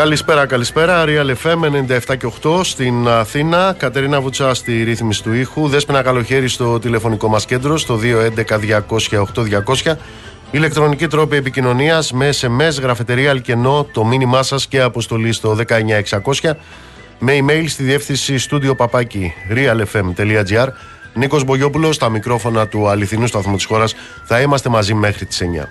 [0.00, 1.04] Καλησπέρα, καλησπέρα.
[1.06, 1.58] Real FM
[2.08, 3.74] 97 και 8 στην Αθήνα.
[3.78, 5.68] Κατερίνα Βουτσά στη ρύθμιση του ήχου.
[5.68, 7.98] Δέσποινα καλοχέρι στο τηλεφωνικό μας κέντρο στο
[9.84, 9.96] 211-200-8200.
[10.50, 16.56] Ηλεκτρονική τρόπη επικοινωνίας με SMS, γραφετερία Αλκενό, το μήνυμά σας και αποστολή στο 19600.
[17.18, 20.68] Με email στη διεύθυνση στούντιο παπάκι realfm.gr.
[21.14, 23.94] Νίκος Μπογιόπουλος στα μικρόφωνα του αληθινού σταθμού της χώρας.
[24.24, 25.68] Θα είμαστε μαζί μέχρι τις 9.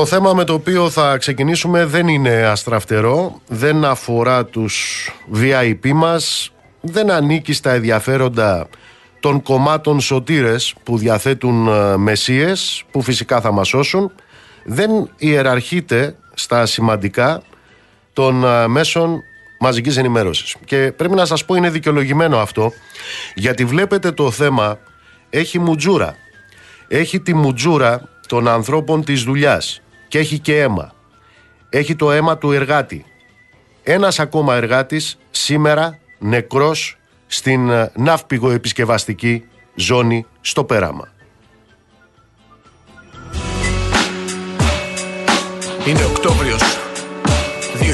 [0.00, 6.52] Το θέμα με το οποίο θα ξεκινήσουμε δεν είναι αστραφτερό, δεν αφορά τους VIP μας,
[6.80, 8.68] δεν ανήκει στα ενδιαφέροντα
[9.20, 14.12] των κομμάτων σωτήρες που διαθέτουν ε, μεσίες, που φυσικά θα μας σώσουν,
[14.64, 17.42] δεν ιεραρχείται στα σημαντικά
[18.12, 19.22] των ε, μέσων
[19.58, 20.56] μαζικής ενημέρωσης.
[20.64, 22.72] Και πρέπει να σας πω είναι δικαιολογημένο αυτό,
[23.34, 24.78] γιατί βλέπετε το θέμα
[25.30, 26.16] έχει μουτζούρα.
[26.88, 30.92] Έχει τη μουτζούρα των ανθρώπων της δουλειάς και έχει και αίμα.
[31.68, 33.04] Έχει το αίμα του εργάτη.
[33.82, 39.44] Ένας ακόμα εργάτης σήμερα νεκρός στην ε, ναύπηγο επισκευαστική
[39.74, 41.08] ζώνη στο Πέραμα.
[45.86, 46.62] Είναι Οκτώβριος
[47.78, 47.84] 2021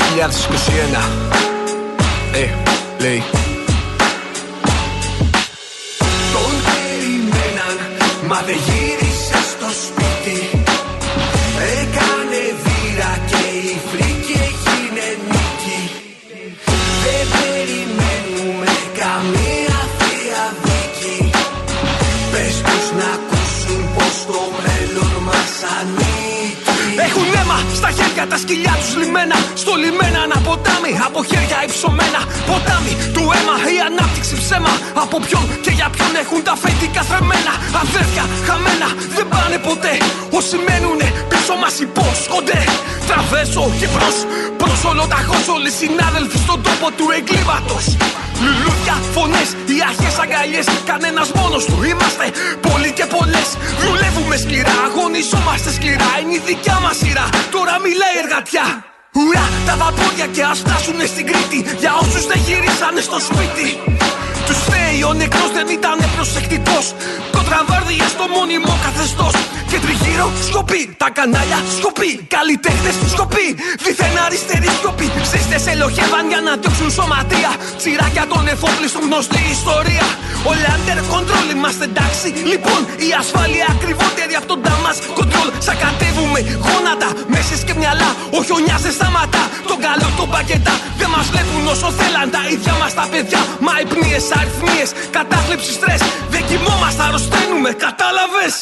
[2.32, 2.48] Ε,
[3.00, 3.22] λέει
[6.32, 7.78] Τον περιμέναν,
[8.28, 8.56] μα δεν
[19.00, 21.30] καμία θεία δίκη
[22.32, 26.98] Πες τους να ακούσουν πως το μέλλον μας ανήκει.
[27.06, 27.35] Έχουν
[28.16, 32.20] αίμα στα χέρια τα σκυλιά τους λιμένα Στο λιμένα ένα ποτάμι από χέρια υψωμένα.
[32.48, 34.72] Ποτάμι του αίμα η ανάπτυξη ψέμα.
[35.02, 39.94] Από ποιον και για ποιον έχουν τα φέτη θρεμμένα Αδέρφια χαμένα δεν πάνε ποτέ.
[40.38, 42.58] Όσοι μένουνε πίσω μας υπόσχονται.
[43.08, 44.16] Τραβέσω και προς
[44.60, 47.84] προς ολοταχώς Όλοι οι συνάδελφοι στον τόπο του εγκλήματος.
[48.44, 50.66] Λουλούδια, φωνές, οι αρχές αγκαλιές.
[50.90, 52.24] Κανένας μόνος του είμαστε
[52.66, 53.48] πολλοί και πολλές.
[53.82, 56.10] Δουλεύουμε σκληρά, αγωνιζόμαστε σκληρά.
[56.20, 57.74] Είναι η δικιά μας σειρά, τώρα
[58.06, 58.66] μιλάει εργατιά.
[59.18, 61.58] Ουρά, τα βαπόρια και ας φτάσουνε στην Κρήτη.
[61.82, 63.68] Για όσους δεν γυρίσανε στο σπίτι.
[64.46, 66.86] Τους φταίει ο νεκρός δεν ήταν προσεκτικός.
[67.34, 69.34] Κοντραβάρδια στο μόνιμο καθεστώς
[70.16, 73.46] Και τριγύρω σκοπή, τα κανάλια σκοπή Καλλιτέχνες σκοπή,
[73.84, 77.52] δίθεν αριστερή σκοπή Ψήστες ελοχεύαν για να διώξουν σωματεία.
[77.78, 80.06] Τσιράκια των εφόπλιστων γνωστή ιστορία.
[80.50, 82.28] Όλα under control είμαστε εντάξει.
[82.52, 85.48] Λοιπόν η ασφάλεια ακριβότερη από τον τάμας control.
[85.66, 91.26] Σακατεύουμε γόνατα, μέσες και μυαλά Ο χιονιάς δεν σταματά, τον καλό τον πακετά Δεν μας
[91.32, 92.26] βλέπουν όσο θέλαν.
[92.36, 96.00] Τα ίδια μας τα παιδιά Μα οι πνίες αριθμίες, κατάθλιψη στρες.
[96.32, 98.54] Δεν κοιμόμαστε, αρρωσταίνουμε, κατάλαβες.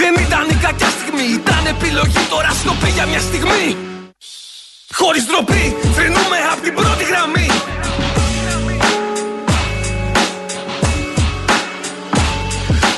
[0.00, 3.76] Δεν ήταν η κακιά στιγμή, ήταν επιλογή Τώρα σιωπή για μια στιγμή.
[4.92, 7.48] Χωρίς ντροπή, φρενούμε από την πρώτη γραμμή.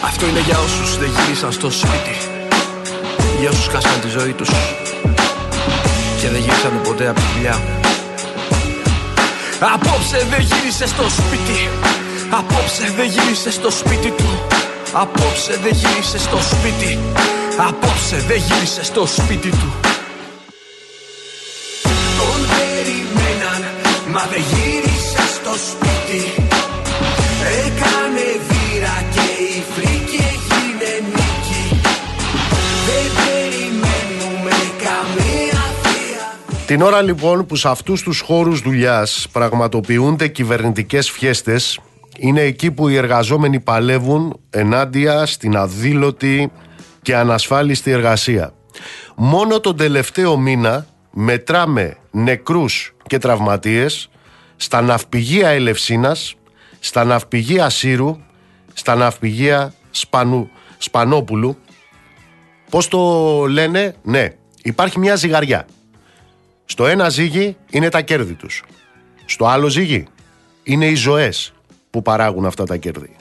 [0.05, 2.15] Αυτό είναι για όσους δεν γύρισαν στο σπίτι.
[3.41, 4.49] Για όσους χάσαν τη ζωή τους.
[6.21, 7.61] Και δεν γύρισαν ποτέ από τη δουλειά.
[9.75, 11.69] Απόψε δεν γύρισε στο σπίτι.
[12.31, 14.29] Απόψε δεν γύρισε στο σπίτι του.
[14.93, 16.99] Απόψε δεν γύρισε στο σπίτι
[17.59, 19.75] Απόψε δεν γύρισε στο σπίτι του.
[22.19, 23.63] Τον περιμέναν
[24.13, 26.23] Μα δεν γύρισε στο σπίτι.
[27.67, 31.81] Έκανε βήρα και η φρίκη έγινε νίκη.
[32.87, 36.39] Δεν περιμένουμε καμία θεία.
[36.67, 41.81] Την ώρα λοιπόν που σε αυτούς τους χώρους δουλειάς πραγματοποιούνται κυβερνητικές φιέστες
[42.19, 46.51] είναι εκεί που οι εργαζόμενοι παλεύουν ενάντια στην αδήλωτη
[47.03, 48.53] και ανασφάλιστη εργασία.
[49.15, 54.11] Μόνο τον τελευταίο μήνα μετράμε νεκρούς και τραυματίες
[54.57, 56.35] στα ναυπηγεία Ελευσίνας,
[56.81, 58.17] στα ναυπηγεία Σύρου,
[58.73, 61.57] στα ναυπηγεία Σπανού, Σπανόπουλου.
[62.71, 63.01] Πώς το
[63.47, 64.29] λένε, ναι,
[64.63, 65.67] υπάρχει μια ζυγαριά.
[66.65, 68.63] Στο ένα ζύγι είναι τα κέρδη τους.
[69.25, 70.07] Στο άλλο ζύγι
[70.63, 71.53] είναι οι ζωές
[71.91, 73.17] που παράγουν αυτά τα κέρδη.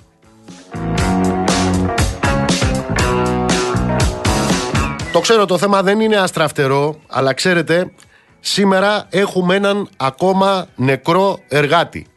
[5.11, 7.91] Το ξέρω το θέμα δεν είναι αστραφτερό, αλλά ξέρετε,
[8.39, 12.07] σήμερα έχουμε έναν ακόμα νεκρό εργάτη.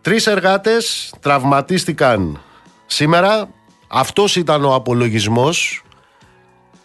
[0.00, 2.40] Τρεις εργάτες τραυματίστηκαν
[2.86, 3.48] σήμερα.
[3.88, 5.82] Αυτός ήταν ο απολογισμός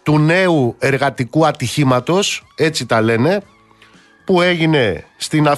[0.04, 3.42] του νέου εργατικού ατυχήματος, έτσι τα λένε,
[4.25, 5.50] που έγινε στην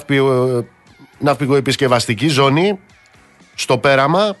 [1.18, 2.78] ναυπηγοεπισκευαστική ζώνη
[3.54, 4.36] στο πέραμα.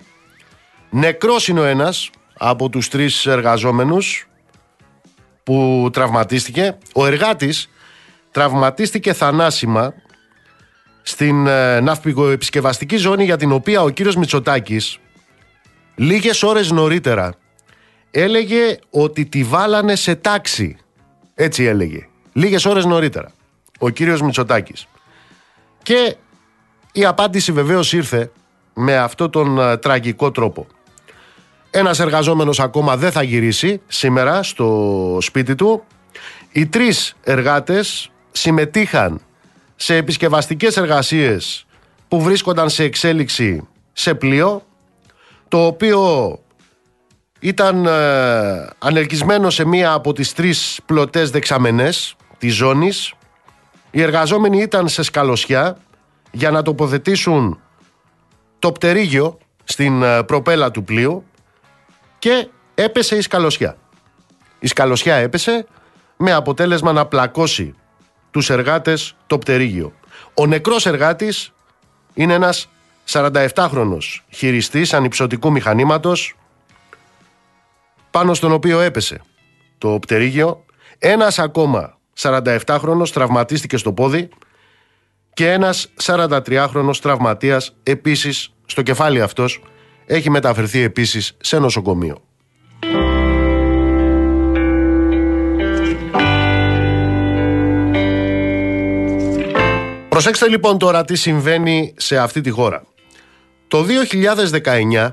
[0.90, 4.28] Νεκρός είναι ο ένας από τους τρεις εργαζόμενους.
[5.44, 6.78] Που τραυματίστηκε.
[6.94, 7.68] Ο εργάτης
[8.30, 9.94] τραυματίστηκε θανάσιμα
[11.02, 14.98] στην ε, ναυπηγοεπισκευαστική ζώνη για την οποία ο κύριος Μητσοτάκης
[15.94, 17.34] λίγες ώρες νωρίτερα
[18.10, 20.76] έλεγε ότι τη βάλανε σε τάξη.
[21.34, 22.08] Έτσι έλεγε.
[22.32, 23.30] Λίγες ώρες νωρίτερα.
[23.78, 24.86] Ο κύριος Μητσοτάκης.
[25.82, 26.16] Και
[26.92, 28.30] η απάντηση βεβαίως ήρθε
[28.74, 30.66] με αυτόν τον ε, τραγικό τρόπο.
[31.76, 35.84] Ένας εργαζόμενος ακόμα δεν θα γυρίσει σήμερα στο σπίτι του.
[36.52, 39.20] Οι τρεις εργάτες συμμετείχαν
[39.76, 41.66] σε επισκευαστικές εργασίες
[42.08, 44.62] που βρίσκονταν σε εξέλιξη σε πλοίο
[45.48, 46.38] το οποίο
[47.40, 47.90] ήταν ε,
[48.78, 53.14] ανελκυσμένο σε μία από τις τρεις πλωτές δεξαμενές της ζώνης.
[53.90, 55.76] Οι εργαζόμενοι ήταν σε σκαλωσιά
[56.30, 57.60] για να τοποθετήσουν
[58.58, 61.24] το πτερίγιο στην ε, προπέλα του πλοίου
[62.24, 63.76] και έπεσε η σκαλωσιά.
[64.58, 65.66] Η σκαλωσιά έπεσε
[66.16, 67.74] με αποτέλεσμα να πλακώσει
[68.30, 69.92] τους εργάτες το πτερίγιο.
[70.34, 71.52] Ο νεκρός εργάτης
[72.14, 72.68] είναι ένας
[73.10, 76.36] 47χρονος χειριστής ανυψωτικού μηχανήματος
[78.10, 79.20] πάνω στον οποίο έπεσε
[79.78, 80.64] το πτερίγιο.
[80.98, 84.28] Ένας ακόμα 47χρονος τραυματίστηκε στο πόδι
[85.34, 89.62] και ένας 43χρονος τραυματίας επίσης στο κεφάλι αυτός
[90.06, 92.22] έχει μεταφερθεί επίσης σε νοσοκομείο.
[100.08, 102.84] Προσέξτε λοιπόν τώρα τι συμβαίνει σε αυτή τη χώρα.
[103.68, 103.84] Το
[105.02, 105.12] 2019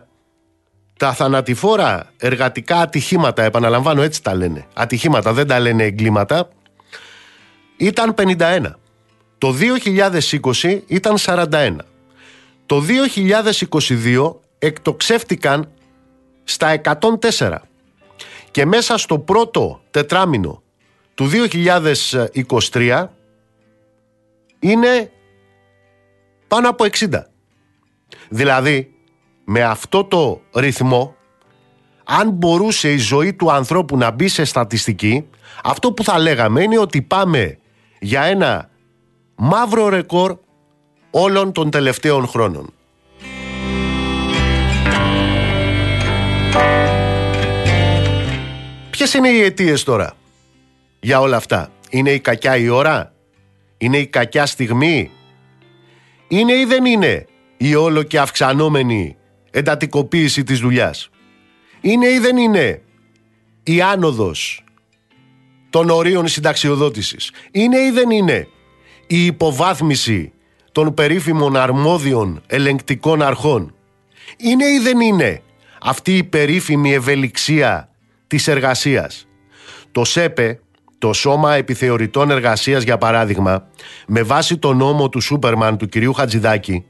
[0.98, 6.50] τα θανατηφόρα εργατικά ατυχήματα, επαναλαμβάνω έτσι τα λένε, ατυχήματα δεν τα λένε εγκλήματα,
[7.78, 8.66] ήταν 51.
[9.38, 9.56] Το
[10.62, 11.76] 2020 ήταν 41.
[12.66, 12.84] Το
[13.70, 15.72] 2022 εκτοξεύτηκαν
[16.44, 16.82] στα
[17.30, 17.56] 104.
[18.52, 20.62] Και μέσα στο πρώτο τετράμινο
[21.14, 21.30] του
[22.72, 23.08] 2023
[24.60, 25.12] είναι
[26.48, 27.08] πάνω από 60.
[28.30, 28.94] Δηλαδή,
[29.46, 31.16] με αυτό το ρυθμό,
[32.04, 35.30] αν μπορούσε η ζωή του ανθρώπου να μπει σε στατιστική,
[35.64, 37.58] αυτό που θα λέγαμε είναι ότι πάμε
[38.00, 38.70] για ένα
[39.36, 40.38] μαύρο ρεκόρ
[41.12, 42.74] όλων των τελευταίων χρόνων.
[48.90, 50.14] Ποιες είναι οι αιτίες τώρα
[51.00, 53.14] για όλα αυτά; Είναι η κακιά η ώρα,
[53.78, 55.12] είναι η κακιά στιγμή,
[56.28, 57.26] είναι ή δεν είναι
[57.58, 59.16] η όλο και αυξανόμενη
[59.52, 61.10] εντατικοποίηση της δουλειάς;
[61.82, 62.82] Είναι ή δεν είναι
[63.64, 64.64] η άνοδος
[65.70, 68.48] των ορίων συνταξιοδότησης; Είναι ή δεν είναι
[69.08, 70.32] η υποβάθμιση
[70.72, 73.76] των περίφημων αρμόδιων ελεγκτικών αρχών;
[74.38, 75.42] Είναι ή δεν είναι
[75.84, 77.90] αυτή η περίφημη ευελιξία
[78.28, 79.28] της εργασίας.
[79.92, 80.60] Το ΣΕΠΕ,
[80.98, 83.68] το Σώμα Επιθεωρητών Εργασίας για παράδειγμα,
[84.08, 86.86] με βάση το νόμο του Σούπερμαν του κυρίου Χατζηδάκη,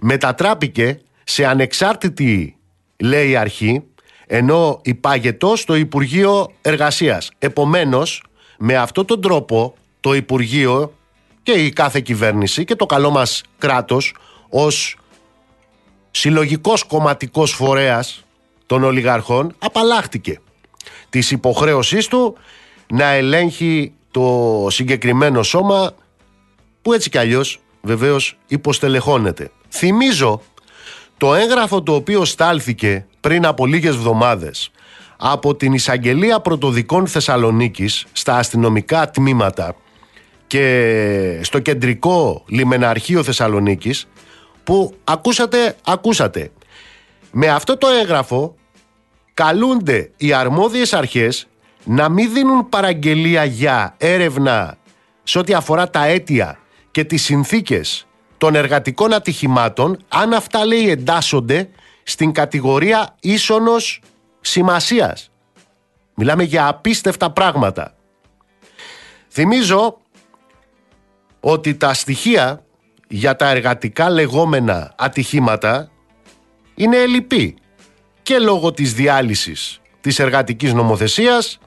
[0.00, 2.56] μετατράπηκε σε ανεξάρτητη,
[2.96, 3.82] λέει αρχή,
[4.26, 7.30] ενώ υπάγετο στο Υπουργείο Εργασίας.
[7.38, 8.22] Επομένως,
[8.58, 10.92] με αυτόν τον τρόπο το Υπουργείο
[11.42, 14.14] και η κάθε κυβέρνηση και το καλό μας κράτος
[14.48, 14.96] ως
[16.10, 18.25] συλλογικός κομματικός φορέας
[18.66, 20.40] των ολιγαρχών απαλλάχτηκε
[21.08, 22.36] της υποχρέωσής του
[22.92, 25.94] να ελέγχει το συγκεκριμένο σώμα
[26.82, 29.50] που έτσι κι αλλιώς βεβαίως υποστελεχώνεται.
[29.68, 30.40] Θυμίζω
[31.16, 34.70] το έγγραφο το οποίο στάλθηκε πριν από λίγες εβδομάδες
[35.16, 39.76] από την Εισαγγελία Πρωτοδικών Θεσσαλονίκης στα αστυνομικά τμήματα
[40.46, 44.08] και στο κεντρικό λιμεναρχείο Θεσσαλονίκης
[44.64, 46.50] που ακούσατε, ακούσατε.
[47.38, 48.54] Με αυτό το έγγραφο
[49.34, 51.48] καλούνται οι αρμόδιες αρχές
[51.84, 54.76] να μην δίνουν παραγγελία για έρευνα
[55.22, 56.58] σε ό,τι αφορά τα αίτια
[56.90, 58.06] και τις συνθήκες
[58.38, 61.68] των εργατικών ατυχημάτων αν αυτά λέει εντάσσονται
[62.02, 64.00] στην κατηγορία ίσονος
[64.40, 65.30] σημασίας.
[66.14, 67.94] Μιλάμε για απίστευτα πράγματα.
[69.28, 69.98] Θυμίζω
[71.40, 72.64] ότι τα στοιχεία
[73.08, 75.90] για τα εργατικά λεγόμενα ατυχήματα
[76.78, 77.54] είναι ελλειπή
[78.22, 81.58] και λόγω της διάλυσης της εργατικής νομοθεσίας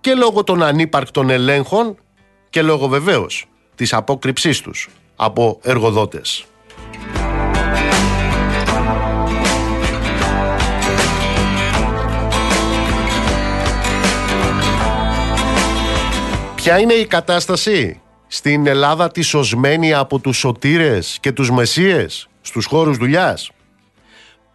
[0.00, 1.96] και λόγω των ανύπαρκτων ελέγχων
[2.50, 6.44] και λόγω βεβαίως της απόκρυψής τους από εργοδότες.
[16.54, 22.66] Ποια είναι η κατάσταση στην Ελλάδα τη σωσμένη από τους σωτήρες και τους μεσίες στους
[22.66, 23.50] χώρους δουλειάς;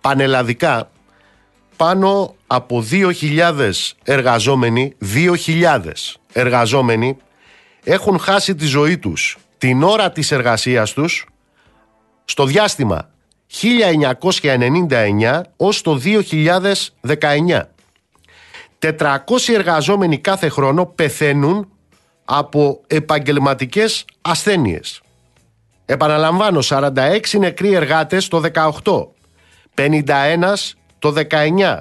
[0.02, 0.92] Πανελλαδικά
[1.76, 3.72] πάνω από 2.000
[4.04, 4.96] εργαζόμενοι,
[5.46, 5.80] 2.000
[6.34, 7.18] εργαζόμενοι
[7.84, 11.26] έχουν χάσει τη ζωή τους την ώρα της εργασίας τους
[12.26, 13.10] στο διάστημα
[13.62, 17.62] 1999 ως το 2019.
[18.80, 19.18] 400
[19.54, 21.72] εργαζόμενοι κάθε χρόνο πεθαίνουν
[22.26, 25.02] από επαγγελματικές ασθένειες.
[25.86, 29.08] Επαναλαμβάνω, 46 νεκροί εργάτες το 18,
[29.82, 30.54] 51
[31.00, 31.80] το 19,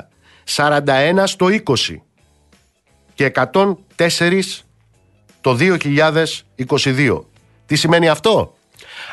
[0.57, 1.97] 41 το 20
[3.14, 3.75] και 104
[5.40, 7.25] το 2022.
[7.66, 8.57] Τι σημαίνει αυτό;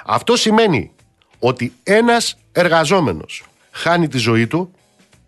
[0.06, 0.91] Αυτό σημαίνει
[1.39, 4.72] ότι ένας εργαζόμενος χάνει τη ζωή του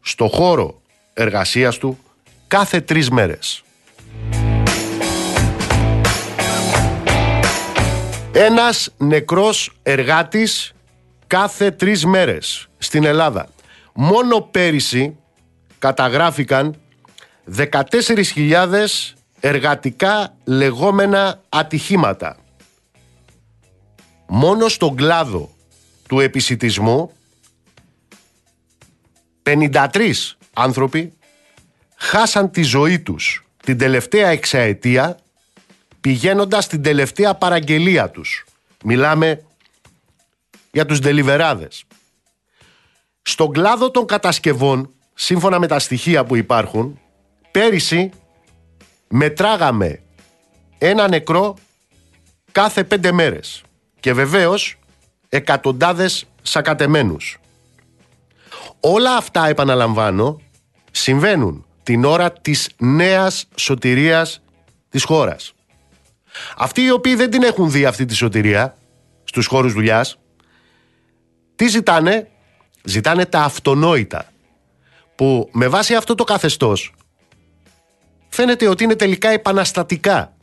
[0.01, 0.81] στο χώρο
[1.13, 1.99] εργασίας του
[2.47, 3.63] κάθε τρεις μέρες.
[8.31, 10.73] Ένας νεκρός εργάτης
[11.29, 13.47] κάθε τρεις μέρες στην Ελλάδα.
[13.93, 15.17] Μόνο πέρυσι
[15.79, 16.75] καταγράφηκαν
[17.55, 18.85] 14.000
[19.39, 22.37] εργατικά λεγόμενα ατυχήματα.
[24.27, 25.49] Μόνο στον κλάδο
[26.07, 27.11] του επισητισμού
[29.43, 30.11] 53
[30.53, 31.13] άνθρωποι
[31.95, 35.17] χάσαν τη ζωή τους την τελευταία εξαετία
[36.01, 38.45] πηγαίνοντας την τελευταία παραγγελία τους.
[38.83, 39.43] Μιλάμε
[40.71, 41.83] για τους ντελιβεράδες.
[43.21, 46.99] Στον κλάδο των κατασκευών, σύμφωνα με τα στοιχεία που υπάρχουν,
[47.51, 48.09] πέρυσι
[49.07, 50.01] μετράγαμε
[50.77, 51.57] ένα νεκρό
[52.51, 53.63] κάθε πέντε μέρες
[53.99, 54.79] και βεβαίως
[55.29, 57.37] εκατοντάδες σακατεμένους.
[58.79, 60.41] Όλα αυτά, επαναλαμβάνω,
[60.91, 64.41] συμβαίνουν την ώρα της νέας σωτηρίας
[64.89, 65.53] της χώρας.
[66.57, 68.77] Αυτοί οι οποίοι δεν την έχουν δει αυτή τη σωτηρία
[69.23, 70.19] στους χώρους δουλειάς,
[71.59, 72.29] τι ζητάνε,
[72.83, 74.25] ζητάνε τα αυτονόητα,
[75.15, 76.93] που με βάση αυτό το καθεστώς
[78.29, 80.37] φαίνεται ότι είναι τελικά επαναστατικά.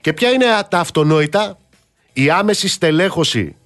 [0.00, 1.58] Και ποια είναι τα αυτονόητα,
[2.12, 3.56] η άμεση στελέχωση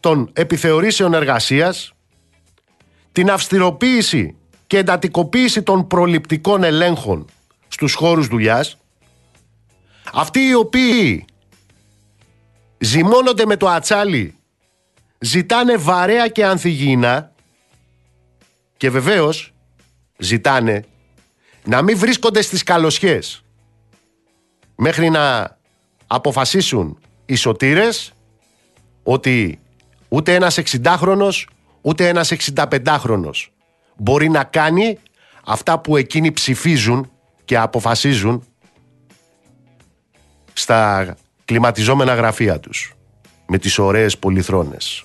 [0.00, 1.92] των επιθεωρήσεων εργασίας,
[3.12, 7.26] την αυστηροποίηση και εντατικοποίηση των προληπτικών ελέγχων
[7.68, 8.76] στους χώρους δουλειάς,
[10.12, 11.24] αυτοί οι οποίοι
[12.78, 14.38] ζυμώνονται με το ατσάλι,
[15.24, 17.32] ζητάνε βαρέα και ανθυγιεινά
[18.76, 19.52] και βεβαίως
[20.18, 20.84] ζητάνε
[21.64, 23.44] να μην βρίσκονται στις καλοσιές
[24.76, 25.56] μέχρι να
[26.06, 28.12] αποφασίσουν οι σωτήρες
[29.02, 29.58] ότι
[30.08, 31.44] ούτε ένας 60χρονος
[31.80, 33.46] ούτε ένας 65χρονος
[33.96, 34.98] μπορεί να κάνει
[35.44, 37.10] αυτά που εκείνοι ψηφίζουν
[37.44, 38.44] και αποφασίζουν
[40.52, 41.14] στα
[41.44, 42.94] κλιματιζόμενα γραφεία τους
[43.46, 45.04] με τις ωραίες πολυθρόνες.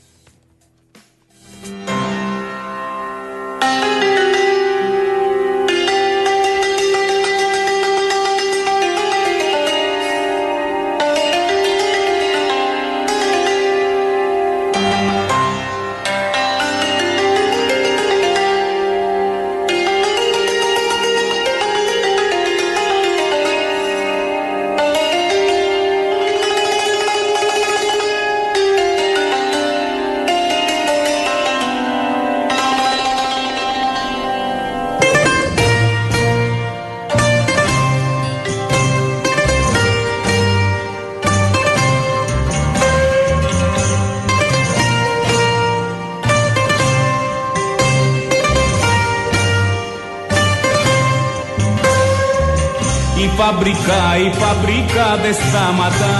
[53.39, 56.17] Φαμπρικά, η φαμπρικά δεν σταματά.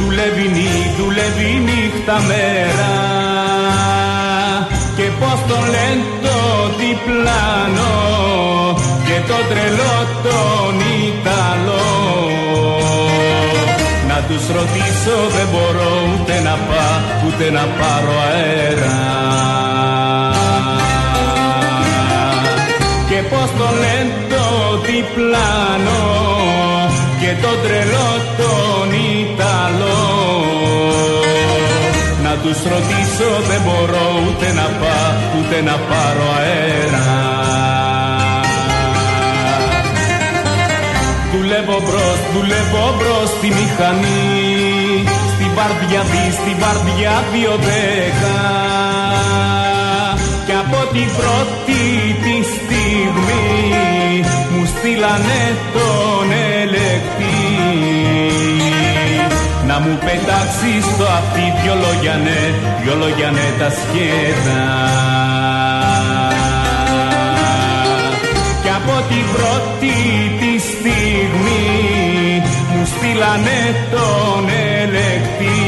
[0.00, 0.48] Δουλεύει,
[0.98, 2.92] δουλεύει νύχτα μέρα.
[4.96, 6.38] Και πως τον λένε το
[6.78, 7.92] διπλάνο
[9.06, 9.96] Και το τρελό
[10.26, 10.74] τον
[11.08, 11.90] Ιταλό.
[14.08, 18.98] Να τους ρωτήσω δεν μπορώ ούτε να πάω ούτε να πάρω αέρα.
[23.08, 24.27] Και πως τον λένε
[25.08, 26.00] το διπλάνο
[27.20, 28.88] και το τρελό τον
[29.20, 30.06] Ιταλό.
[32.22, 37.06] Να τους ρωτήσω δεν μπορώ ούτε να πάω ούτε να πάρω αέρα.
[41.32, 45.04] Δουλεύω μπρος, δουλεύω μπρος στη μηχανή.
[45.34, 48.38] Στην βαρδιά δι, στην βαρδιά δύο δέκα.
[50.46, 51.80] Κι από την πρώτη
[52.24, 53.68] τη στιγμή
[54.52, 55.42] μου στείλανε
[55.74, 56.28] τον
[56.60, 57.36] ελεκτή.
[59.66, 62.40] Να μου πετάξει στο αυτή δυο λόγια ναι,
[62.82, 64.62] δυο λόγια ναι τα σκέτα
[68.62, 69.96] και από την πρώτη
[70.40, 72.42] τη στιγμή
[72.92, 74.44] στείλανε τον
[74.78, 75.60] ελεκτή.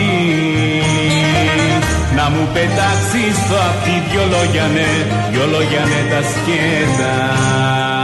[2.17, 4.91] Να μου πετάξει στο αυτή δυο λόγια ναι,
[5.31, 8.00] δυο λόγια ναι τα σκέτα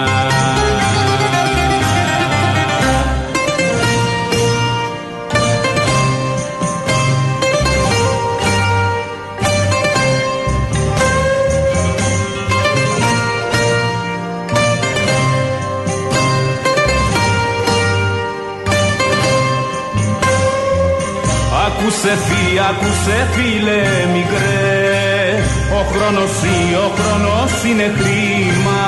[22.06, 23.82] Άκουσε φύ, άκουσε φίλε
[24.12, 25.42] μικρέ.
[25.78, 28.84] Ο χρόνος ή ο χρόνος είναι κρίμα.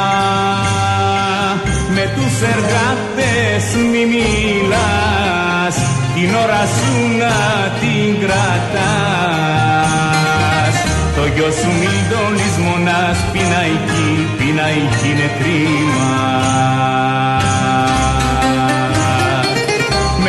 [1.94, 5.76] Με τους εργάτες μη μιλάς.
[6.14, 7.36] Την ώρα σου να
[7.80, 8.76] την κρατάς.
[11.16, 16.58] Το γιο σου μην τον λησμονάς Πειναϊκή, πειναϊκή είναι κρίμα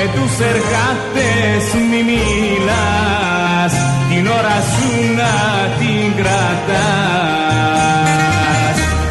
[0.02, 3.74] με τους εργάτες μη μιλάς.
[4.10, 4.90] Την ώρα σου
[5.20, 5.34] να
[5.80, 6.78] την κρατάς.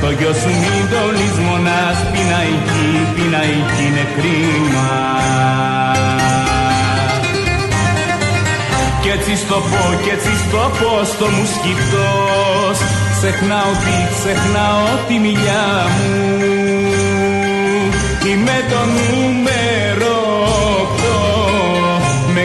[0.01, 4.91] Το γιο σου μην το λησμονάς πειναϊκή, πειναϊκή είναι κρίμα.
[9.03, 12.79] Κι έτσι στο πω, κι έτσι στο πω στο μου σκυπτός
[13.17, 16.19] Ξεχνάω τι, ξεχνάω τη μιλιά μου.
[18.31, 19.88] Είμαι το νούμερο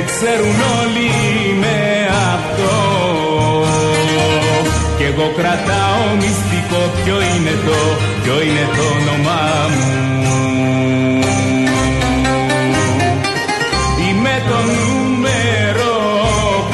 [0.04, 1.12] με ξέρουν όλοι
[1.64, 1.78] με
[2.36, 2.76] αυτό.
[4.98, 7.80] Κι εγώ κρατάω μυστικό ποιο είναι το,
[8.24, 9.92] ποιο είναι το όνομά μου.
[14.06, 15.94] Είμαι το νούμερο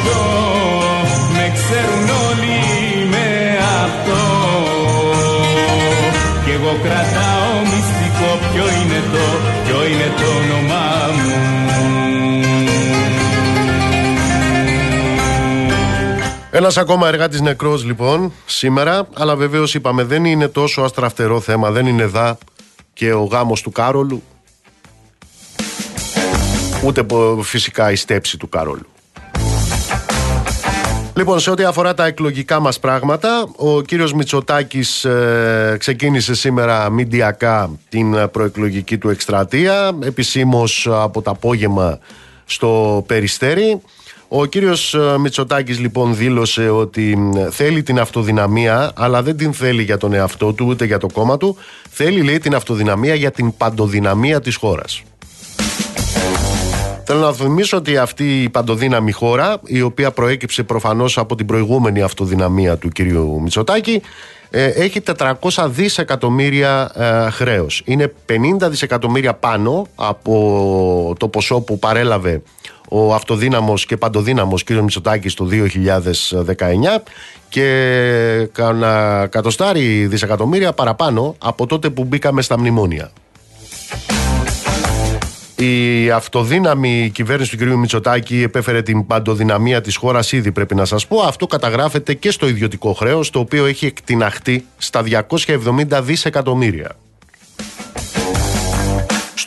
[0.06, 0.18] 8
[1.36, 2.60] Με ξέρουν όλοι
[3.14, 3.28] με
[3.84, 4.22] αυτό.
[6.44, 9.26] Κι εγώ κρατάω μυστικό ποιο είναι το,
[9.66, 10.99] ποιο είναι το όνομά μου
[16.52, 21.86] Ένα ακόμα εργάτη νεκρός λοιπόν σήμερα, αλλά βεβαίως είπαμε δεν είναι τόσο αστραφτερό θέμα, δεν
[21.86, 22.38] είναι δά
[22.94, 24.24] και ο γάμος του Κάρολου,
[26.84, 27.06] ούτε
[27.42, 28.86] φυσικά η στέψη του Κάρολου.
[31.16, 37.70] Λοιπόν, σε ό,τι αφορά τα εκλογικά μας πράγματα, ο κύριος Μητσοτάκης ε, ξεκίνησε σήμερα μηντιακά
[37.90, 42.00] την προεκλογική του εκστρατεία, επισήμως από το απόγευμα
[42.46, 43.82] στο Περιστέρι.
[44.32, 49.98] Ο κύριος ε, Μητσοτάκης λοιπόν δήλωσε ότι θέλει την αυτοδυναμία αλλά δεν την θέλει για
[49.98, 51.58] τον εαυτό του ούτε για το κόμμα του.
[51.90, 55.04] Θέλει λέει την αυτοδυναμία για την παντοδυναμία της χώρας.
[57.04, 62.02] Θέλω να θυμίσω ότι αυτή η παντοδύναμη χώρα, η οποία προέκυψε προφανώς από την προηγούμενη
[62.02, 64.02] αυτοδυναμία του κυρίου Μητσοτάκη,
[64.50, 67.82] ε, έχει 400 δισεκατομμύρια ε, χρέος.
[67.86, 72.42] Είναι 50 δισεκατομμύρια πάνω από το ποσό που παρέλαβε
[72.90, 74.70] ο αυτοδύναμος και παντοδύναμος κ.
[74.70, 77.02] Μητσοτάκης το 2019
[77.50, 83.12] και κάνα κατοστάρι δισεκατομμύρια παραπάνω από τότε που μπήκαμε στα μνημόνια.
[85.56, 87.70] Η αυτοδύναμη κυβέρνηση του κ.
[87.76, 91.22] Μητσοτάκη επέφερε την παντοδυναμία της χώρας ήδη πρέπει να σας πω.
[91.22, 96.96] Αυτό καταγράφεται και στο ιδιωτικό χρέος το οποίο έχει εκτιναχτεί στα 270 δισεκατομμύρια.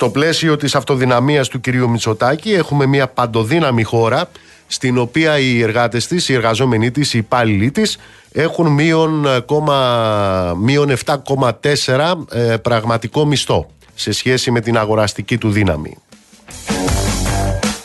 [0.02, 4.28] Στο πλαίσιο της αυτοδυναμίας του κυρίου Μητσοτάκη έχουμε μια παντοδύναμη χώρα
[4.66, 7.98] στην οποία οι εργάτες της, οι εργαζόμενοι της, οι υπάλληλοι της
[8.32, 9.26] έχουν μείον,
[10.58, 15.96] μείον 7,4 ε, πραγματικό μισθό σε σχέση με την αγοραστική του δύναμη.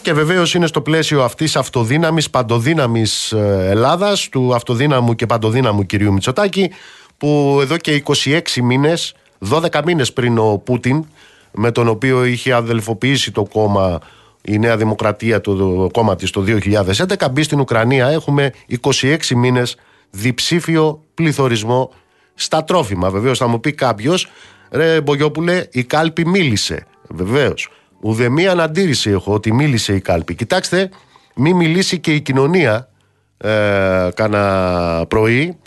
[0.01, 6.13] Και βεβαίως είναι στο πλαίσιο αυτής αυτοδύναμης, παντοδύναμης ε, Ελλάδας, του αυτοδύναμου και παντοδύναμου κυρίου
[6.13, 6.71] Μητσοτάκη,
[7.17, 9.13] που εδώ και 26 μήνες,
[9.49, 11.05] 12 μήνες πριν ο Πούτιν
[11.51, 13.99] με τον οποίο είχε αδελφοποιήσει το κόμμα
[14.41, 18.07] η Νέα Δημοκρατία, το κόμμα της το 2011, μπει στην Ουκρανία.
[18.07, 19.75] Έχουμε 26 μήνες
[20.09, 21.91] διψήφιο πληθωρισμό
[22.33, 23.09] στα τρόφιμα.
[23.09, 24.27] Βεβαίως θα μου πει κάποιος,
[24.71, 26.85] ρε Μπογιόπουλε, η κάλπη μίλησε.
[27.09, 27.69] Βεβαίως.
[28.01, 30.35] Ουδεμία αναντήρηση έχω ότι μίλησε η κάλπη.
[30.35, 30.89] Κοιτάξτε,
[31.35, 32.89] μη μιλήσει και η κοινωνία
[33.37, 35.57] ε, κάνα πρωί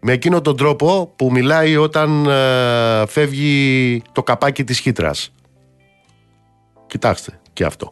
[0.00, 5.32] με εκείνο τον τρόπο που μιλάει όταν ε, φεύγει το καπάκι της χύτρας.
[6.86, 7.90] Κοιτάξτε και αυτό.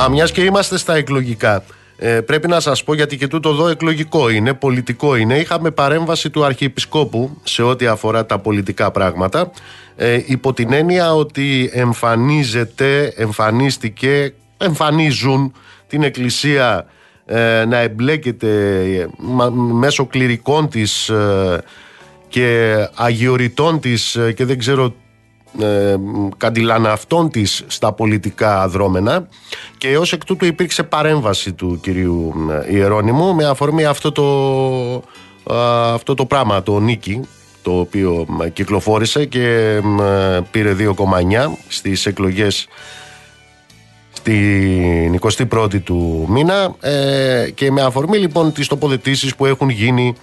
[0.00, 1.64] Α, μιας και είμαστε στα εκλογικά.
[1.96, 5.38] Ε, πρέπει να σας πω γιατί και τούτο εδώ εκλογικό είναι, πολιτικό είναι.
[5.38, 9.50] Είχαμε παρέμβαση του Αρχιεπισκόπου σε ό,τι αφορά τα πολιτικά πράγματα
[9.96, 15.52] ε, υπό την έννοια ότι εμφανίζεται, εμφανίστηκε, εμφανίζουν
[15.86, 16.92] την Εκκλησία ε,
[17.66, 18.48] να εμπλέκεται
[18.92, 19.08] ε,
[19.72, 21.62] μέσω κληρικών της ε,
[22.28, 24.94] και αγιοριτών της και δεν ξέρω
[25.60, 25.96] ε,
[26.36, 29.28] καντιλάνα αυτών της στα πολιτικά δρόμενα.
[29.78, 32.34] Και ως εκ τούτου υπήρξε παρέμβαση του κυρίου
[32.70, 35.02] Ιερώνυμου με αφορμή αυτό το,
[35.94, 37.20] αυτό το πράγμα, το νίκη
[37.62, 39.80] το οποίο κυκλοφόρησε και
[40.50, 40.92] πήρε 2,9
[41.68, 42.68] στις εκλογές
[44.24, 50.14] την 21η του μήνα ε, και με αφορμή λοιπόν τις τοποθετήσεις που έχουν γίνει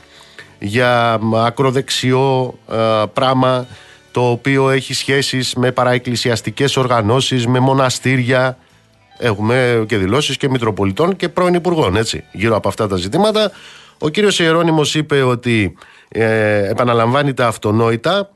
[0.59, 3.67] για ακροδεξιό ε, πράγμα
[4.11, 8.57] το οποίο έχει σχέσεις με παραεκκλησιαστικές οργανώσεις, με μοναστήρια
[9.17, 13.51] έχουμε και δηλώσεις και μητροπολιτών και πρώην υπουργών έτσι, γύρω από αυτά τα ζητήματα.
[13.97, 15.75] Ο κύριος Ιερώνυμος είπε ότι
[16.09, 18.29] ε, επαναλαμβάνει τα αυτονόητα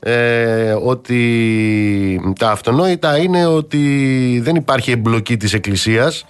[0.00, 6.24] ε, ότι τα αυτονόητα είναι ότι δεν υπάρχει εμπλοκή της Εκκλησίας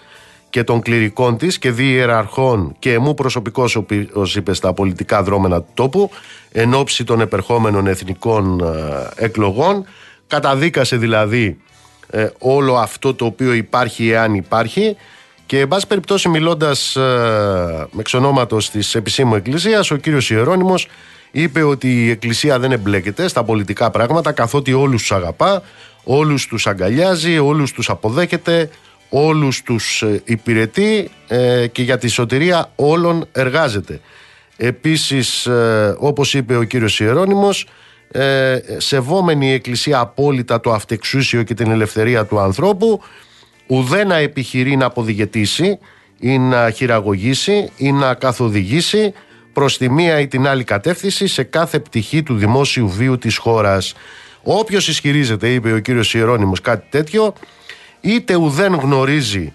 [0.55, 5.71] και των κληρικών της και διεραρχών και μου προσωπικός όπως είπες στα πολιτικά δρόμενα του
[5.75, 6.11] τόπου
[6.53, 9.85] εν ώψη των επερχόμενων εθνικών ε, εκλογών
[10.27, 11.59] καταδίκασε δηλαδή
[12.11, 14.97] ε, όλο αυτό το οποίο υπάρχει εάν υπάρχει
[15.47, 20.89] και εν πάση περιπτώσει μιλώντας ε, με ξενόματος της επισήμου εκκλησίας ο κύριος Ιερώνυμος
[21.37, 25.63] είπε ότι η Εκκλησία δεν εμπλέκεται στα πολιτικά πράγματα καθότι όλους τους αγαπά,
[26.05, 28.71] όλους τους αγκαλιάζει, όλους τους αποδέχεται,
[29.09, 34.01] όλους τους ε, υπηρετεί ε, και για τη σωτηρία όλων εργάζεται.
[34.57, 37.67] Επίσης, ε, όπως είπε ο κύριος Ιερώνυμος,
[38.77, 43.01] σεβόμενη η Εκκλησία απόλυτα το αυτεξούσιο και την ελευθερία του ανθρώπου,
[43.67, 45.79] ουδένα επιχειρεί να αποδηγετήσει
[46.19, 49.13] ή να χειραγωγήσει ή να καθοδηγήσει
[49.55, 53.95] προς τη μία ή την άλλη κατεύθυνση σε κάθε πτυχή του δημόσιου βίου της χώρας.
[54.43, 57.33] Όποιος ισχυρίζεται, είπε ο κύριος Ιερώνυμος, κάτι τέτοιο,
[58.01, 59.53] είτε ουδέν γνωρίζει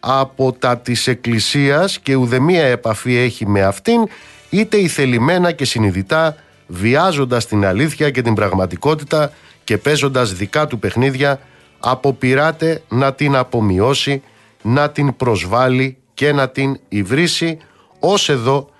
[0.00, 4.08] από τα της Εκκλησίας και ουδεμία επαφή έχει με αυτήν,
[4.50, 9.32] είτε ηθελημένα και συνειδητά βιάζοντας την αλήθεια και την πραγματικότητα
[9.64, 11.40] και παίζοντας δικά του παιχνίδια,
[11.78, 14.22] αποπειράται να την απομειώσει,
[14.62, 17.58] να την προσβάλλει και να την υβρίσει,
[18.00, 18.70] ως εδώ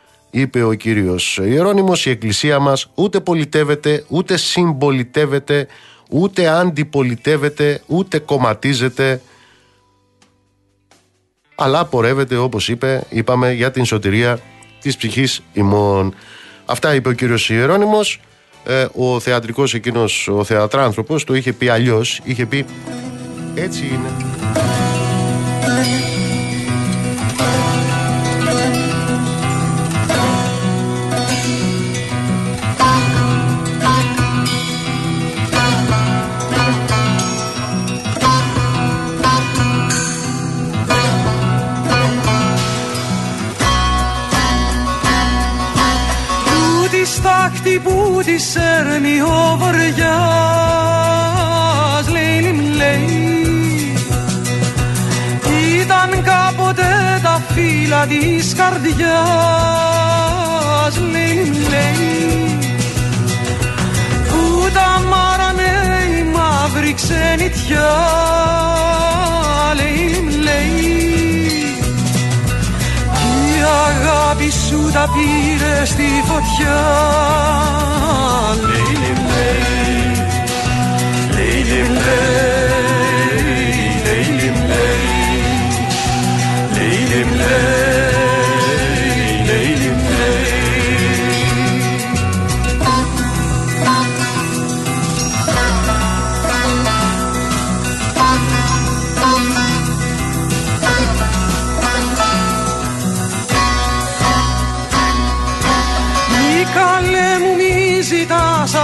[0.40, 5.66] είπε ο κύριος Ιερώνυμος η εκκλησία μας ούτε πολιτεύεται ούτε συμπολιτεύεται
[6.10, 9.20] ούτε αντιπολιτεύεται ούτε κομματίζεται
[11.54, 14.38] αλλά πορεύεται όπως είπε είπαμε για την σωτηρία
[14.80, 16.14] της ψυχής ημών.
[16.64, 18.20] Αυτά είπε ο κύριος Ιερώνυμος
[18.64, 22.64] ε, ο θεατρικός εκείνος ο θεατράνθρωπος το είχε πει αλλιώς είχε πει
[23.54, 24.10] έτσι είναι
[47.66, 49.98] στάχτη που της σέρνει ο βοριάς
[52.12, 52.40] λέει
[52.76, 53.94] λέει.
[55.80, 58.94] Ήταν κάποτε τα φύλλα της καρδιάς
[61.12, 62.58] λέει λέει.
[64.28, 65.72] Που τα μάρανε
[66.18, 67.94] η μαύρη ξενιτιά
[69.76, 70.15] λέει λέει
[73.86, 76.80] αγάπη σου τα πήρε στη φωτιά
[78.70, 80.16] Λέιλι λέει,
[81.34, 82.36] λέιλι λέει,
[84.04, 85.06] λέιλι λέει,
[86.74, 88.05] λέιλι λέει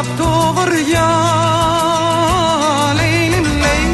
[0.03, 1.11] απ' το βοριά
[2.99, 3.29] λέει,
[3.62, 3.91] λέει,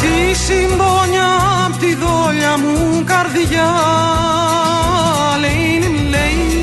[0.00, 1.30] τη συμπόνια
[1.66, 3.70] απ' τη δόλια μου καρδιά.
[5.40, 6.62] Λέει, λέει,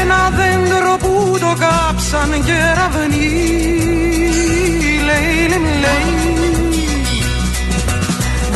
[0.00, 3.30] ένα δέντρο που το κάψαν κεραυνοί
[5.08, 5.48] λέει,
[5.84, 6.08] λέει,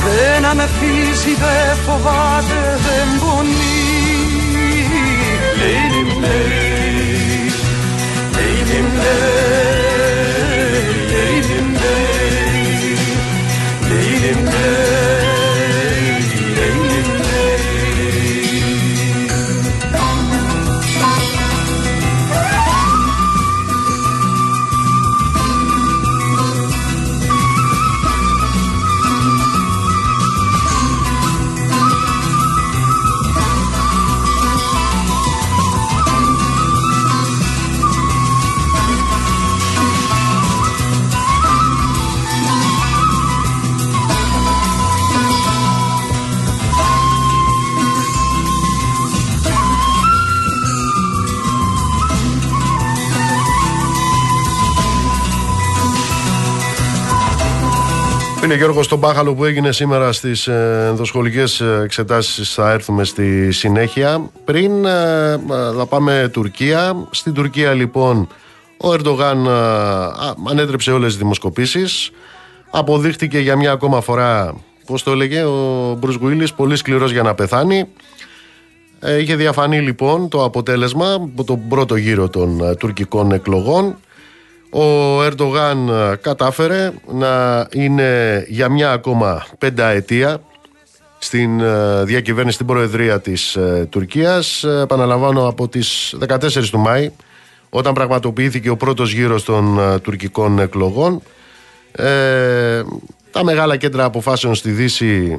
[0.05, 3.72] δεν με φίληση, δεν φοβάται, δεν πονεί
[6.23, 7.53] made.
[8.37, 9.62] Made him love.
[58.53, 63.53] Είναι Γιώργος τον Μπάχαλο που έγινε σήμερα στις ε, ενδοσχολικές ε, εξετάσεις θα έρθουμε στη
[63.53, 64.31] συνέχεια.
[64.45, 65.41] Πριν ε,
[65.77, 67.07] θα πάμε Τουρκία.
[67.11, 68.29] Στην Τουρκία λοιπόν
[68.77, 69.49] ο Ερντογάν
[70.49, 72.11] ανέτρεψε όλες τις δημοσκοπήσεις.
[72.71, 74.55] Αποδείχτηκε για μια ακόμα φορά,
[74.87, 77.89] πώς το έλεγε ο Μπρους Γουίλης, πολύ σκληρός για να πεθάνει.
[79.21, 83.97] Είχε διαφανεί λοιπόν το αποτέλεσμα από τον πρώτο γύρο των τουρκικών εκλογών.
[84.75, 90.43] Ο Ερντογάν ε, κατάφερε να είναι για μια ακόμα πενταετία
[91.19, 94.65] στην ε, διακυβέρνηση στην Προεδρία της ε, Τουρκίας.
[94.65, 97.11] Επαναλαμβάνω από τις 14 του Μάη
[97.71, 101.23] όταν πραγματοποιήθηκε ο πρώτος γύρος των τουρκικών εκλογών.
[103.31, 105.39] τα μεγάλα κέντρα αποφάσεων στη Δύση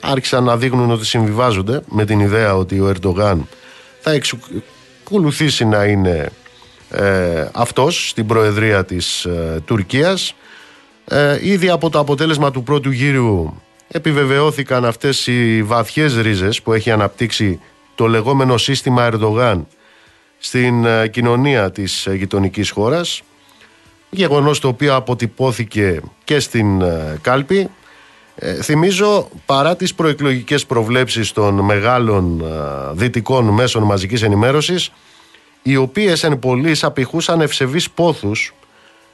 [0.00, 3.48] άρχισαν να δείχνουν ότι συμβιβάζονται με την ιδέα ότι ο Ερντογάν
[4.00, 6.30] θα εξακολουθήσει να είναι
[6.96, 10.34] ε, αυτός στην Προεδρία της ε, Τουρκίας.
[11.04, 13.54] Ε, ήδη από το αποτέλεσμα του πρώτου γύρου
[13.88, 17.60] επιβεβαιώθηκαν αυτές οι βαθιές ρίζες που έχει αναπτύξει
[17.94, 19.66] το λεγόμενο σύστημα Ερντογάν
[20.38, 23.22] στην ε, κοινωνία της γειτονικής χώρας
[24.10, 26.82] γεγονός το οποίο αποτυπώθηκε και στην
[27.20, 27.70] κάλπη
[28.62, 32.44] θυμίζω παρά τις προεκλογικές προβλέψεις των μεγάλων
[32.92, 34.90] δυτικών μέσων μαζικής ενημέρωσης
[35.66, 38.54] οι οποίες εν πολλής απηχούσαν ευσεβείς πόθους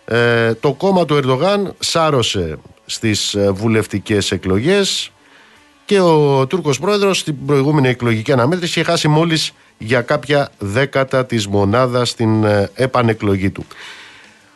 [0.04, 5.12] ε, το κόμμα του Ερντογάν σάρωσε στις ε, βουλευτικές εκλογές
[5.84, 11.46] και ο Τούρκος πρόεδρος στην προηγούμενη εκλογική αναμέτρηση είχε χάσει μόλις για κάποια δέκατα της
[11.46, 13.64] μονάδας στην ε, επανεκλογή του.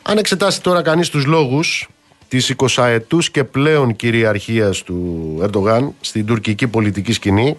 [0.01, 1.89] Αν εξετάσει τώρα κανείς τους λόγους
[2.27, 7.57] της 20 ετούς και πλέον κυριαρχίας του Ερντογάν στην τουρκική πολιτική σκηνή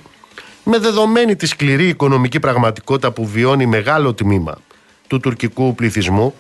[0.69, 4.59] με δεδομένη τη σκληρή οικονομική πραγματικότητα που βιώνει μεγάλο τμήμα
[5.07, 6.35] του τουρκικού πληθυσμού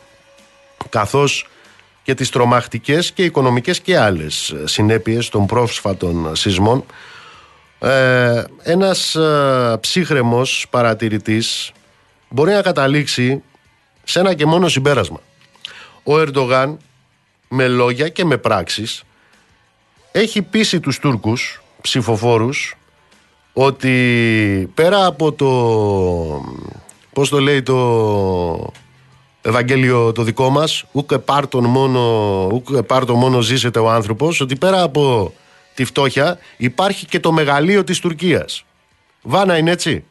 [0.89, 1.49] καθώς
[2.03, 6.85] και τις τρομακτικές και οικονομικές και άλλες συνέπειες των πρόσφατων σεισμών
[7.79, 11.73] ε, ένας ε, ψύχρεμος παρατηρητής
[12.29, 13.43] μπορεί να καταλήξει
[14.05, 15.21] σε ένα και μόνο συμπέρασμα.
[16.03, 16.77] Ο Ερντογάν
[17.49, 19.03] με λόγια και με πράξεις
[20.12, 22.77] έχει πείσει τους Τούρκους ψηφοφόρους
[23.59, 25.51] ότι πέρα από το
[27.12, 28.73] πώς το λέει το
[29.42, 32.01] Ευαγγέλιο το δικό μας ούκε πάρτον μόνο,
[32.53, 35.33] ούκε πάρτον μόνο ζήσεται ο άνθρωπος ότι πέρα από
[35.75, 38.64] τη φτώχεια υπάρχει και το μεγαλείο της Τουρκίας
[39.23, 40.05] Βάνα είναι έτσι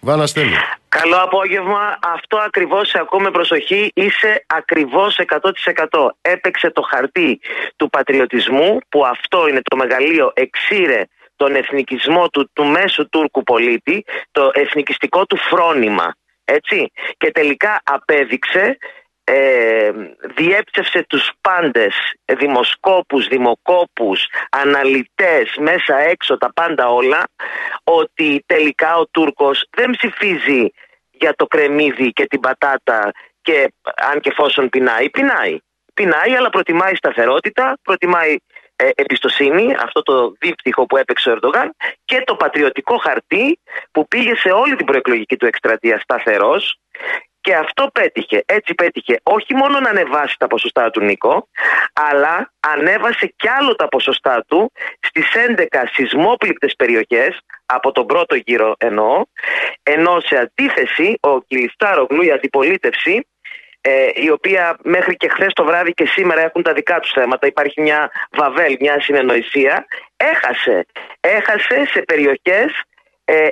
[0.00, 0.56] Βάνα στέλνει
[0.88, 1.98] Καλό απόγευμα.
[2.14, 3.90] Αυτό ακριβώς σε ακούμε προσοχή.
[3.94, 5.18] Είσαι ακριβώς
[5.90, 6.08] 100%.
[6.20, 7.40] Έπαιξε το χαρτί
[7.76, 11.04] του πατριωτισμού που αυτό είναι το μεγαλείο εξήρε
[11.38, 16.14] τον εθνικισμό του, του μέσου Τούρκου πολίτη, το εθνικιστικό του φρόνημα.
[16.44, 16.90] Έτσι.
[17.16, 18.78] Και τελικά απέδειξε,
[19.24, 19.90] ε,
[20.36, 21.94] διέψευσε τους πάντες,
[22.38, 27.22] δημοσκόπους, δημοκόπους, αναλυτές, μέσα έξω τα πάντα όλα,
[27.84, 30.70] ότι τελικά ο Τούρκος δεν ψηφίζει
[31.10, 33.72] για το κρεμμύδι και την πατάτα και
[34.10, 35.58] αν και εφόσον πεινάει, πεινάει.
[35.94, 38.36] Πεινάει αλλά προτιμάει σταθερότητα, προτιμάει
[38.80, 43.60] ε, εμπιστοσύνη, αυτό το δίπτυχο που έπαιξε ο Ερντογάν και το πατριωτικό χαρτί
[43.90, 46.78] που πήγε σε όλη την προεκλογική του εκστρατεία σταθερός.
[47.40, 48.42] Και αυτό πέτυχε.
[48.46, 51.48] Έτσι πέτυχε όχι μόνο να ανεβάσει τα ποσοστά του Νίκο,
[51.92, 58.74] αλλά ανέβασε κι άλλο τα ποσοστά του στις 11 σεισμόπληκτες περιοχές, από τον πρώτο γύρο
[58.78, 59.22] εννοώ,
[59.82, 63.26] ενώ σε αντίθεση ο Κιλιστάρογλου, η αντιπολίτευση,
[63.80, 67.46] ε, η οποία μέχρι και χθες το βράδυ και σήμερα έχουν τα δικά τους θέματα.
[67.46, 69.86] Υπάρχει μια βαβέλ, μια συνεννοησία.
[70.16, 70.86] Έχασε.
[71.20, 72.82] Έχασε σε περιοχές
[73.24, 73.48] ε,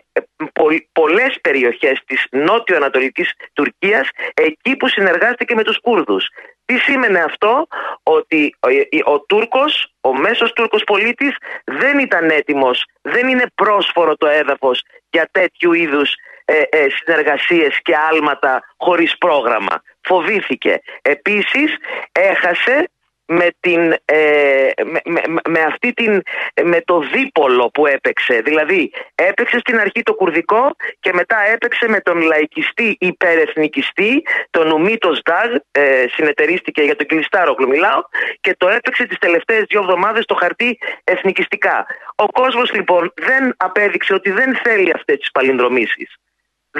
[0.52, 6.28] πο, πολλές περιοχές της νότιο-ανατολικής Τουρκίας εκεί που συνεργάστηκε με τους Κούρδους.
[6.64, 7.66] Τι σήμαινε αυτό,
[8.02, 14.26] ότι ο, ο Τούρκος, ο μέσος Τούρκος πολίτης δεν ήταν έτοιμος, δεν είναι πρόσφορο το
[14.26, 16.14] έδαφος για τέτοιου είδους
[16.48, 19.82] ε, ε, συνεργασίες και άλματα χωρίς πρόγραμμα.
[20.00, 20.80] Φοβήθηκε.
[21.02, 21.76] Επίσης
[22.12, 22.90] έχασε
[23.26, 24.70] με, την, ε,
[25.04, 26.22] με, με, αυτή την,
[26.62, 28.40] με το δίπολο που έπαιξε.
[28.44, 35.22] Δηλαδή έπαιξε στην αρχή το κουρδικό και μετά έπαιξε με τον λαϊκιστή υπερεθνικιστή, τον Ουμίτος
[35.22, 38.00] Ντάγ, ε, συνεταιρίστηκε για τον Κλειστάρογλου μιλάω,
[38.40, 41.86] και το έπαιξε τις τελευταίες δύο εβδομάδες στο χαρτί εθνικιστικά.
[42.16, 46.16] Ο κόσμος λοιπόν δεν απέδειξε ότι δεν θέλει αυτές τις παλινδρομήσεις.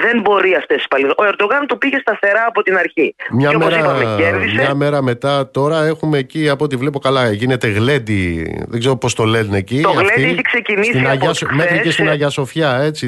[0.01, 1.11] Δεν μπορεί αυτές τις παλιές.
[1.17, 3.15] Ο Ερντογάν το πήγε σταθερά από την αρχή.
[3.31, 4.55] Μια, και μέρα, είπαμε, κέρδισε.
[4.55, 7.31] μια μέρα μετά, τώρα έχουμε εκεί από ό,τι βλέπω καλά.
[7.31, 8.55] Γίνεται γλέντι.
[8.67, 9.81] Δεν ξέρω πώς το λένε εκεί.
[9.81, 13.07] Το γλέντι έχει ξεκινήσει στην από Αγιά, Μέχρι και στην Αγία Σοφιά, έτσι.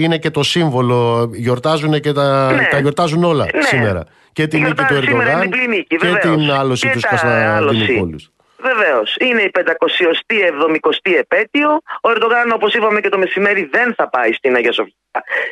[0.00, 1.30] είναι και το σύμβολο.
[1.32, 2.68] Γιορτάζουν και τα, ναι.
[2.70, 3.62] τα γιορτάζουν όλα ναι.
[3.62, 4.04] σήμερα.
[4.32, 8.16] Και την νίκη του Ερντογάν νίκη, και την άλωση τους Κωνσταντινούπολου.
[8.60, 9.16] Βεβαίως.
[9.20, 11.80] Είναι η 570η επέτειο.
[12.00, 14.94] Ο Ερντογάν, όπως είπαμε και το μεσημέρι, δεν θα πάει στην Αγία Σοφιά.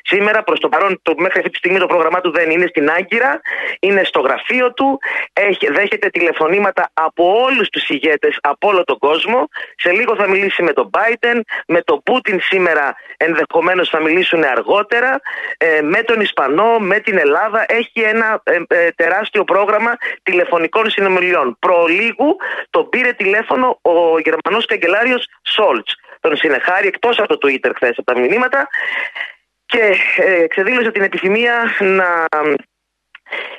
[0.02, 2.90] Σήμερα, προς το παρόν, το, μέχρι αυτή τη στιγμή το πρόγραμμά του δεν είναι στην
[2.90, 3.40] Άγκυρα.
[3.80, 4.98] Είναι στο γραφείο του.
[5.32, 9.48] Έχει, δέχεται τηλεφωνήματα από όλους τους ηγέτες από όλο τον κόσμο.
[9.76, 15.20] Σε λίγο θα μιλήσει με τον Biden, με τον Πούτιν σήμερα ενδεχομένως θα μιλήσουν αργότερα.
[15.58, 17.64] Ε, με τον Ισπανό, με την Ελλάδα.
[17.68, 21.56] Έχει ένα ε, ε, τεράστιο πρόγραμμα τηλεφωνικών συνομιλιών.
[21.58, 22.36] Προλίγου
[22.70, 25.94] τον πήρε τηλέφωνο ο Γερμανός καγκελάριος Σόλτς.
[26.20, 28.68] Τον συνεχάρει εκτός από το Twitter χθες από τα μηνύματα
[29.66, 32.26] και ε, εξεδήλωσε την επιθυμία να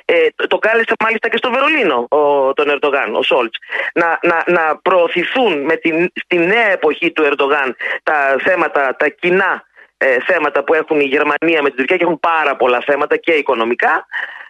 [0.04, 3.58] ε, το κάλεσε μάλιστα και στο Βερολίνο ο, τον Ερντογάν, ο Σόλτς.
[3.94, 9.66] Να, να, να προωθηθούν με την, στη νέα εποχή του Ερντογάν τα θέματα, τα κοινά
[9.98, 13.32] ε, θέματα που έχουν η Γερμανία με την Τουρκία και έχουν πάρα πολλά θέματα και
[13.32, 14.06] οικονομικά.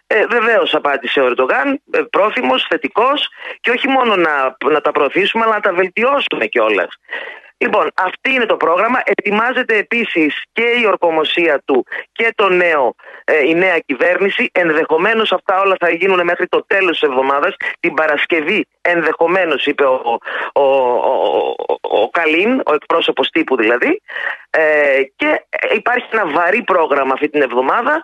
[0.07, 3.29] Ε, Βεβαίως απάντησε ο Ερντογάν, ε, πρόθυμος, θετικός
[3.61, 6.97] και όχι μόνο να, να τα προωθήσουμε, αλλά να τα βελτιώσουμε κιόλας.
[7.61, 9.01] Λοιπόν, αυτή είναι το πρόγραμμα.
[9.05, 14.49] Ετοιμάζεται επίσης και η ορκομοσία του και το νέο, ε, η νέα κυβέρνηση.
[14.51, 17.55] Ενδεχομένως αυτά όλα θα γίνουν μέχρι το τέλος της εβδομάδας.
[17.79, 20.19] Την Παρασκευή, ενδεχομένως, είπε ο,
[20.53, 24.01] ο, ο, ο, Καλίν, ο εκπρόσωπος τύπου δηλαδή.
[24.49, 25.45] Ε, και
[25.75, 28.03] υπάρχει ένα βαρύ πρόγραμμα αυτή την εβδομάδα.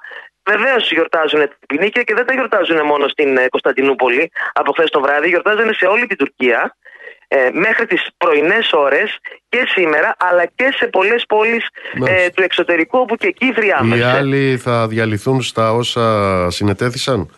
[0.50, 5.02] Βεβαίως γιορτάζουν την ποινίκια και δεν τα γιορτάζουν μόνο στην ε, Κωνσταντινούπολη από χθες το
[5.02, 5.28] βράδυ.
[5.28, 6.76] Γιορτάζουν σε όλη την Τουρκία
[7.28, 9.20] ε, μέχρι τις πρωινές ώρες
[9.56, 11.68] και σήμερα αλλά και σε πολλές πόλεις
[12.08, 14.02] ε, του εξωτερικού όπου και εκεί θριάμβασε.
[14.02, 17.30] Οι άλλοι θα διαλυθούν στα όσα συνετέθησαν;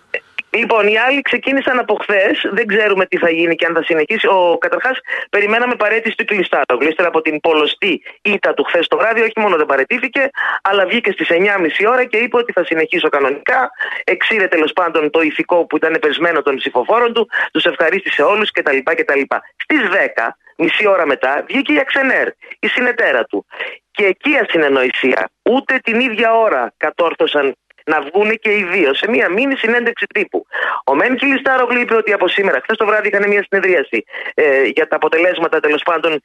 [0.58, 2.36] Λοιπόν, οι άλλοι ξεκίνησαν από χθες.
[2.52, 4.28] Δεν ξέρουμε τι θα γίνει και αν θα συνεχίσει.
[4.28, 6.82] Ο Καταρχάς, περιμέναμε παρέτηση του Κλειστάρου.
[6.90, 10.30] Ύστερα από την πολλωστή ήττα του χθες το βράδυ, όχι μόνο δεν παρετήθηκε,
[10.62, 13.72] αλλά βγήκε στις 9.30 ώρα και είπε ότι θα συνεχίσω κανονικά.
[14.04, 18.78] Εξήρε τέλος πάντων το ηθικό που ήταν πεσμένο των ψηφοφόρων του, τους ευχαρίστησε όλους κτλ.
[18.84, 19.22] κτλ.
[19.64, 19.82] Στις
[20.16, 22.28] 10, μισή ώρα μετά, βγήκε η Αξενέρ,
[22.60, 23.46] η συνεταίρα του.
[23.92, 25.30] Και εκεί ασυνεννοησία.
[25.50, 27.56] Ούτε την ίδια ώρα κατόρθωσαν
[27.88, 30.46] να βγουν και οι δύο σε μία μήνυ συνέντευξη τύπου.
[30.86, 34.88] Ο Μεν Κιλιστάρογλου είπε ότι από σήμερα, χθες το βράδυ είχαν μια συνεδρίαση ε, για
[34.88, 36.22] τα αποτελέσματα τέλος πάντων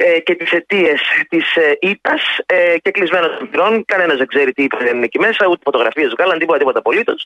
[0.00, 3.84] ε, και τις αιτίες της ε, ήττας ε, και κλεισμένο των πυρών.
[3.84, 7.24] Κανένας δεν ξέρει τι είπε είναι εκεί μέσα, ούτε φωτογραφίες βγάλαν, τίποτα, τίποτα απολύτως.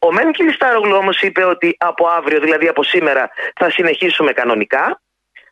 [0.00, 5.00] Ο Μεν Κιλιστάρογλου όμως είπε ότι από αύριο, δηλαδή από σήμερα, θα συνεχίσουμε κανονικά.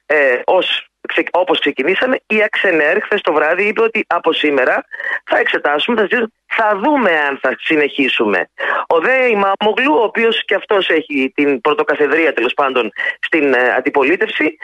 [0.06, 0.88] Ε, ως
[1.30, 4.84] όπως ξεκινήσαμε, η Αξενέρ χθες το βράδυ είπε ότι από σήμερα
[5.24, 8.48] θα εξετάσουμε, θα, θα δούμε αν θα συνεχίσουμε.
[8.86, 14.56] Ο Δε Ημάμογλου, ο οποίος και αυτός έχει την πρωτοκαθεδρία τέλος πάντων στην ε, αντιπολίτευση,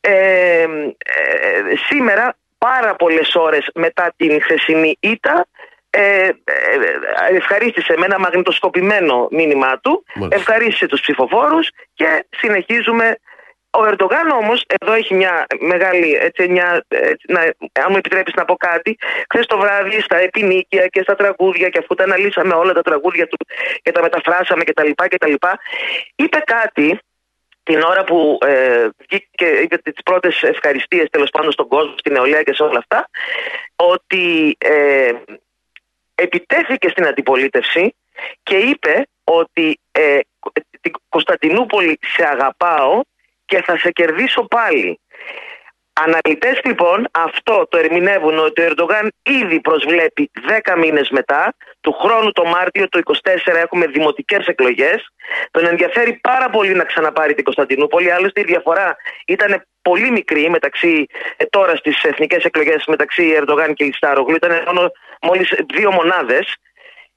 [0.00, 0.66] ε, ε,
[1.88, 5.46] σήμερα πάρα πολλές ώρες μετά την χθεσινή ήττα
[5.90, 6.32] ε, ε,
[7.36, 10.40] ευχαρίστησε με ένα μαγνητοσκοπημένο μήνυμά του, Μάλιστα.
[10.40, 13.18] ευχαρίστησε τους ψηφοφόρους και συνεχίζουμε
[13.70, 17.40] ο Ερντογάν όμως, εδώ έχει μια μεγάλη, έτσι, μια, έτσι, να,
[17.84, 18.98] αν μου επιτρέπεις να πω κάτι,
[19.32, 23.26] χθες το βράδυ στα επινίκια και στα τραγούδια, και αφού τα αναλύσαμε όλα τα τραγούδια
[23.26, 23.36] του
[23.82, 24.90] και τα μεταφράσαμε κτλ.
[24.94, 25.32] κτλ
[26.16, 26.98] είπε κάτι
[27.62, 32.12] την ώρα που ε, βγήκε και είπε τις πρώτες ευχαριστίες τέλος πάντων στον κόσμο, στην
[32.12, 33.08] νεολαία και σε όλα αυτά,
[33.76, 35.12] ότι ε,
[36.14, 37.94] επιτέθηκε στην αντιπολίτευση
[38.42, 40.18] και είπε ότι ε,
[40.80, 43.00] την Κωνσταντινούπολη σε αγαπάω
[43.50, 45.00] και θα σε κερδίσω πάλι.
[45.92, 50.30] Αναλυτές λοιπόν αυτό το ερμηνεύουν ότι ο Ερντογάν ήδη προσβλέπει
[50.64, 54.98] 10 μήνες μετά, του χρόνου το Μάρτιο του 24 έχουμε δημοτικές εκλογές.
[55.50, 58.96] Τον ενδιαφέρει πάρα πολύ να ξαναπάρει την Κωνσταντινούπολη, άλλωστε η διαφορά
[59.26, 64.90] ήταν πολύ μικρή μεταξύ ε, τώρα στις εθνικές εκλογές μεταξύ Ερντογάν και Λιστάρογλου, ήταν μόνο
[65.22, 66.56] μόλις δύο μονάδες.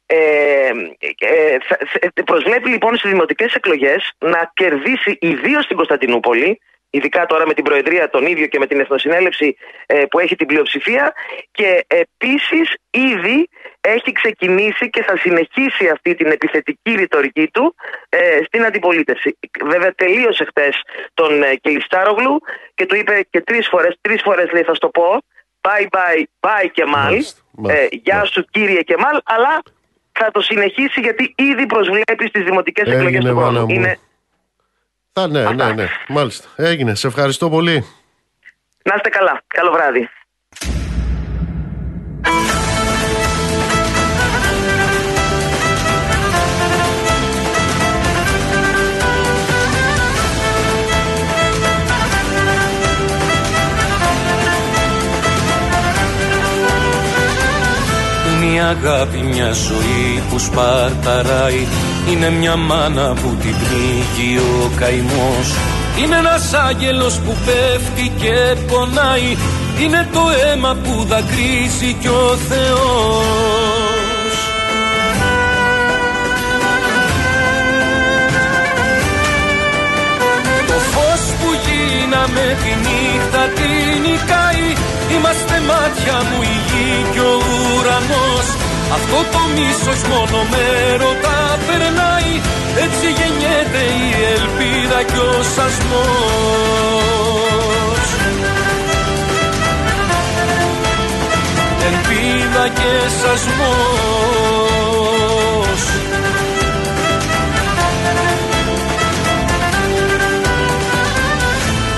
[0.05, 0.71] Ε,
[1.19, 6.59] ε, προσβλέπει λοιπόν στις δημοτικές εκλογές να κερδίσει ιδίως στην Κωνσταντινούπολη
[6.95, 10.47] ειδικά τώρα με την Προεδρία τον ίδιο και με την Εθνοσυνέλευση ε, που έχει την
[10.47, 11.13] πλειοψηφία
[11.51, 13.49] και επίσης ήδη
[13.81, 17.75] έχει ξεκινήσει και θα συνεχίσει αυτή την επιθετική ρητορική του
[18.09, 19.37] ε, στην αντιπολίτευση.
[19.63, 20.81] Βέβαια τελείωσε χτες
[21.13, 22.41] τον ε, Κελιστάρογλου
[22.75, 25.23] και του είπε και τρεις φορές, τρεις φορές λέει θα στο πω
[25.61, 27.13] bye bye bye Κεμάλ,
[27.67, 29.61] ε, γεια σου κύριε Κεμάλ αλλά
[30.19, 33.65] θα το συνεχίσει γιατί ήδη προσβλέπεις στις δημοτικές Έγινε εκλογές του χρόνου.
[33.69, 33.97] Είναι
[35.13, 35.87] Α, ναι, ναι, ναι.
[36.07, 36.47] Μάλιστα.
[36.55, 36.95] Έγινε.
[36.95, 37.85] Σε ευχαριστώ πολύ.
[38.83, 39.41] Να είστε καλά.
[39.47, 40.09] Καλό βράδυ.
[58.63, 61.67] Είναι η αγάπη μια ζωή που σπαρταράει.
[62.11, 65.47] Είναι μια μάνα που την πνίγει ο καημός.
[66.03, 69.37] Είναι ένας άγγελος που πέφτει και πονάει.
[69.81, 74.33] Είναι το αίμα που δακρύζει κι ο Θεός.
[80.67, 87.33] Το φως που γίναμε τη νύχτα την νικάει Είμαστε μάτια μου η γη κι ο
[87.77, 88.47] ουρανός.
[88.95, 90.65] Αυτό το μίσος μόνο με
[91.01, 92.31] ρωτά περνάει.
[92.85, 96.93] Έτσι γεννιέται η ελπίδα κι ο σασμός.
[101.87, 102.91] Ελπίδα και
[103.21, 104.23] σασμός.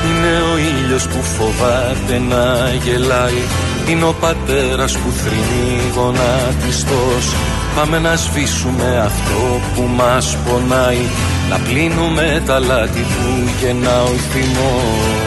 [0.08, 3.42] Είναι ο ήλιος που φοβάται να γελάει.
[3.90, 7.26] Είναι ο πατέρας που θρυνεί γονατιστός.
[7.76, 9.42] Πάμε να σβήσουμε αυτό
[9.76, 11.06] που μας πονάει.
[11.50, 15.24] Να πλύνουμε τα λάθη που γεννά ο θυμός.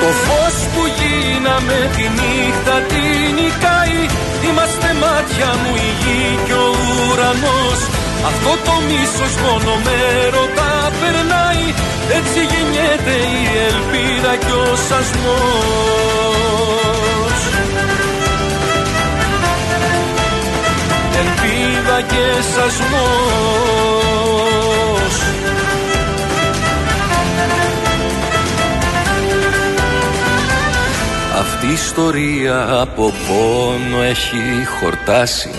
[0.00, 4.00] Το φως που γίναμε τη νύχτα την νικάει.
[4.48, 6.70] Είμαστε μάτια μου η γη και ο
[7.10, 9.98] ουρανός αυτό το μίσος μόνο με
[10.34, 11.66] ρωτά περνάει.
[12.18, 16.20] Έτσι γεννιέται η ελπίδα κι ο σασμός.
[21.20, 24.00] Ελπίδα και σασμός.
[31.38, 35.50] Αυτή η ιστορία από πόνο έχει χορτάσει.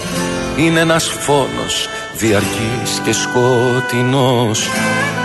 [0.58, 1.88] Είναι ένας φόνος
[2.22, 4.68] διαρκής και σκοτεινός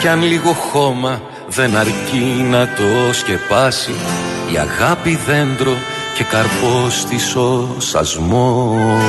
[0.00, 3.90] κι αν λίγο χώμα δεν αρκεί να το σκεπάσει
[4.52, 5.72] η αγάπη δέντρο
[6.16, 9.02] και καρπός της ο σασμός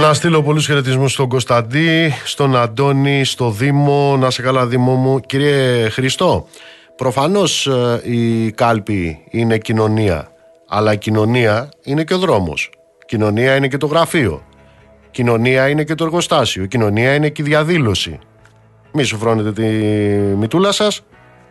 [0.00, 5.20] Να στείλω πολλούς χαιρετισμούς στον Κωνσταντή, στον Αντώνη, στο Δήμο, να σε καλά Δήμο μου.
[5.20, 6.46] Κύριε Χριστό,
[6.96, 10.28] προφανώς ε, η κάλπη είναι κοινωνία,
[10.68, 12.70] αλλά η κοινωνία είναι και ο δρόμος.
[13.06, 14.42] Κοινωνία είναι και το γραφείο.
[15.16, 16.66] Κοινωνία είναι και το εργοστάσιο.
[16.66, 18.18] Κοινωνία είναι και η διαδήλωση.
[18.92, 19.62] Μη σου φρόνετε τη
[20.36, 21.02] μητούλα σας.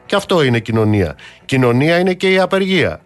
[0.06, 1.16] Και αυτό είναι κοινωνία.
[1.46, 3.02] Κοινωνία είναι και η απεργία.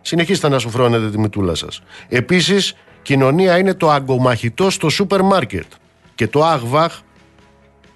[0.00, 1.82] Συνεχίστε να σου φρόνετε τη μητούλα σας.
[2.08, 5.66] Επίσης, κοινωνία είναι το αγκομαχητό στο σούπερ μάρκετ
[6.14, 6.98] και το άγβαχ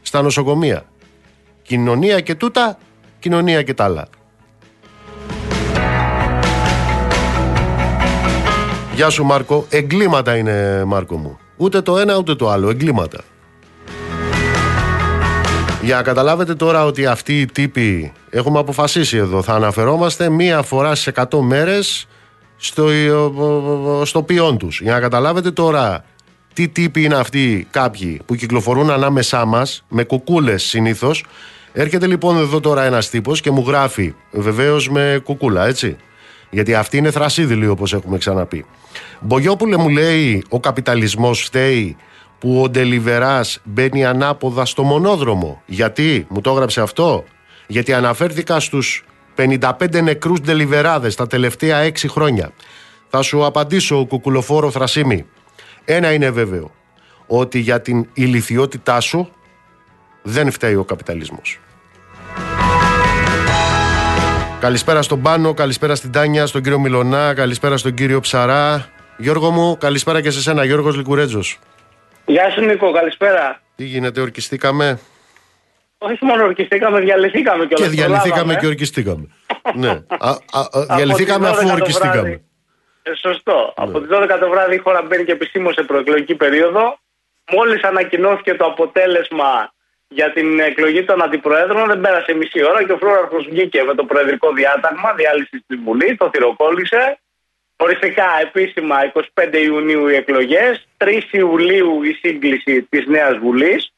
[0.03, 0.85] στα νοσοκομεία.
[1.63, 2.79] Κοινωνία και τούτα,
[3.19, 4.09] κοινωνία και τα άλλα.
[8.95, 9.67] Γεια σου Μάρκο.
[9.71, 11.39] Εγκλήματα είναι Μάρκο μου.
[11.57, 12.71] Ούτε το ένα ούτε το άλλο.
[12.71, 13.21] Εγκλήματα.
[15.83, 20.95] Για να καταλάβετε τώρα ότι αυτοί οι τύποι έχουμε αποφασίσει εδώ θα αναφερόμαστε μία φορά
[20.95, 22.07] σε 100 μέρες
[22.57, 22.89] στο,
[24.05, 24.81] στο ποιόν τους.
[24.81, 26.05] Για να καταλάβετε τώρα
[26.53, 31.25] τι τύποι είναι αυτοί κάποιοι που κυκλοφορούν ανάμεσά μας με κουκούλες συνήθως
[31.79, 35.97] Έρχεται λοιπόν εδώ τώρα ένας τύπος και μου γράφει βεβαίως με κουκούλα έτσι
[36.57, 38.65] γιατί αυτή είναι θρασίδηλη όπως έχουμε ξαναπεί.
[39.21, 41.97] Μπογιόπουλε μου λέει ο καπιταλισμός φταίει
[42.39, 45.63] που ο Ντελιβεράς μπαίνει ανάποδα στο μονόδρομο.
[45.67, 47.25] Γιατί, μου το έγραψε αυτό,
[47.67, 49.05] γιατί αναφέρθηκα στους
[49.37, 52.51] 55 νεκρούς Ντελιβεράδες τα τελευταία 6 χρόνια.
[53.09, 55.27] Θα σου απαντήσω, κουκουλοφόρο Θρασίμη.
[55.85, 56.71] Ένα είναι βέβαιο,
[57.27, 59.31] ότι για την ηλικιότητά σου
[60.23, 61.59] δεν φταίει ο καπιταλισμός.
[64.67, 68.89] Καλησπέρα στον Πάνο, καλησπέρα στην Τάνια, στον κύριο Μιλονά, καλησπέρα στον κύριο Ψαρά.
[69.17, 71.59] Γιώργο μου, καλησπέρα και σε σένα, Γιώργος Λικουρέτζος.
[72.25, 73.61] Γεια σου Νίκο, καλησπέρα.
[73.77, 74.99] Τι γίνεται, ορκιστήκαμε;
[75.99, 79.29] Όχι μόνο ορκιστήκαμε, διαλυθήκαμε Και διαλυθήκαμε και ορκιστήκαμε.
[79.75, 79.91] ναι.
[80.19, 82.43] Α, α, διαλυθήκαμε αφού ορκιστήκαμε.
[83.03, 83.75] Ε, σωστό.
[83.79, 83.85] Ναι.
[83.85, 86.99] Από τις 12 το βράδυ η χώρα μπαίνει και επισήμω σε προεκλογική περίοδο.
[87.53, 89.75] Μόλις ανακοινώθηκε το αποτέλεσμα
[90.09, 94.05] για την εκλογή των αντιπροέδρων, δεν πέρασε μισή ώρα και ο Φλόραρχο βγήκε με το
[94.05, 97.19] προεδρικό διάταγμα διάλυση τη Βουλή, το θυροκόλλησε.
[97.77, 98.97] Οριστικά επίσημα
[99.35, 103.93] 25 Ιουνίου οι εκλογές, 3 Ιουλίου η σύγκληση της Νέας Βουλής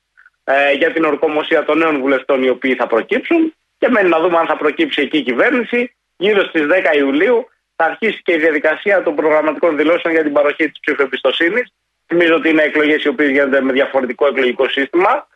[0.45, 3.55] ε, για την ορκομοσία των νέων βουλευτών οι οποίοι θα προκύψουν.
[3.79, 5.95] Και μένει να δούμε αν θα προκύψει εκεί η κυβέρνηση.
[6.17, 10.71] Γύρω στις 10 Ιουλίου θα αρχίσει και η διαδικασία των προγραμματικών δηλώσεων για την παροχή
[10.71, 11.63] της ψήφου εμπιστοσύνη.
[12.07, 15.27] Θυμίζω ότι είναι εκλογές οι οποίες γίνονται με διαφορετικό εκλογικό σύστημα.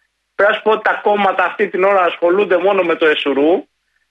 [0.42, 3.68] Πρέπει να σου πω ότι τα κόμματα αυτή την ώρα ασχολούνται μόνο με το ΕΣΟΡΟΥ,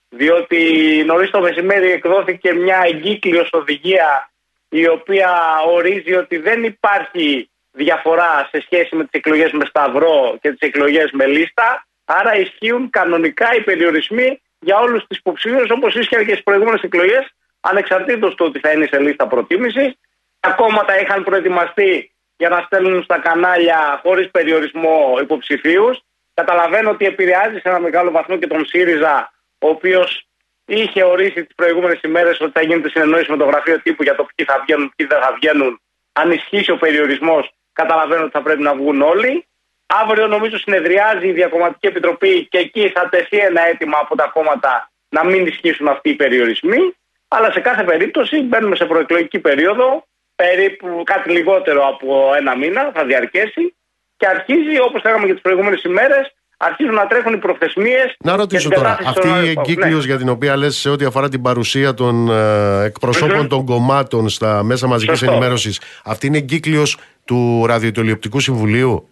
[0.08, 0.60] διότι
[1.06, 4.30] νωρίς το μεσημέρι εκδόθηκε μια εγκύκλειος οδηγία
[4.68, 5.30] η οποία
[5.66, 11.10] ορίζει ότι δεν υπάρχει διαφορά σε σχέση με τις εκλογές με σταυρό και τις εκλογές
[11.12, 16.42] με λίστα, άρα ισχύουν κανονικά οι περιορισμοί για όλους τους υποψηφίους όπως ίσχυαν και στις
[16.42, 19.92] προηγούμενες εκλογές, ανεξαρτήτως του ότι θα είναι σε λίστα προτίμησης.
[20.40, 25.98] Τα κόμματα είχαν προετοιμαστεί για να στέλνουν στα κανάλια χωρίς περιορισμό υποψηφίους.
[26.34, 30.26] Καταλαβαίνω ότι επηρεάζει σε ένα μεγάλο βαθμό και τον ΣΥΡΙΖΑ, ο οποίος
[30.64, 34.26] είχε ορίσει τις προηγούμενες ημέρες ότι θα γίνεται συνεννόηση με το γραφείο τύπου για το
[34.34, 35.80] ποιοι θα βγαίνουν, ποιοι δεν θα βγαίνουν.
[36.12, 39.46] Αν ισχύσει ο περιορισμός, καταλαβαίνω ότι θα πρέπει να βγουν όλοι.
[39.86, 44.90] Αύριο νομίζω συνεδριάζει η Διακομματική Επιτροπή και εκεί θα τεθεί ένα αίτημα από τα κόμματα
[45.08, 46.96] να μην ισχύσουν αυτοί οι περιορισμοί.
[47.28, 53.04] Αλλά σε κάθε περίπτωση μπαίνουμε σε προεκλογική περίοδο, περίπου κάτι λιγότερο από ένα μήνα θα
[53.04, 53.76] διαρκέσει
[54.22, 58.16] και αρχίζει όπως λέγαμε και τις προηγούμενες ημέρες, αρχίζουν να τρέχουν οι προθεσμίες.
[58.24, 60.04] Να ρωτήσω τώρα, αυτή η εγκύκλιο ναι.
[60.04, 64.62] για την οποία λες σε ό,τι αφορά την παρουσία των ε, εκπροσωπων των κομμάτων στα
[64.62, 66.82] μέσα μαζικής ενημέρωσης, αυτή είναι εγκύκλιο
[67.24, 69.08] του Ραδιοτηλεοπτικού Συμβουλίου;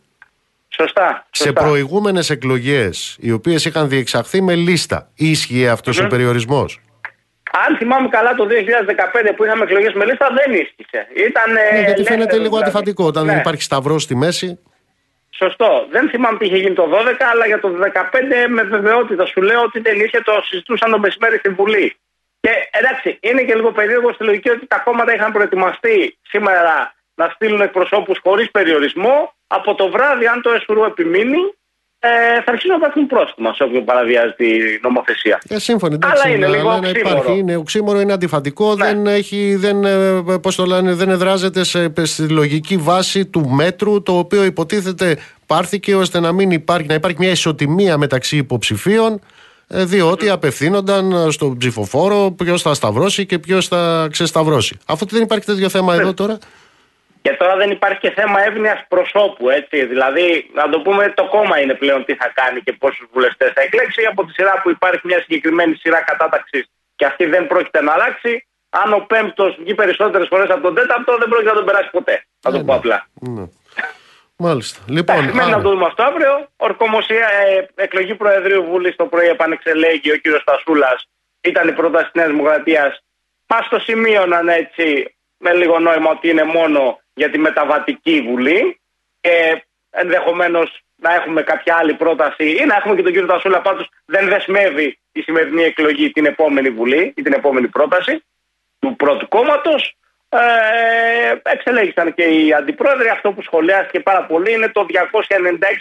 [0.68, 1.26] Σωστά.
[1.30, 6.80] Σε προηγούμενες εκλογές, οι οποίες είχαν διεξαχθεί με λίστα, ίσχυε αυτός ο περιορισμός;
[7.66, 11.06] Αν θυμάμαι καλά το 2015 που είχαμε εκλογές με λίστα δεν ίσχυσε.
[11.28, 12.62] Ήταν, ναι, γιατί φαίνεται λίγο δηλαδή.
[12.62, 13.30] αντιφατικό όταν ναι.
[13.30, 14.58] δεν υπάρχει σταυρός στη μέση.
[15.30, 15.86] Σωστό.
[15.90, 19.62] Δεν θυμάμαι τι είχε γίνει το 12, αλλά για το 2015 με βεβαιότητα σου λέω
[19.62, 21.96] ότι δεν είχε, το συζητούσαν το μεσημέρι στην Βουλή.
[22.40, 27.28] Και εντάξει, είναι και λίγο περίεργο στη λογική ότι τα κόμματα είχαν προετοιμαστεί σήμερα να
[27.28, 29.34] στείλουν εκπροσώπους χωρίς περιορισμό.
[29.46, 31.54] Από το βράδυ, αν το ΕΣΟΥΡΟ επιμείνει,
[32.03, 32.09] ε,
[32.42, 34.48] θα αρχίσουν να υπάρχουν πρόστιμα σε όποιον παραβιάζει τη
[34.82, 35.40] νομοθεσία.
[35.48, 36.98] Ε, σύμφωνοι, εντάξει, Αλλά είναι λίγο οξύμορο.
[36.98, 38.84] Υπάρχει, είναι οξύμορο, είναι αντιφατικό, ναι.
[38.84, 44.03] δεν, έχει, δεν, ε, πώς το λένε, δεν εδράζεται σε, στη λογική βάση του μέτρου
[44.03, 49.20] το οποίο υποτίθεται πάρθηκε ώστε να, μην υπάρχει, να υπάρχει μια ισοτιμία μεταξύ υποψηφίων
[49.68, 50.32] ε, διότι mm.
[50.32, 54.78] απευθύνονταν στον ψηφοφόρο ποιος θα σταυρώσει και ποιος θα ξεσταυρώσει.
[54.86, 56.03] Αφού δεν υπάρχει τέτοιο θέμα ναι.
[56.03, 56.38] εδώ τώρα.
[57.22, 59.86] Και τώρα δεν υπάρχει και θέμα εύνοια προσώπου, έτσι.
[59.86, 63.60] Δηλαδή, να το πούμε, το κόμμα είναι πλέον τι θα κάνει και πόσους βουλευτές θα
[63.60, 64.02] εκλέξει.
[64.10, 68.46] Από τη σειρά που υπάρχει μια συγκεκριμένη σειρά κατάταξης και αυτή δεν πρόκειται να αλλάξει.
[68.70, 72.24] Αν ο πέμπτος βγει περισσότερες φορές από τον τέταρτο, δεν πρόκειται να τον περάσει ποτέ.
[72.42, 72.78] Να το ναι, πω ναι.
[72.78, 73.06] απλά.
[73.14, 73.44] Ναι.
[74.36, 74.80] Μάλιστα.
[74.88, 76.48] Λοιπόν, Μένει να το δούμε αυτό αύριο.
[76.56, 81.00] Ορκομοσία, ε, εκλογή Προεδρείου Βουλής το πρωί επανεξελέγει ο κύριος Τασούλα.
[81.40, 83.02] Ήταν η πρόταση της Νέας Δημοκρατίας.
[83.46, 88.80] Μα το σημείωναν έτσι με λίγο νόημα ότι είναι μόνο για τη μεταβατική βουλή
[89.20, 90.68] και ενδεχομένως
[91.04, 93.60] να έχουμε κάποια άλλη πρόταση ή να έχουμε και τον κύριο Τασούλα.
[93.60, 98.24] Πάντως δεν δεσμεύει η σημερινή εκλογή την επόμενη βουλή ή την επόμενη πρόταση
[98.78, 99.94] του πρώτου κόμματος.
[100.28, 100.40] Ε,
[101.42, 103.08] εξελέγησαν και οι αντιπρόεδροι.
[103.08, 104.94] Αυτό που σχολιάστηκε πάρα πολύ είναι το 296,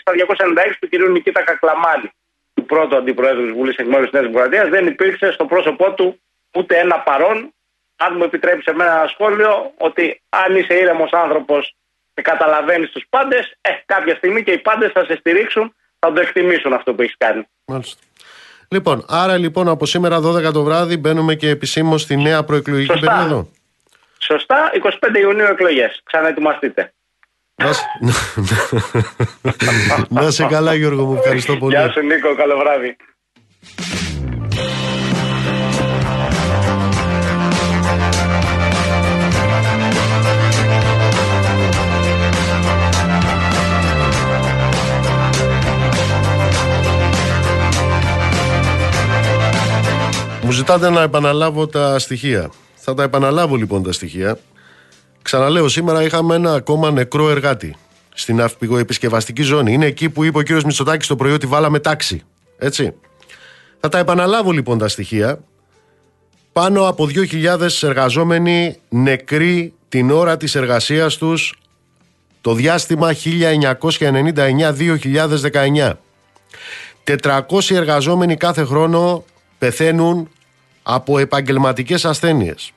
[0.03, 2.09] τα 296 του κυρίου Νικήτα Κακλαμάνη,
[2.53, 4.69] του πρώτου αντιπρόεδρου της Βουλής Εκ μέρου τη Νέας Δημοκρατίας.
[4.69, 6.19] Δεν υπήρξε στο πρόσωπό του
[6.57, 7.53] ούτε ένα παρόν
[8.05, 11.75] αν μου επιτρέψει εμένα ένα σχόλιο, ότι αν είσαι ήρεμος άνθρωπος
[12.13, 16.21] και καταλαβαίνεις τους πάντες, ε, κάποια στιγμή και οι πάντες θα σε στηρίξουν, θα το
[16.21, 17.47] εκτιμήσουν αυτό που έχεις κάνει.
[17.65, 18.01] Μάλιστα.
[18.71, 23.11] Λοιπόν, άρα λοιπόν από σήμερα 12 το βράδυ μπαίνουμε και επισήμως στη νέα προεκλογική Σωστά.
[23.13, 23.49] περίοδο.
[24.17, 26.01] Σωστά, 25 Ιουνίου εκλογές.
[26.03, 26.93] Ξαναετοιμαστείτε.
[30.09, 31.75] Να σε καλά Γιώργο μου, ευχαριστώ πολύ.
[31.75, 32.95] Γεια σου Νίκο, καλό βράδυ.
[50.41, 52.51] Μου ζητάτε να επαναλάβω τα στοιχεία.
[52.75, 54.39] Θα τα επαναλάβω λοιπόν τα στοιχεία.
[55.21, 57.75] Ξαναλέω, σήμερα είχαμε ένα ακόμα νεκρό εργάτη
[58.13, 59.73] στην ναυπηγοεπισκευαστική ζώνη.
[59.73, 62.23] Είναι εκεί που είπε ο κύριος Μητσοτάκης το πρωί ότι βάλαμε τάξη.
[62.57, 62.93] Έτσι.
[63.79, 65.39] Θα τα επαναλάβω λοιπόν τα στοιχεία.
[66.53, 71.53] Πάνω από 2.000 εργαζόμενοι νεκροί την ώρα της εργασίας τους
[72.41, 73.11] το διάστημα
[75.75, 75.93] 1999-2019.
[77.21, 79.23] 400 εργαζόμενοι κάθε χρόνο
[79.59, 80.29] πεθαίνουν
[80.83, 82.71] από επαγγελματικές ασθένειες.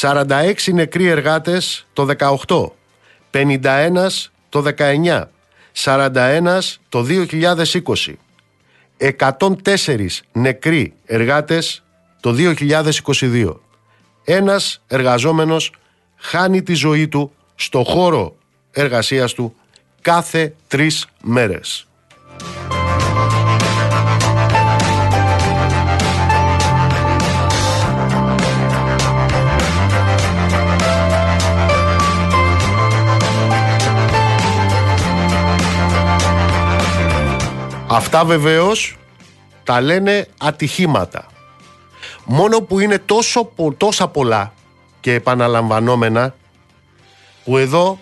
[0.00, 2.06] 46 νεκροί εργάτες το
[2.46, 2.72] 18,
[3.30, 5.30] 51 το 19,
[5.84, 8.18] 41 το 2020,
[8.96, 11.82] 104 νεκροί εργάτες
[12.20, 13.60] το 2022.
[14.24, 15.72] Ένας εργαζόμενος
[16.16, 18.36] χάνει τη ζωή του στο χώρο
[18.70, 19.54] εργασίας του
[20.00, 21.86] κάθε τρεις μέρες.
[37.88, 38.96] Αυτά βεβαίως
[39.64, 41.26] τα λένε ατυχήματα.
[42.24, 44.52] Μόνο που είναι τόσο, τόσα πολλά
[45.00, 46.34] και επαναλαμβανόμενα
[47.44, 47.98] που εδώ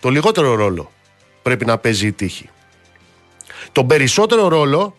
[0.00, 0.90] το λιγότερο ρόλο
[1.42, 2.48] πρέπει να παίζει η τύχη.
[3.72, 4.96] Τον περισσότερο ρόλο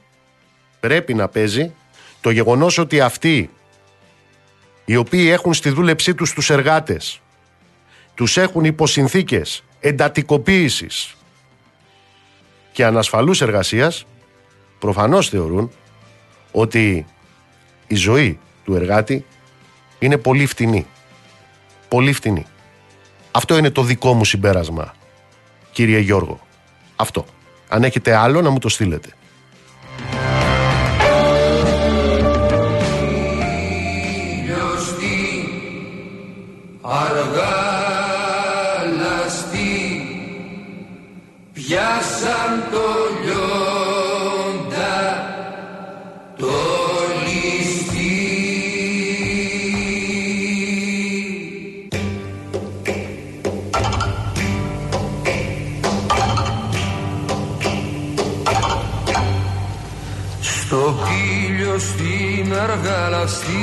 [0.80, 1.74] πρέπει να παίζει
[2.22, 3.50] το γεγονός ότι αυτοί
[4.86, 7.22] οι οποίοι έχουν στη δούλεψή τους τους εργάτες
[8.16, 11.16] τους έχουν υποσυνθήκες εντατικοποίησης
[12.80, 14.06] και ανασφαλούς εργασίας
[14.80, 15.72] προφανώς θεωρούν
[16.52, 17.06] ότι
[17.88, 19.26] η ζωή του εργάτη
[20.00, 20.86] είναι πολύ φτηνή.
[21.88, 22.46] Πολύ φτηνή.
[23.32, 24.94] Αυτό είναι το δικό μου συμπέρασμα,
[25.72, 26.40] κύριε Γιώργο.
[26.96, 27.26] Αυτό.
[27.68, 29.10] Αν έχετε άλλο να μου το στείλετε.
[36.82, 37.19] αργά
[62.80, 63.54] στην αργαλαστή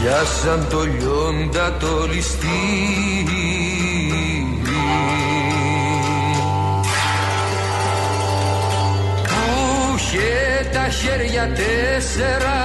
[0.00, 2.46] Πιάσαν το λιόντα το ληστή.
[9.22, 12.60] Που είχε τα χέρια τέσσερα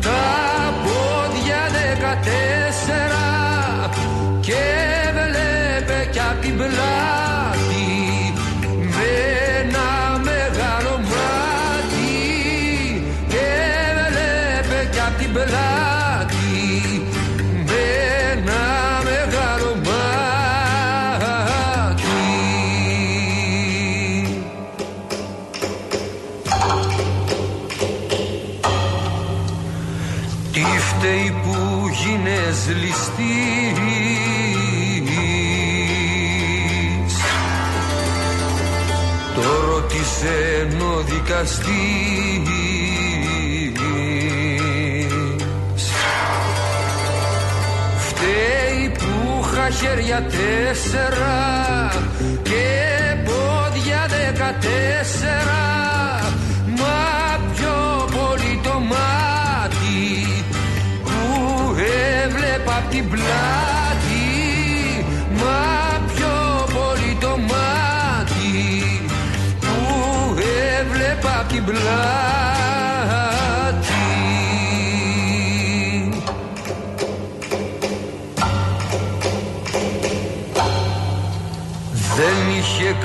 [0.00, 3.26] Τα πόδια δεκατέσσερα
[4.40, 4.62] Και
[5.12, 7.11] βλέπε κι απ' την πλάτη
[49.82, 51.38] χέρια τέσσερα
[52.42, 52.66] και
[53.24, 55.64] πόδια δεκατέσσερα.
[56.78, 60.02] Μα πιο πολύ το μάτι
[62.24, 64.26] έβλεπα απ' την πλάτη.
[65.40, 66.34] Μα πιο
[66.74, 69.10] πολύ το μάτι
[69.60, 70.34] Που
[70.78, 72.41] έβλεπα απ' την πλάτη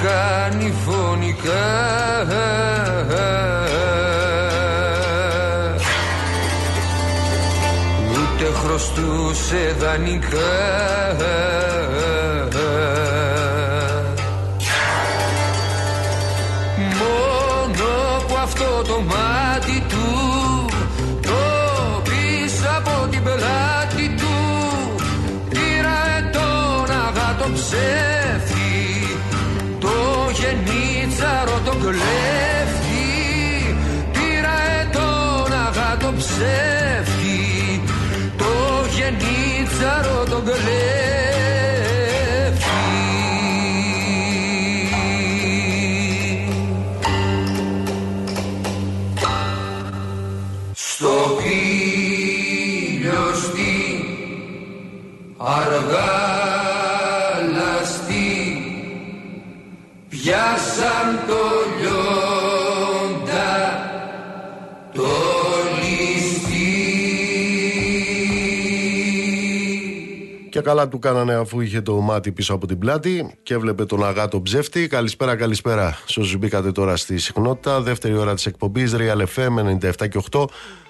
[0.03, 1.65] κάνει φωνικά
[8.67, 10.37] χρωστούσε δανεικά.
[16.77, 20.65] Μόνο που αυτό το μάτι του
[21.21, 21.39] το
[22.03, 24.35] πίσω από την πελάτη του.
[25.49, 28.16] Πήρα τον αγάτο ψεύτη
[31.87, 33.75] το κλέφτη
[34.11, 37.81] πήρα τον αγάτο ψεύτη
[38.95, 41.16] γενίτσαρο τον κλέφτη
[70.67, 74.41] καλά του κάνανε αφού είχε το μάτι πίσω από την πλάτη και έβλεπε τον αγάτο
[74.41, 74.87] ψεύτη.
[74.87, 75.97] Καλησπέρα, καλησπέρα.
[76.05, 77.81] Σε όσους μπήκατε τώρα στη συχνότητα.
[77.81, 80.45] Δεύτερη ώρα της εκπομπής Real FM 97 και 8.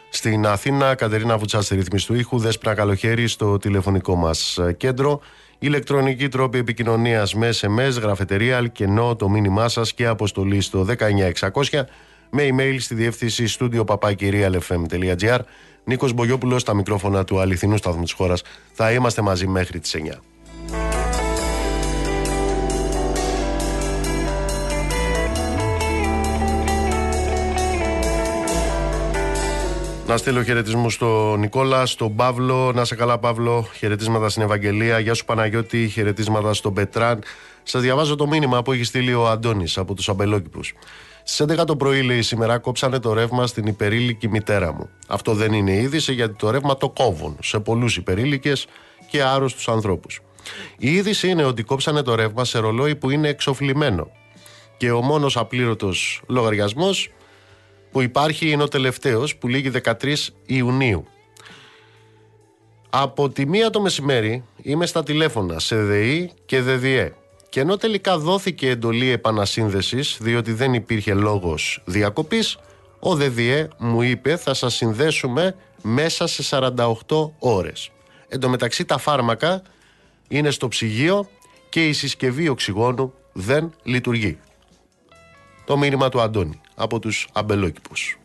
[0.10, 2.38] Στην Αθήνα, Κατερίνα Βουτσάς στη ρύθμιση του ήχου.
[2.38, 5.20] Δέσπρα καλοχέρι στο τηλεφωνικό μας κέντρο.
[5.60, 11.86] Ηλεκτρονική τρόπη επικοινωνίας με SMS, γραφετερία, αλκενό, το μήνυμά σας και αποστολή στο 19600
[12.30, 15.40] με email στη διεύθυνση studio papakirialfm.gr
[15.88, 18.42] Νίκος Μπογιόπουλος στα μικρόφωνα του αληθινού σταθμού της χώρας.
[18.74, 20.22] Θα είμαστε μαζί μέχρι τις 9.
[30.08, 32.72] Να στείλω χαιρετισμούς στον Νικόλα, στον Παύλο.
[32.72, 33.68] Να σε καλά, Παύλο.
[33.78, 35.00] Χαιρετίσματα στην Ευαγγελία.
[35.00, 35.88] Γεια σου, Παναγιώτη.
[35.88, 37.24] Χαιρετίσματα στον Πετράν.
[37.64, 40.74] Σας διαβάζω το μήνυμα που έχει στείλει ο Αντώνης από τους Αμπελόκηπους.
[41.30, 44.90] Στι 11 το πρωί, λέει σήμερα, κόψανε το ρεύμα στην υπερήλικη μητέρα μου.
[45.08, 48.68] Αυτό δεν είναι είδηση γιατί το ρεύμα το κόβουν σε πολλούς υπερήλικες
[49.10, 50.22] και άρρωστους ανθρώπους.
[50.78, 54.08] Η είδηση είναι ότι κόψανε το ρεύμα σε ρολόι που είναι εξοφλημένο.
[54.78, 57.10] Και ο μόνος απλήρωτος λογαριασμός
[57.92, 61.08] που υπάρχει είναι ο τελευταίος που λήγει 13 Ιουνίου.
[62.90, 67.14] Από τη μία το μεσημέρι είμαι στα τηλέφωνα σε ΔΕΗ και ΔΔΕ
[67.58, 72.58] και ενώ τελικά δόθηκε εντολή επανασύνδεσης διότι δεν υπήρχε λόγος διακοπής
[73.00, 76.44] ο ΔΔΕ μου είπε θα σας συνδέσουμε μέσα σε
[77.08, 77.92] 48 ώρες.
[78.28, 79.62] Εν τω μεταξύ τα φάρμακα
[80.28, 81.30] είναι στο ψυγείο
[81.70, 84.40] και η συσκευή οξυγόνου δεν λειτουργεί.
[85.66, 88.20] Το μήνυμα του Αντώνη από τους αμπελόκηπους.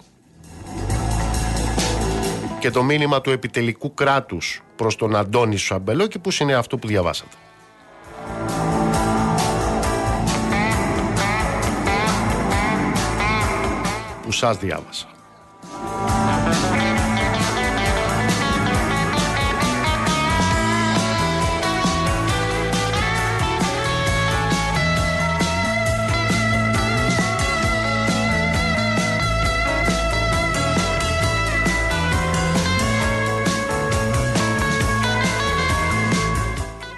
[2.61, 7.37] Και το μήνυμα του επιτελικού κράτους προς τον Αντώνη στους αμπελόκηπους είναι αυτό που διαβάσατε.
[14.33, 15.07] Που σας διάβασα.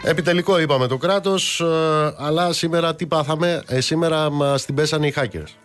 [0.02, 1.64] Επιτελικό είπαμε το κράτος, ε,
[2.18, 5.63] αλλά σήμερα τι πάθαμε, ε, σήμερα μας την πέσανε οι hackers.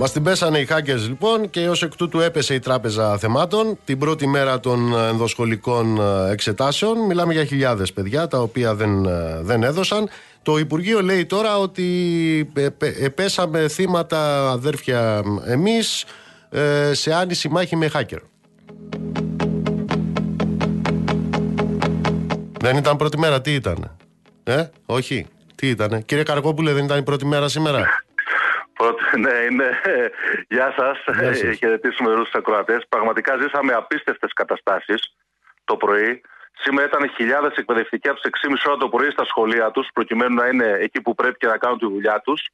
[0.00, 3.98] Μας την πέσανε οι hackers λοιπόν και ως εκ τούτου έπεσε η Τράπεζα Θεμάτων την
[3.98, 6.98] πρώτη μέρα των ενδοσχολικών ε, εξετάσεων.
[6.98, 10.08] Μιλάμε για χιλιάδες παιδιά τα οποία δεν, ε, δεν έδωσαν.
[10.42, 16.04] Το Υπουργείο λέει τώρα ότι ε, πέσαμε θύματα αδέρφια εμείς
[16.92, 18.18] σε άνηση μάχη με hacker.
[22.60, 23.96] Δεν ήταν πρώτη μέρα, τι ήταν.
[24.44, 26.04] Ε, όχι, τι ήταν.
[26.04, 27.84] Κύριε Καρκόπουλε, δεν ήταν η πρώτη μέρα σήμερα;
[29.24, 29.80] ναι, είναι.
[30.48, 30.98] Γεια σας.
[31.56, 32.86] Χαιρετήσουμε όλους τους ακροατές.
[32.88, 35.14] Πραγματικά ζήσαμε απίστευτες καταστάσεις
[35.64, 36.20] το πρωί.
[36.60, 40.46] Σήμερα ήταν χιλιάδες εκπαιδευτικοί από τις 6.30 ώρα το πρωί στα σχολεία τους, προκειμένου να
[40.46, 42.48] είναι εκεί που πρέπει και να κάνουν τη δουλειά τους.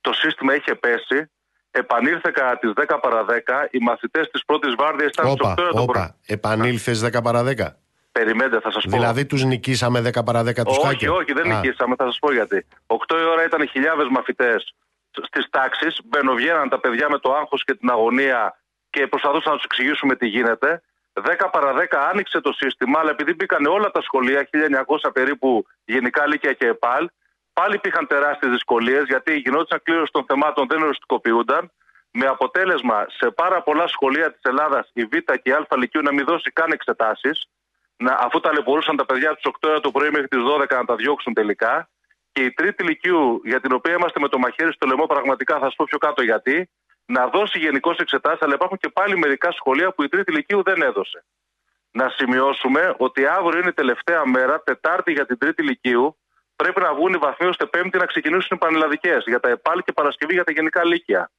[0.00, 1.30] Το σύστημα είχε πέσει.
[1.70, 3.68] Επανήλθε κατά τις 10 παρα 10.
[3.70, 6.14] Οι μαθητές της πρώτης βάρδιας ήταν στι 8 ώρα το πρωί.
[6.26, 7.76] Επανήλθες 10 παρα 10.
[8.12, 8.90] Περιμένετε, θα σας πω.
[8.90, 11.54] Δηλαδή τους νικήσαμε 10 παρα 10 τους Όχι, όχι, δεν Α.
[11.54, 12.66] νικήσαμε, θα σας πω γιατί.
[12.86, 14.74] 8 η ώρα ήταν χιλιάδες μαθητές
[15.22, 16.00] στις τάξεις.
[16.04, 18.60] Μπαινοβγαίναν τα παιδιά με το άγχος και την αγωνία
[18.90, 20.82] και προσπαθούσαν να τους εξηγήσουμε τι γίνεται.
[21.12, 26.26] 10 παρα 10 άνοιξε το σύστημα, αλλά επειδή μπήκαν όλα τα σχολεία, 1900 περίπου γενικά
[26.26, 27.08] λύκεια και ΕΠΑΛ,
[27.52, 31.72] πάλι υπήρχαν τεράστιες δυσκολίες γιατί γινόταν κλήρωση των θεμάτων, δεν οριστικοποιούνταν.
[32.14, 36.12] Με αποτέλεσμα σε πάρα πολλά σχολεία της Ελλάδας η Β και η Α Λυκειού να
[36.12, 37.46] μην δώσει καν εξετάσεις,
[38.18, 41.34] αφού ταλαιπωρούσαν τα παιδιά τους 8 ώρα το πρωί μέχρι τις 12 να τα διώξουν
[41.34, 41.88] τελικά.
[42.32, 45.64] Και η τρίτη ηλικίου, για την οποία είμαστε με το μαχαίρι στο λαιμό, πραγματικά θα
[45.64, 46.70] σας πω πιο κάτω γιατί,
[47.04, 50.82] να δώσει γενικώς εξετάσεις, αλλά υπάρχουν και πάλι μερικά σχολεία που η τρίτη ηλικίου δεν
[50.82, 51.24] έδωσε.
[51.90, 56.16] Να σημειώσουμε ότι αύριο είναι η τελευταία μέρα, Τετάρτη για την τρίτη ηλικίου,
[56.56, 59.92] πρέπει να βγουν οι βαθμοί ώστε Πέμπτη να ξεκινήσουν οι πανελλαδικές για τα ΕΠΑΛ και
[59.92, 61.30] Παρασκευή για τα γενικά λύκεια.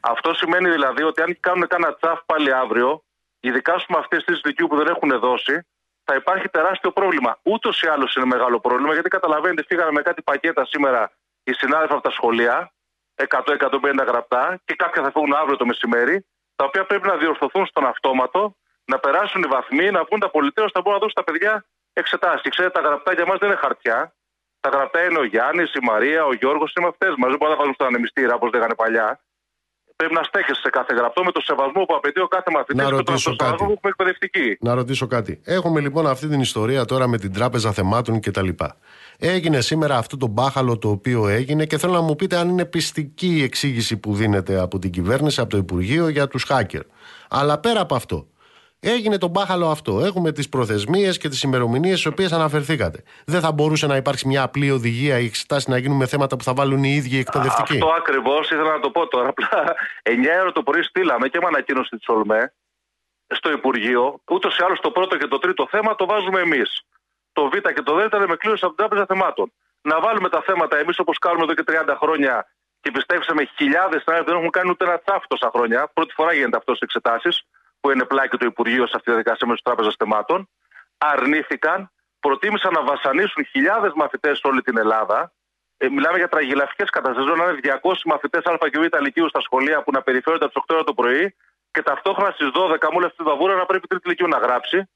[0.00, 3.04] Αυτό σημαίνει δηλαδή ότι αν κάνουν κάνα τσαφ πάλι αύριο,
[3.40, 5.66] ειδικά με αυτές τις ηλικίου που δεν έχουν δώσει,
[6.10, 7.38] θα υπάρχει τεράστιο πρόβλημα.
[7.42, 11.12] Ούτως ή άλλως είναι μεγάλο πρόβλημα, γιατί καταλαβαίνετε, φύγαμε με κάτι πακέτα σήμερα
[11.44, 12.72] οι συνάδελφοι από τα σχολεία,
[13.14, 17.86] 100-150 γραπτά, και κάποια θα φύγουν αύριο το μεσημέρι, τα οποία πρέπει να διορθωθούν στον
[17.86, 21.24] αυτόματο, να περάσουν οι βαθμοί, να βγουν τα πολιτεία, ώστε να μπορούν να δώσουν τα
[21.24, 22.50] παιδιά εξετάσεις.
[22.50, 24.14] Ξέρετε, τα γραπτά για μας δεν είναι χαρτιά.
[24.60, 27.28] Τα γραπτά είναι ο Γιάννης, η Μαρία, ο Γιώργος, είναι αυτές μα.
[27.28, 29.20] Δεν μπορούν να βάλουν στον ανεμιστήρα όπως λέγανε παλιά
[30.00, 33.02] πρέπει να στέκεσαι σε κάθε γραπτό με το σεβασμό που απαιτεί ο κάθε μαθητής και
[33.02, 34.56] τον σεβασμό που έχουμε εκπαιδευτική.
[34.60, 35.40] Να ρωτήσω κάτι.
[35.44, 38.48] Έχουμε λοιπόν αυτή την ιστορία τώρα με την Τράπεζα Θεμάτων κτλ.
[39.18, 42.64] Έγινε σήμερα αυτό το μπάχαλο το οποίο έγινε και θέλω να μου πείτε αν είναι
[42.64, 46.84] πιστική η εξήγηση που δίνεται από την κυβέρνηση, από το Υπουργείο για τους hacker.
[47.28, 48.26] Αλλά πέρα από αυτό,
[48.82, 50.00] Έγινε το μπάχαλο αυτό.
[50.00, 53.02] Έχουμε τις προθεσμίες και τις ημερομηνίες στις οποίες αναφερθήκατε.
[53.26, 56.44] Δεν θα μπορούσε να υπάρξει μια απλή οδηγία ή εξετάσεις να γίνουν με θέματα που
[56.44, 59.28] θα βάλουν οι ίδιοι εκπαιδευτικοί; Αυτό ακριβώς ήθελα να το πω τώρα.
[59.28, 62.52] Απλά 9 ώρα το πρωί στείλαμε και με ανακοίνωση της Ολμέ
[63.26, 64.20] στο Υπουργείο.
[64.30, 66.82] Ούτως ή άλλως το πρώτο και το τρίτο θέμα το βάζουμε εμείς.
[67.32, 69.52] Το Β και το Δ ήταν με κλήρωση από την Τράπεζα Θεμάτων.
[69.82, 72.46] Να βάλουμε τα θέματα εμείς όπως κάνουμε εδώ και 30 χρόνια
[72.80, 75.90] και πιστέψαμε χιλιάδες συνάδελφοι δεν έχουν κάνει ούτε ένα τσάφ τόσα χρόνια.
[75.94, 77.44] Πρώτη φορά γίνεται αυτός στι εξετάσεις
[77.80, 80.48] που είναι πλάκη το Υπουργείο σε αυτή τη διαδικασία μέσω Τράπεζας Θεμάτων,
[80.98, 85.32] αρνήθηκαν, προτίμησαν να βασανίσουν χιλιάδες μαθητές σε όλη την Ελλάδα.
[85.76, 87.30] Ε, μιλάμε για τραγελαφικές καταστάσεις.
[87.36, 90.62] Να είναι 200 μαθητές Α και Β Λυκείου στα σχολεία που να περιφέρονται από τις
[90.68, 91.34] 8 ώρα το πρωί
[91.70, 94.88] και ταυτόχρονα στις 12 μου αυτή τη βαβούρα να πρέπει η Τρίτη Λυκείου να γράψει,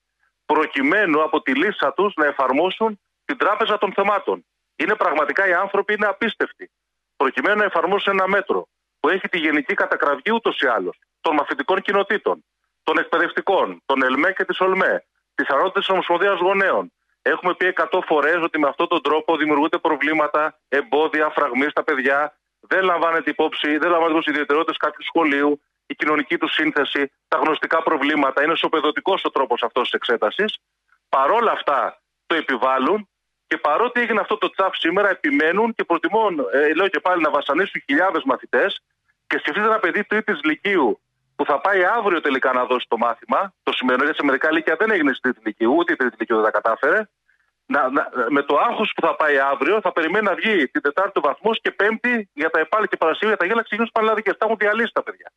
[0.47, 4.47] προκειμένου από τη λύσα τους να εφαρμόσουν την Τράπεζα των Θεμάτων.
[4.77, 6.71] Είναι πραγματικά οι άνθρωποι είναι απίστευτοι.
[7.17, 8.69] Προκειμένου να εφαρμόσουν ένα μέτρο
[9.01, 12.45] που έχει τη γενική κατακραυγή ούτως ή άλλως των μαθητικών κοινοτήτων
[12.85, 15.05] των εκπαιδευτικών, των ΕΛΜΕ και της ΟΛΜΕ,
[15.35, 16.93] της Ανώτατης Ομοσπονδίας Γονέων.
[17.23, 22.37] Έχουμε πει 100 φορές ότι με αυτόν τον τρόπο δημιουργούνται προβλήματα, εμπόδια, φραγμοί στα παιδιά.
[22.61, 27.39] Δεν λαμβάνεται υπόψη, δεν λαμβάνεται υπόψη οι ιδιαιτερότητες κάποιου σχολείου, η κοινωνική του σύνθεση, τα
[27.39, 28.45] γνωστικά προβλήματα.
[28.45, 30.59] Είναι σοπεδωτικός ο τρόπος αυτός της εξέτασης.
[31.09, 33.09] Παρόλα αυτά το επιβάλλουν
[33.47, 37.31] και παρότι έγινε αυτό το τσαφ σήμερα, επιμένουν και προτιμούν, ε, λέω και πάλι, να
[37.31, 38.81] βασανίσουν χιλιάδες μαθητές.
[39.27, 41.01] Και σκεφτείτε ένα παιδί τρίτης Λυκείου
[41.37, 43.55] που θα πάει αύριο τελικά να δώσει το μάθημα.
[43.63, 46.37] Το σημερινό, γιατί σε μερικά λύκεια δεν έγινε στη τρίτη Λυκείου, ούτε η τρίτη Λυκείου
[46.37, 47.09] δεν τα κατάφερε.
[47.67, 51.21] Να, να, με το άγχος που θα πάει αύριο, θα περιμένει να βγει την Τετάρτη
[51.21, 54.37] βαθμός και Πέμπτη για τα επάλη και Παρασκευή για τα γέλα ξεκινούν πανελλαδικές.
[54.37, 55.33] Τα έχουν διαλύσει τα παιδιά.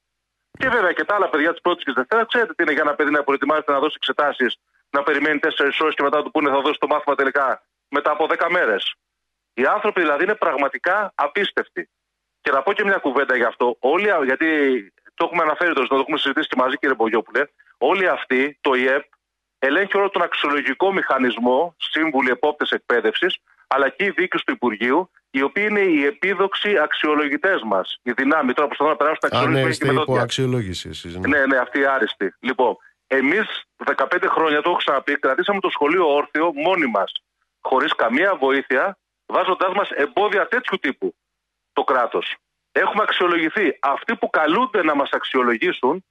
[0.59, 2.81] Και βέβαια και τα άλλα παιδιά της πρώτης και της Δευτέρας, ξέρετε τι είναι για
[2.81, 4.57] ένα παιδί να προετοιμάζεται να δώσει εξετάσεις,
[4.89, 8.27] να περιμένει 4 ώρες και μετά του πούνε θα δώσει το μάθημα τελικά μετά από
[8.29, 8.95] 10 μέρες.
[9.53, 11.89] Οι άνθρωποι δηλαδή είναι πραγματικά απίστευτοι.
[12.41, 13.77] Και να πω και μια κουβέντα γι' αυτό.
[13.79, 14.47] Όλοι, γιατί
[15.17, 17.43] το έχουμε αναφέρει το, το έχουμε συζητήσει και μαζί, κύριε Μπογιόπουλε.
[17.77, 19.03] Όλοι αυτοί, το ΙΕΠ,
[19.59, 23.37] ελέγχει όλο τον αξιολογικό μηχανισμό, σύμβουλοι επόπτες εκπαίδευσης,
[23.67, 27.99] αλλά και οι δίκες του Υπουργείου, οι οποίοι είναι οι επίδοξοι αξιολογητές μας.
[28.03, 29.87] Οι δυνάμει τώρα προσπαθούν να περάσουν τα αξιολόγηση.
[29.87, 31.27] Αν ναι, υπό αξιολόγηση, εσείς, ναι.
[31.27, 32.35] ναι, ναι, αυτοί οι άριστοι.
[32.39, 37.11] Λοιπόν, εμείς 15 χρόνια, το έχω ξαναπεί, κρατήσαμε το σχολείο όρθιο μόνοι μας,
[37.61, 41.15] χωρίς καμία βοήθεια, βάζοντάς μας εμπόδια τέτοιου τύπου
[41.73, 42.35] το κράτος.
[42.83, 43.77] Έχουμε αξιολογηθεί.
[43.79, 46.05] Αυτοί που καλούνται να μας αξιολογήσουν,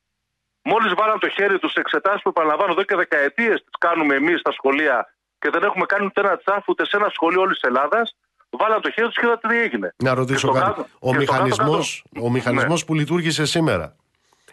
[0.63, 4.41] μόλις βάλαν το χέρι τους σε εξετάσεις που επαναλαμβάνω εδώ και δεκαετίες τις κάνουμε εμείς
[4.41, 8.17] στα σχολεία και δεν έχουμε κάνει ούτε ένα τσάφ ούτε σε ένα σχολείο όλης Ελλάδας,
[8.51, 9.95] βάλαν το χέρι τους και είδατε τι έγινε.
[9.97, 10.85] Να ρωτήσω κάτι.
[11.01, 11.79] ο μηχανισμό
[12.23, 12.87] ο μηχανισμός ναι.
[12.87, 13.97] που λειτουργήσε σήμερα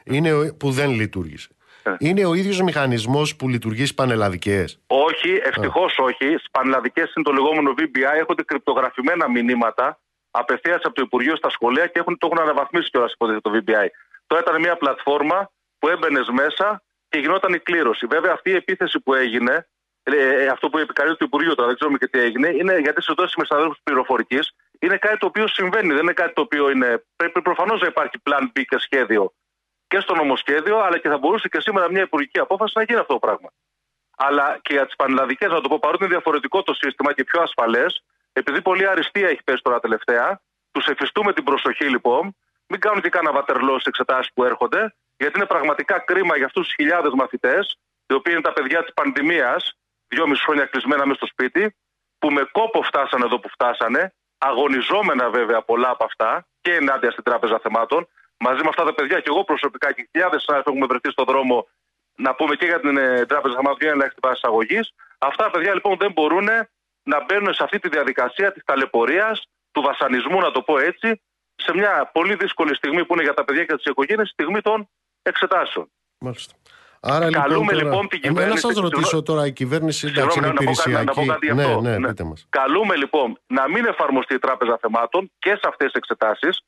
[0.03, 1.49] είναι που δεν λειτουργήσε.
[1.83, 1.95] Ναι.
[1.99, 6.25] Είναι ο ίδιος μηχανισμός που λειτουργεί στις πανελλαδικές; Όχι, ευτυχώς όχι.
[6.25, 9.99] Στις πανελλαδικές είναι το λεγόμενο VBI, έχονται κρυπτογραφημένα μηνύματα
[10.35, 13.87] απευθείας από το Υπουργείο στα σχολεία και έχουν, το έχουν αναβαθμίσει κιόλας υποτίθεται το VBI.
[14.27, 18.05] Τώρα ήταν μια πλατφόρμα που έμπαινες μέσα και γινόταν η κλήρωση.
[18.05, 19.67] Βέβαια, αυτή η επίθεση που έγινε,
[20.03, 23.01] ε, ε αυτό που επικαλείται το Υπουργείο τώρα, δεν ξέρουμε και τι έγινε, είναι γιατί
[23.01, 25.93] σε δόσεις με συναδέλφους πληροφορικής είναι κάτι το οποίο συμβαίνει.
[25.93, 27.03] Δεν είναι κάτι το οποίο είναι.
[27.15, 29.33] Πρέπει προφανώς να υπάρχει plan B και σχέδιο
[29.87, 33.13] και στο νομοσχέδιο, αλλά και θα μπορούσε και σήμερα μια υπουργική απόφαση να γίνει αυτό
[33.13, 33.49] το πράγμα.
[34.17, 37.41] Αλλά και για τις πανελλαδικές, να το πω, παρότι είναι διαφορετικό το σύστημα και πιο
[37.41, 38.03] ασφαλές,
[38.33, 42.35] επειδή πολλή αριστεία έχει πέσει τώρα τελευταία, τους εφιστούμε την προσοχή λοιπόν,
[42.67, 46.65] μην κάνουν και κανένα βατερλό στι εξετάσεις που έρχονται, γιατί είναι πραγματικά κρίμα για αυτούς
[46.65, 47.77] τους χιλιάδες μαθητές,
[48.07, 49.77] οι οποίοι είναι τα παιδιά της πανδημίας,
[50.07, 51.75] δυόμιση χρόνια κλεισμένα μέσα στο σπίτι,
[52.19, 57.23] που με κόπο φτάσανε εδώ που φτάσανε, αγωνιζόμενα βέβαια πολλά από αυτά και ενάντια στην
[57.23, 58.07] Τράπεζα Θεμάτων,
[58.37, 61.67] μαζί με αυτά τα παιδιά και εγώ προσωπικά και χιλιάδες συνάδελφοι έχουμε βρεθεί στον δρόμο
[62.15, 64.79] να πούμε και για την ε, Τράπεζα Θεμάτων και για την βάση αγωγή.
[65.17, 66.47] Αυτά τα παιδιά λοιπόν δεν μπορούν
[67.03, 71.21] να μπαίνουν σε αυτή τη διαδικασία της ταλαιπωρίας, του βασανισμού, να το πω έτσι,
[71.55, 74.89] σε μια πολύ δύσκολη στιγμή που είναι για τα παιδιά και τις οικογένειες, στιγμή των
[75.21, 75.91] εξετάσεων.
[76.19, 76.53] Μάλιστα.
[77.05, 78.67] Άρα, λοιπόν, Καλούμε λοιπόν, λοιπόν την κυβέρνηση.
[78.67, 81.05] Να σα ρωτήσω τώρα, η κυβέρνηση εντάξει, είναι υπηρεσιακή.
[81.05, 82.13] Να πω κάτι ναι, ναι, ναι.
[82.49, 86.61] Καλούμε λοιπόν να μην εφαρμοστεί η Τράπεζα Θεμάτων και σε αυτές τις εξετάσεις,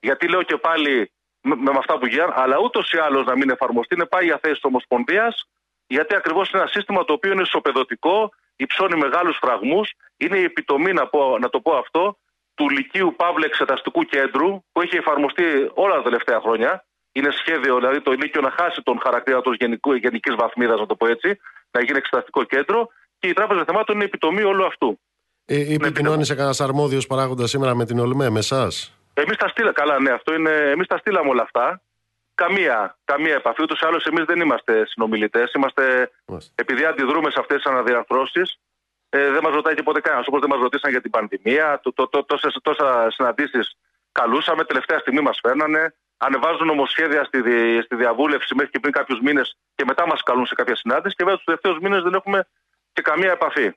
[0.00, 3.50] γιατί λέω και πάλι με, με αυτά που γίνανε, αλλά ούτως ή άλλως να μην
[3.50, 5.48] εφαρμοστεί είναι πάει για θέση της Ομοσπονδίας,
[5.86, 9.92] γιατί ακριβώς είναι ένα σύστημα το οποίο είναι ισοπεδωτικό, υψώνει μεγάλους φραγμούς.
[10.16, 12.18] Είναι η επιτομή, να, πω, να το πω αυτό,
[12.54, 16.84] του Λυκείου Παύλου Εξεταστικού Κέντρου, που έχει εφαρμοστεί όλα τα τελευταία χρόνια.
[17.12, 19.52] Είναι σχέδιο, δηλαδή το Λύκειο να χάσει τον χαρακτήρα του
[20.00, 21.38] γενικής βαθμίδας, να το πω έτσι,
[21.70, 22.88] να γίνει εξεταστικό κέντρο.
[23.18, 24.98] Και η Τράπεζα Θεμάτων είναι η επιτομή όλου αυτού.
[25.44, 29.72] Ε, επικοινώνησε κανένας αρμόδιος παράγοντας σήμερα με την ΟΛΜΕ, με εσάς; Εμείς τα στείλαμε.
[29.72, 30.50] Καλά, ναι, αυτό είναι.
[30.50, 31.80] Εμείς τα στείλαμε όλα αυτά.
[32.36, 33.62] Καμία, καμία επαφή.
[33.62, 35.52] Ούτως ή άλλως, εμείς δεν είμαστε συνομιλητές.
[35.52, 36.10] Είμαστε,
[36.54, 38.58] επειδή αντιδρούμε σε αυτές τις αναδιαρθρώσεις,
[39.08, 40.26] ε, δεν μας ρωτάει και ποτέ κανένας.
[40.26, 43.76] Όπως δεν μας ρωτήσαν για την πανδημία, το, το, το, τόσες, τόσα συναντήσεις
[44.12, 44.64] καλούσαμε.
[44.64, 45.94] Τελευταία στιγμή μας φέρνανε.
[46.16, 47.38] Ανεβάζουν νομοσχέδια στη,
[47.84, 51.14] στη διαβούλευση μέχρι και πριν κάποιους μήνες και μετά μας καλούν σε κάποια συνάντηση.
[51.14, 52.48] Και βέβαια του τελευταίους μήνες δεν έχουμε
[52.92, 53.72] και καμία επαφή.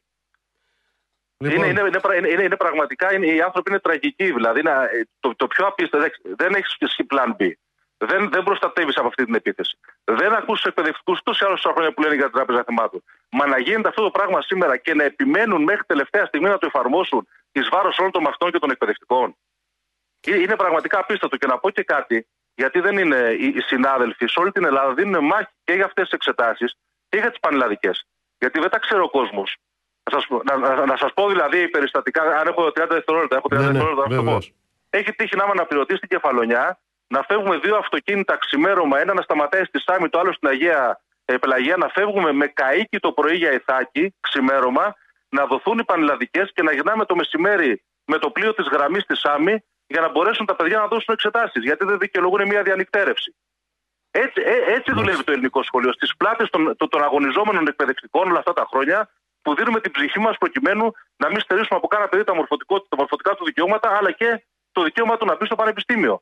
[1.38, 1.58] Λοιπόν.
[1.58, 1.82] Είναι, είναι,
[2.16, 4.32] είναι, είναι, είναι, πραγματικά είναι, οι άνθρωποι είναι τραγικοί.
[4.32, 4.88] Δηλαδή, να,
[5.20, 7.52] το, το πιο απίστευτο δεν έχεις σχέση πλάν B
[8.06, 9.78] δεν, δεν προστατεύεις από αυτή την επίθεση.
[10.04, 13.04] Δεν ακούς τους εκπαιδευτικούς τόσοι άλλου χρόνια που λένε για την Τράπεζα Θεμάτων.
[13.30, 16.66] Μα να γίνεται αυτό το πράγμα σήμερα και να επιμένουν μέχρι τελευταία στιγμή να το
[16.66, 19.36] εφαρμόσουν εις βάρος όλων των μαθητών και των εκπαιδευτικών.
[20.28, 21.38] Είναι πραγματικά απίστευτο.
[21.38, 25.26] Και να πω και κάτι, γιατί δεν είναι οι συνάδελφοι σε όλη την Ελλάδα δίνουν
[25.26, 26.76] μάχη και για αυτές τις εξετάσεις
[27.10, 28.06] και για τις πανελλαδικές.
[28.38, 29.58] Γιατί δεν τα ξέρει ο κόσμος.
[30.12, 33.66] Να σας να, να, σας πω δηλαδή περιστατικά, αν έχω 30 δευτερόλεπτα, έχω 30 ναι,
[33.66, 34.40] ναι, δευτερόλεπτα
[34.90, 36.80] Έχει τύχει να είμαι αναπληρωτής στην κεφαλονιά
[37.10, 41.38] να φεύγουμε δύο αυτοκίνητα ξημέρωμα, ένα να σταματάει στη Σάμι, το άλλο στην Αγία ε,
[41.38, 44.96] Πελαγία, να φεύγουμε με καίκι το πρωί για Ιθάκη, ξημέρωμα,
[45.30, 49.16] να δοθούν οι πανελλαδικές και να γυρνάμε το μεσημέρι με το πλοίο της γραμμής στη
[49.16, 51.64] Σάμι για να μπορέσουν τα παιδιά να δώσουν εξετάσεις.
[51.64, 53.36] Γιατί δεν δικαιολογούν μια διανυκτέρευση.
[54.12, 55.92] Έτσι, ε, έτσι δουλεύει το ελληνικό σχολείο.
[55.92, 59.10] Στις πλάτες των, των, των αγωνιζόμενων εκπαιδευτικών όλα αυτά τα χρόνια
[59.42, 62.34] που δίνουμε την ψυχή μας προκειμένου να μην στερήσουμε από κάνα παιδί τα,
[62.90, 66.22] τα μορφωτικά του δικαιώματα, αλλά και το δικαίωμα του να μπει στο πανεπιστήμιο.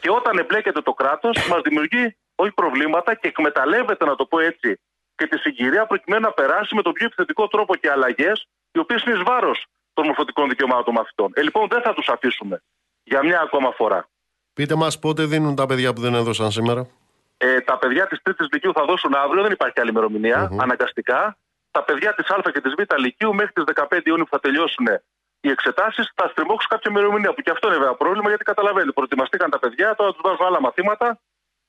[0.00, 4.80] Και όταν εμπλέκεται το κράτος, μας δημιουργεί όχι προβλήματα και εκμεταλλεύεται, να το πω έτσι,
[5.14, 9.02] και τη συγκυρία προκειμένου να περάσει με τον πιο επιθετικό τρόπο και αλλαγές, οι οποίες
[9.02, 11.32] είναι εις βάρος των μορφωτικών δικαιωμάτων των μαθητών.
[11.34, 12.62] Ε, λοιπόν, δεν θα τους αφήσουμε
[13.02, 14.08] για μια ακόμα φορά.
[14.54, 16.86] Πείτε μας πότε δίνουν τα παιδιά που δεν έδωσαν σήμερα.
[17.36, 20.58] Ε, τα παιδιά της Τρίτης Λυκείου θα δώσουν αύριο, δεν υπάρχει άλλη ημερομηνία, mm-hmm.
[20.60, 21.36] αναγκαστικά.
[21.70, 24.86] Τα παιδιά της Α και της Β Λυκείου μέχρι τις 15 Ιούνιου που θα τελειώσουν
[25.46, 27.32] οι εξετάσεις θα στριμώξουν κάποια ημερομηνία.
[27.34, 28.92] Που και αυτό είναι βέβαια πρόβλημα γιατί καταλαβαίνει.
[28.92, 31.18] Προετοιμαστήκαν τα παιδιά, τώρα τους βάζουν άλλα μαθήματα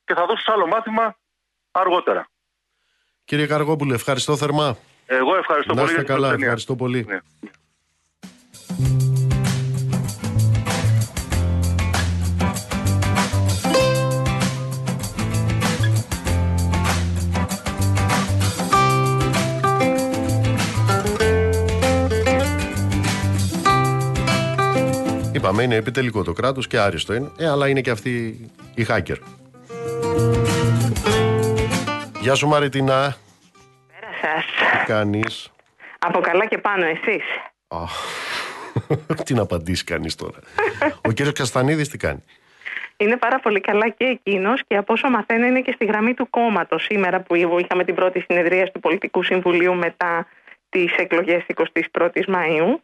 [0.06, 1.16] και θα δώσουν άλλο μάθημα
[1.72, 2.28] αργότερα.
[3.26, 4.78] Κύριε Καργόπουλε, ευχαριστώ θερμά.
[5.06, 5.92] Εγώ ευχαριστώ Να πολύ.
[5.92, 6.46] είστε για την καλά, φιλοξενία.
[6.46, 7.06] ευχαριστώ πολύ.
[7.08, 7.20] Ναι.
[25.38, 27.32] Είπαμε, είναι επιτελικό το κράτος και άριστο είναι.
[27.38, 28.40] Ε, αλλά είναι και αυτοί
[28.76, 29.16] οι hacker.
[32.22, 33.16] Γεια σου Μαριτινά.
[33.94, 34.46] Πέρα σας.
[34.86, 35.52] Κάνεις;
[36.00, 37.24] Από καλά και πάνω εσείς;
[39.26, 40.40] τι να απαντήσει κανείς τώρα.
[41.08, 42.24] Ο κύριος Καστανίδης τι κάνει;
[42.98, 46.30] Είναι πάρα πολύ καλά και εκείνος και από όσο μαθαίνω είναι και στη γραμμή του
[46.30, 50.28] κόμματος σήμερα που είχαμε την πρώτη συνεδρία του Πολιτικού Συμβουλίου μετά
[50.70, 52.82] τις εκλογές 21η Μαου.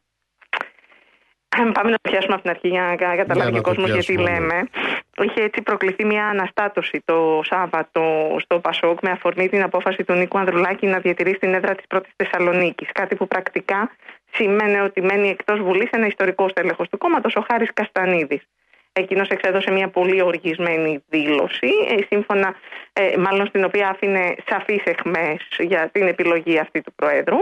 [1.55, 3.89] Πάμε να το πιάσουμε από την αρχή για να καταλάβει να και το ο κόσμος
[3.89, 4.39] γιατί πιάσουμε, ναι.
[4.39, 4.69] λέμε.
[5.17, 10.37] Είχε έτσι προκληθεί μια αναστάτωση το Σάββατο στο Πασόκ με αφορμή την απόφαση του Νίκου
[10.37, 12.89] Ανδρουλάκη να διατηρήσει την έδρα της πρώτης Θεσσαλονίκης.
[12.91, 13.91] Κάτι που πρακτικά
[14.31, 18.47] σημαίνει ότι μένει εκτός Βουλής ένα ιστορικό στέλεχος του κόμματος, ο Χάρης Καστανίδης.
[18.93, 22.55] Εκείνος εξέδωσε μια πολύ οργισμένη δήλωση, ε, σύμφωνα,
[22.93, 27.37] ε, μάλλον στην οποία άφηνε σαφείς εχμέ για την επιλογή αυτή του Προέδρου.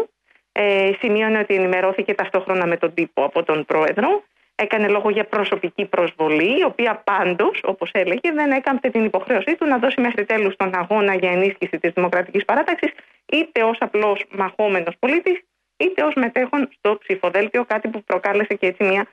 [0.52, 4.24] Ε, σημείωνε ότι ενημερώθηκε ταυτόχρονα με τον τύπο από τον Πρόεδρο.
[4.56, 9.66] Έκανε λόγο για προσωπική προσβολή, η οποία πάντως, όπως έλεγε, δεν έκαμπτε την υποχρέωσή του
[9.66, 12.92] να δώσει μέχρι τέλους τον αγώνα για ενίσχυση της δημοκρατικής παράταξης,
[13.26, 15.42] είτε ως απλός μαχόμενος πολίτης,
[15.78, 19.08] είτε ως μετέχον στο ψηφοδέλτιο, κάτι που προκάλεσε και έτσι μια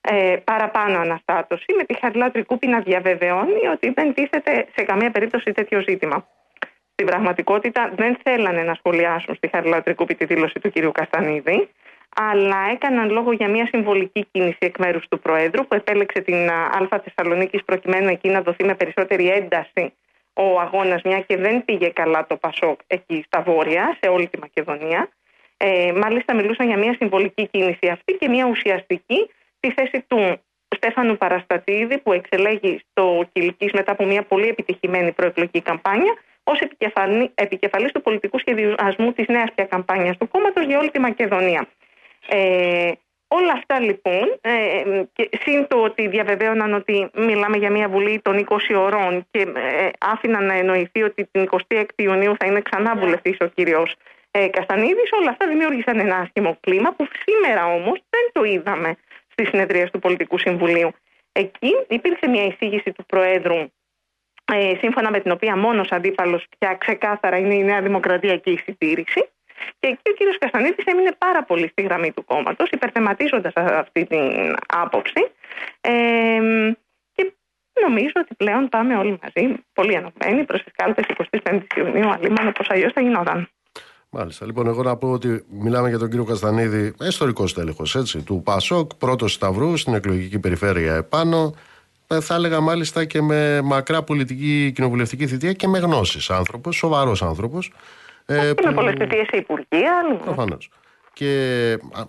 [0.00, 5.52] ε, παραπάνω αναστάτωση, με τη Χαριλά Τρικούπη να διαβεβαιώνει ότι δεν τίθεται σε καμία περίπτωση
[5.52, 6.26] τέτοιο ζήτημα.
[6.98, 10.92] Στην πραγματικότητα δεν θέλανε να σχολιάσουν στη Χαριλά Τρικούπη τη δήλωση του κ.
[10.92, 11.68] Καστανίδη,
[12.16, 17.00] αλλά έκαναν λόγο για μια συμβολική κίνηση εκ μέρους του Προέδρου που επέλεξε την Α
[17.04, 19.92] Θεσσαλονίκης προκειμένου εκεί να δοθεί με περισσότερη ένταση
[20.32, 24.38] ο αγώνας, μια και δεν πήγε καλά το Πασόκ εκεί στα βόρεια, σε όλη τη
[24.38, 25.08] Μακεδονία.
[25.56, 30.40] Ε, μάλιστα, μιλούσαν για μια συμβολική κίνηση αυτή και μια ουσιαστική στη θέση του
[30.76, 36.14] Στέφανου Παραστατίδη, που εξελέγει στο Κιλικής μετά από μια πολύ επιτυχημένη προεκλογική καμπάνια,
[36.48, 36.60] ως
[37.34, 41.68] επικεφαλή του πολιτικού σχεδιασμού της νέας πια καμπάνιας του κόμματος για όλη τη Μακεδονία.
[42.28, 42.92] Ε,
[43.28, 44.52] όλα αυτά λοιπόν, ε,
[45.12, 49.88] και συν το ότι διαβεβαίωναν ότι μιλάμε για μια βουλή των 20 ωρών και ε,
[50.00, 53.94] άφηναν να εννοηθεί ότι την 26η Ιουνίου θα είναι ξανά βουλευτή ο κύριος
[54.30, 58.96] ε, Καστανίδης, όλα αυτά δημιούργησαν ένα άσχημο κλίμα που σήμερα όμως δεν το είδαμε
[59.28, 60.90] στι συνεδρίε του Πολιτικού Συμβουλίου.
[61.32, 63.66] Εκεί υπήρξε μια εισήγηση του Προέδρου ε,
[64.80, 69.28] σύμφωνα με την οποία μόνος αντίπαλος πια ξεκάθαρα είναι η Νέα Δημοκρατία και η συντήρηση.
[69.78, 74.54] Και εκεί ο κύριος Καστανίδης έμεινε πάρα πολύ στη γραμμή του κόμματος, υπερθεματίζοντας αυτή την
[74.66, 75.30] άποψη.
[75.80, 76.38] Ε,
[77.12, 77.32] και
[77.82, 81.04] νομίζω ότι πλέον πάμε όλοι μαζί, πολύ ενωμένοι, προς τις κάλπες
[81.42, 83.48] 25 Ιουνίου, αλίμονο πώ αλλιώς θα γινόταν.
[84.10, 84.46] Μάλιστα.
[84.46, 89.32] Λοιπόν, εγώ να πω ότι μιλάμε για τον κύριο Καστανίδη, ιστορικός τέλεχος του Πασόκ, πρώτος
[89.32, 91.54] Σταυρού στην εκλογική περιφέρεια επάνω.
[92.06, 97.22] Ε, θα έλεγα μάλιστα και με μακρά πολιτική κοινοβουλευτική θητεία και με γνώσεις άνθρωπος, σοβαρός
[97.22, 97.72] άνθρωπος.
[98.26, 100.18] Ε, με πολλές θητείες σε υπουργεία.
[100.24, 100.70] Προφανώς.
[101.12, 102.02] Και α,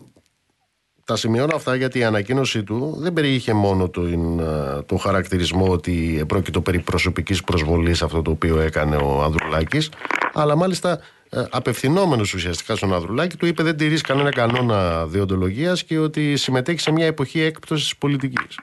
[1.03, 4.41] τα σημειώνω αυτά γιατί η ανακοίνωσή του δεν περιείχε μόνο τον,
[4.85, 9.89] τον χαρακτηρισμό ότι πρόκειτο περί προσωπικής προσβολής αυτό το οποίο έκανε ο Ανδρουλάκης
[10.33, 15.97] αλλά μάλιστα ε, απευθυνόμενος ουσιαστικά στον Ανδρουλάκη του είπε δεν τηρείς κανένα κανόνα διοντολογίας και
[15.99, 18.59] ότι συμμετέχει σε μια εποχή έκπτωσης πολιτικής.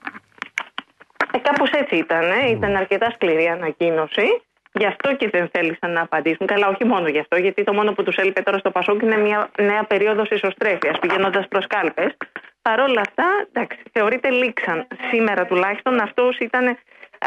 [1.75, 2.31] Ε, κάπως έτσι ήταν.
[2.31, 2.51] Ε.
[2.51, 4.43] Ήταν αρκετά σκληρή ανακοίνωση.
[4.79, 6.47] Γι' αυτό και δεν θέλησαν να απαντήσουν.
[6.47, 9.17] Καλά, όχι μόνο γι' αυτό, γιατί το μόνο που τους έλειπε τώρα στο Πασόκ είναι
[9.17, 12.17] μια νέα περίοδος ισοστρέφειας, πηγαίνοντας προς κάλπες.
[12.63, 14.87] Παρ' όλα αυτά, εντάξει, θεωρείται λήξαν.
[15.11, 16.79] Σήμερα τουλάχιστον αυτός ήταν,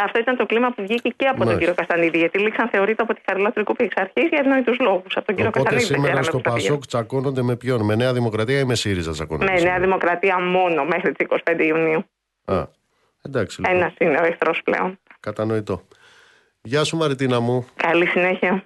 [0.04, 1.46] αυτό ήταν το κλίμα που βγήκε και από Μάλιστα.
[1.46, 2.18] τον κύριο Καστανίδη.
[2.18, 5.18] Γιατί λήξαν θεωρείται από τη Χαριλά Τρικούπη εξ αρχής για ευνόητου λόγους.
[5.18, 6.70] Από τον κύριο Οπότε Καστανίδη δεν σήμερα ξέραμε στο πώς θα πήγαινε.
[6.70, 9.46] Πασόκ τσακώνονται με ποιον, με Νέα Δημοκρατία ή με ΣΥΡΙΖΑ τσακώνονται.
[9.46, 12.06] Με Νέα σήμερα; Δημοκρατία μόνο μέχρι τις 25 Ιουνίου.
[12.46, 12.64] Α,
[13.22, 13.76] εντάξει λοιπόν.
[13.76, 15.00] Ένας είναι ο εχθρός πλέον.
[15.20, 15.88] Κατανοητό.
[16.62, 17.68] Γεια σου Μαριτίνα μου.
[17.76, 18.66] Καλή συνέχεια.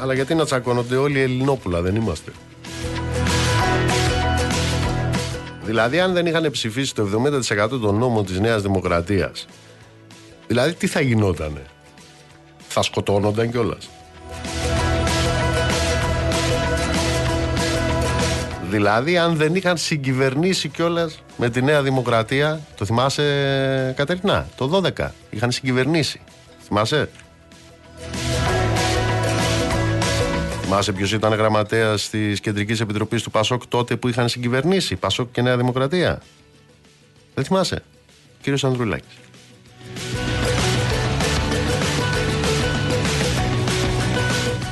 [0.00, 2.32] Αλλά γιατί να τσακώνονται όλοι οι Ελληνόπουλα, δεν είμαστε.
[5.64, 9.46] Δηλαδή, αν δεν είχαν ψηφίσει το 70% των νόμων της Νέας Δημοκρατίας,
[10.46, 11.62] δηλαδή τι θα γινότανε;
[12.68, 13.88] Θα σκοτώνονταν κιόλας.
[18.70, 25.14] Δηλαδή, αν δεν είχαν συγκυβερνήσει κιόλας με τη Νέα Δημοκρατία, το θυμάσαι Κατερινά, το 12.
[25.30, 26.20] Είχαν συγκυβερνήσει.
[26.66, 27.08] Θυμάσαι;
[30.62, 35.42] Θυμάσαι ποιος ήταν γραμματέας της Κεντρικής Επιτροπής του Πασόκ τότε που είχαν συγκυβερνήσει, Πασόκ και
[35.42, 36.22] Νέα Δημοκρατία;
[37.34, 37.82] Δεν θυμάσαι;
[38.40, 39.16] Κύριος Ανδρουλάκης.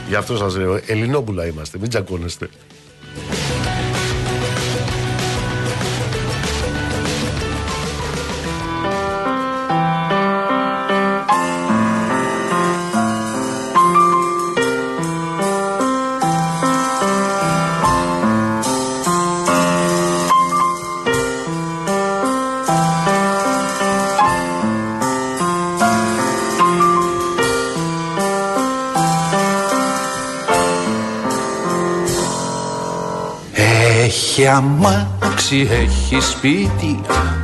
[0.09, 2.49] Γι' αυτό σας λέω, Ελληνόπουλα είμαστε, μην τσακώνεστε.
[34.39, 37.01] Έχει αμάξι, έχει σπίτι,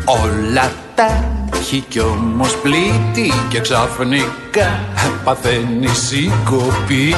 [0.07, 4.81] όλα τα έχει κι όμως πλήτη και ξαφνικά
[5.25, 7.17] παθαίνει συγκοπή.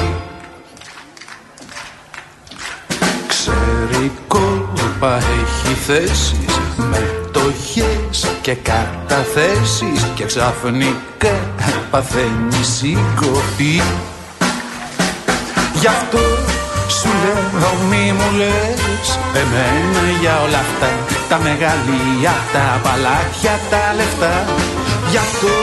[3.27, 11.39] Ξέρει κόλπα, έχει θέσεις, μετοχές και καταθέσεις και ξαφνικά
[11.91, 13.83] παθαίνει συγκοπή.
[15.81, 16.54] Γι' αυτό
[17.55, 20.91] σου λέω μη μου λες Εμένα για όλα αυτά
[21.29, 24.35] Τα μεγαλεία, τα παλάτια, τα λεφτά.
[25.11, 25.55] Γι' αυτό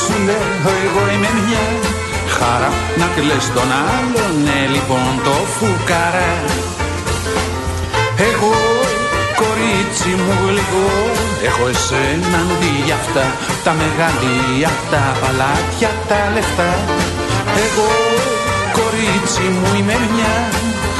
[0.00, 1.66] σου λέω εγώ είμαι μια
[2.36, 2.70] Χαρά.
[3.00, 6.34] Να κλαις τον άλλον Ναι λοιπόν το φουκαρά.
[8.28, 8.54] Εγώ
[9.40, 10.88] κορίτσι μου γλυκό
[11.48, 13.26] Έχω εσένα αντί για αυτά
[13.64, 16.72] Τα μεγαλεία, τα παλάτια, τα λεφτά.
[17.64, 17.90] Εγώ
[18.76, 20.34] κορίτσι μου είμαι μια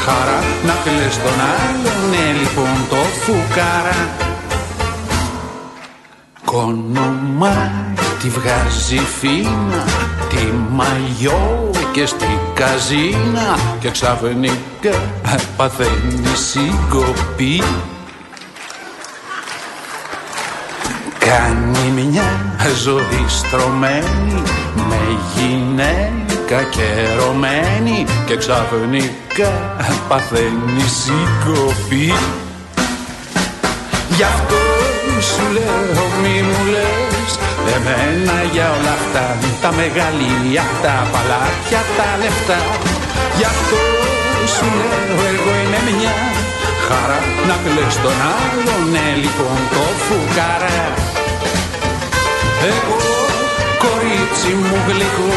[0.04, 4.08] χαρά Να κλαις τον άλλον, ναι λοιπόν το φουκάρα.
[6.44, 7.72] Κόνομα
[8.22, 9.84] τη βγάζει φίνα
[10.28, 13.58] Τη μαγιό και στη καζίνα.
[13.80, 15.02] Και ξαφνικά
[15.56, 17.62] παθαίνει συγκοπή.
[21.18, 24.42] Κάνει μια ζωή στρωμένη
[24.74, 24.98] με
[25.34, 26.19] γυναίκα
[26.56, 29.52] καιρωμένη και ξαφνικά
[30.08, 32.14] παθαίνει συγκοπή.
[34.16, 34.60] Γι' αυτό
[35.20, 37.32] σου λέω μη μου λες
[37.76, 39.26] εμένα για όλα αυτά
[39.62, 42.60] τα μεγαλεία, τα παλάτια, τα λεφτά.
[43.38, 43.80] Γι' αυτό
[44.54, 46.16] σου λέω εγώ είμαι μια
[46.86, 50.80] χαρά να κλαις τον άλλον, ναι λοιπόν το φουκαρά.
[52.70, 53.29] Εγώ
[53.84, 55.32] κορίτσι μου γλυκό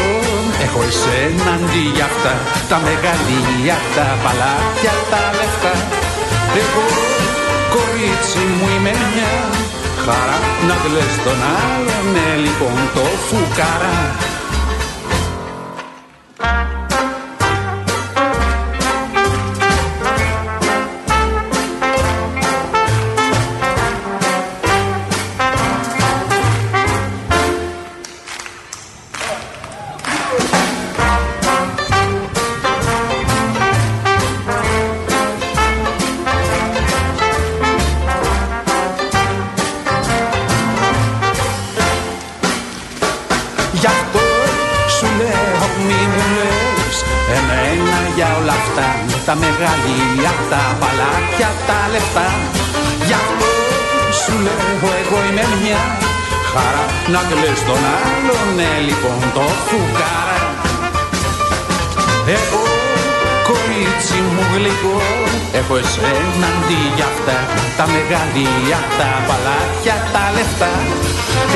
[0.64, 2.34] Έχω εσένα αντί για αυτά
[2.70, 5.74] Τα μεγαλεία, τα παλάτια, τα λεφτά.
[6.62, 6.86] Εγώ
[7.74, 9.34] κορίτσι μου είμαι μια
[10.04, 10.38] Χαρά.
[10.68, 13.98] Να κλαις τον άλλον Ναι λοιπόν το φουκαρά
[67.76, 70.72] Τα μεγαλεία, τα παλάτια, τα λεφτά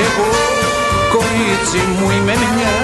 [0.04, 0.30] Εγώ
[1.12, 2.74] κορίτσι μου είμαι μια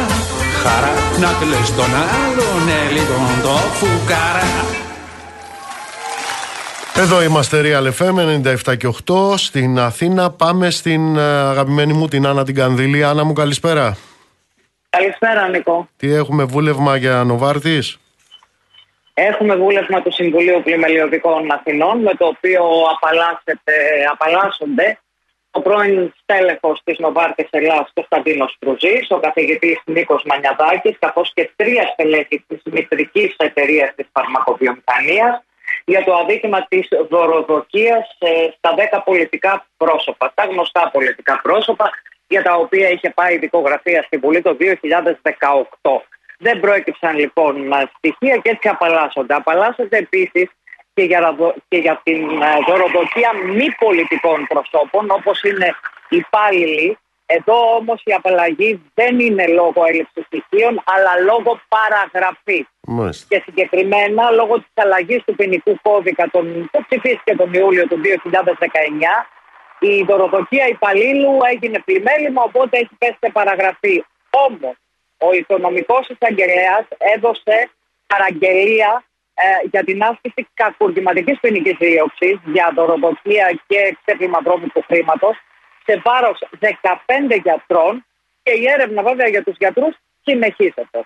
[0.62, 4.52] Χαρά να κλαις τον άλλον Ναι λοιπόν το φουκάρα
[6.96, 8.16] Εδώ είμαστε Real FM
[8.66, 10.30] 97 και 8 στην Αθήνα.
[10.30, 13.04] Πάμε στην ε, αγαπημένη μου την Άννα την Κανδύλη.
[13.04, 13.96] Άννα μου καλησπέρα.
[14.90, 15.88] Καλησπέρα, Νικό.
[15.96, 17.98] Τι έχουμε βούλευμα για Νοβάρτης;
[19.14, 22.62] Έχουμε βούλευμα του Συμβουλίου Πλημελιωδικών Αθηνών, με το οποίο
[22.94, 24.98] απαλλάσσεται- απαλλάσσονται
[25.50, 31.86] ο πρώην στέλεχος της Νοβάρτης Ελλάς Κωνσταντίνος Κρουζής, ο καθηγητής Νίκος Μανιαδάκης, καθώς και τρία
[31.92, 35.42] στελέχη της μητρικής εταιρείας της φαρμακοβιομηχανίας
[35.84, 41.90] για το αδίκημα της δωροδοκίας ε, στα 10 πολιτικά πρόσωπα, τα γνωστά πολιτικά πρόσωπα
[42.26, 46.00] για τα οποία είχε πάει η δικογραφία στη Βουλή το 2018.
[46.38, 49.34] Δεν προέκυψαν λοιπόν ε, στοιχεία και έτσι απαλλάσσονται.
[49.34, 50.50] Απαλλάσσονται επίσης
[50.94, 55.74] και για, ραδο- και για την ε, δωροδοκία μη πολιτικών προσώπων όπως είναι
[56.08, 56.98] υπάλληλοι.
[57.26, 63.26] Εδώ όμως η απαλλαγή δεν είναι λόγω έλλειψης στοιχείων αλλά λόγω παραγραφής Μάλιστα.
[63.28, 69.26] και συγκεκριμένα λόγω της αλλαγής του ποινικού κώδικα τον, που ψηφίστηκε τον Ιούλιο του 2019
[69.78, 74.04] η δωροδοκία υπαλλήλου έγινε πλημέλημα οπότε έχει πέσει σε παραγραφή.
[74.30, 74.74] Όμως
[75.26, 76.84] ο οικονομικός εισαγγελέας
[77.14, 77.56] έδωσε
[78.06, 85.36] παραγγελία ε, για την άσκηση κακουργηματικής ποινικής δίωξης για δωροδοκία και ξέπλυμα βρώμικου χρήματος
[85.86, 88.04] σε βάρος 15 γιατρών
[88.42, 89.94] και η έρευνα βέβαια για τους γιατρούς
[90.24, 91.00] συνεχίζεται.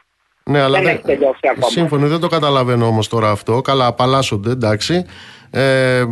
[0.45, 1.69] Ναι, αλλά Δεν έχει τελειώσει ακόμα.
[1.69, 3.61] Σύμφωνοι, δεν το καταλαβαίνω όμως τώρα αυτό.
[3.61, 5.07] Καλά, απαλλάσσονται, εντάξει.
[5.51, 6.05] Ε, ε,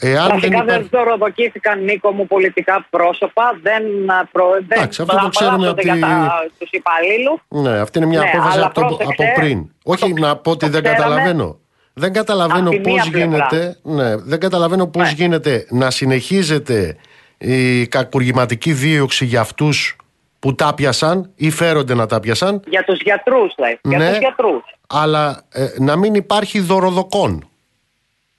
[0.00, 0.88] εάν δεν Βασικά δεν υπάρχει.
[0.92, 4.44] δωροδοκήθηκαν Νίκο μου πολιτικά πρόσωπα, δεν, α, προ...
[4.68, 7.38] δεν Εντάξει, αυτό το ξέρουμε απαλλάσσονται ότι- για τα, τους υπαλλήλους.
[7.48, 9.70] Ναι, αυτή είναι μια Ναι, απόφαση αλλά από, το- πρόσεξε, από πριν.
[9.84, 11.58] Όχι να πω ότι το δεν ξέραμε καταλαβαίνω.
[11.92, 13.26] Δεν καταλαβαίνω από τη πώς μία πλευρά.
[13.48, 13.76] γίνεται.
[13.82, 15.12] Ναι, δεν καταλαβαίνω πώς Ναι.
[15.16, 16.96] γίνεται να συνεχίζεται
[17.38, 19.96] η κακουργηματική δίωξη για αυτούς
[20.38, 24.08] που τα πιασαν ή φέρονται να τα πιασαν, Για τους γιατρούς λέει, για Ναι.
[24.08, 24.62] τους γιατρούς.
[24.86, 27.48] αλλά ε, να μην υπάρχει δωροδοκών.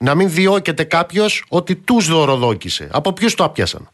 [0.02, 2.88] Να μην διώκεται κάποιος ότι τους δωροδόκησε.
[2.92, 3.90] Από ποιους το άπιασαν;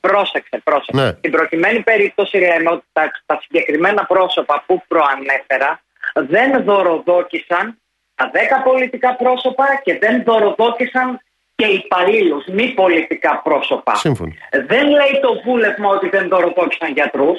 [0.00, 1.02] Πρόσεξε, πρόσεξε.
[1.02, 1.12] Ναι.
[1.18, 5.80] Στην προκειμένη περίπτωση λέμε ότι τα, τα συγκεκριμένα πρόσωπα που προανέφερα
[6.14, 7.78] δεν δωροδόκησαν
[8.14, 11.20] τα 10 πολιτικά πρόσωπα και δεν δωροδόκησαν
[11.54, 13.94] και υπαλλήλους, μη πολιτικά πρόσωπα.
[13.94, 14.38] Σύμφωνοι.
[14.50, 17.38] Δεν λέει το βούλευμα ότι δεν δωροδόκησαν γιατρούς.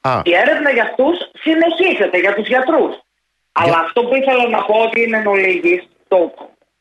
[0.00, 2.94] Α, Η έρευνα για αυτούς συνεχίζεται, για τους γιατρούς.
[3.52, 6.34] Αλλά αυτό που ήθελα να πω ότι είναι εν ολίγης, το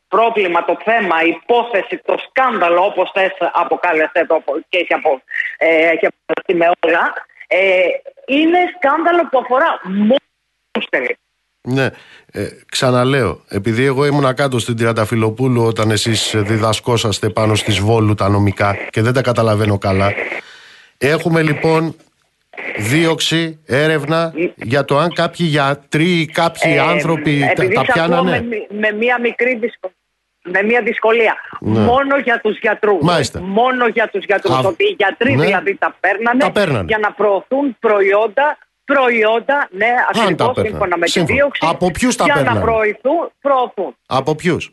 [0.10, 5.22] πρόβλημα, το θέμα, η υπόθεση, το σκάνδαλο όπως θες αποκάλεσε το και έχει, απο,
[5.58, 7.04] ε, έχει αποκαλεστεί με όλα,
[7.48, 7.60] ε,
[8.26, 10.26] είναι σκάνδαλο που αφορά μόνο
[10.72, 11.18] τους τελείς.
[11.62, 11.90] Ναι,
[12.32, 18.30] ε, ξαναλέω, επειδή εγώ ήμουν κάτω στην Τριανταφυλοπούλου όταν εσείς διδασκόσαστε πάνω στις Βόλου τα
[18.30, 20.14] νομικά και δεν τα καταλαβαίνω καλά.
[20.98, 21.96] Έχουμε λοιπόν
[22.78, 27.92] δίωξη, έρευνα για το αν κάποιοι γιατροί ή κάποιοι Ε, άνθρωποι τα, επειδή τα σε
[28.02, 28.42] ακούω πιάνανε.
[28.42, 29.96] Με, με μία μικρή δυσκολία.
[30.44, 31.36] Με μία δυσκολία.
[31.60, 31.80] Ναι.
[31.80, 33.02] Μόνο για τους γιατρούς.
[33.02, 33.40] Μάλιστα.
[33.42, 34.56] Μόνο για τους γιατρούς.
[34.56, 35.46] Α, ότι οι γιατροί ναι.
[35.46, 36.86] δηλαδή τα παίρνανε, Τα παίρνανε.
[36.88, 40.68] για να προωθούν προϊόντα, προϊόντα, ναι, τα ακριβώς παίρνανε.
[40.70, 41.36] σύμφωνα με τη Σύμφωνα.
[41.36, 41.62] δίωξη.
[41.70, 43.96] Από ποιους τα Για παίρνανε; να προωθούν, προωθούν.
[44.08, 44.72] Από ποιους;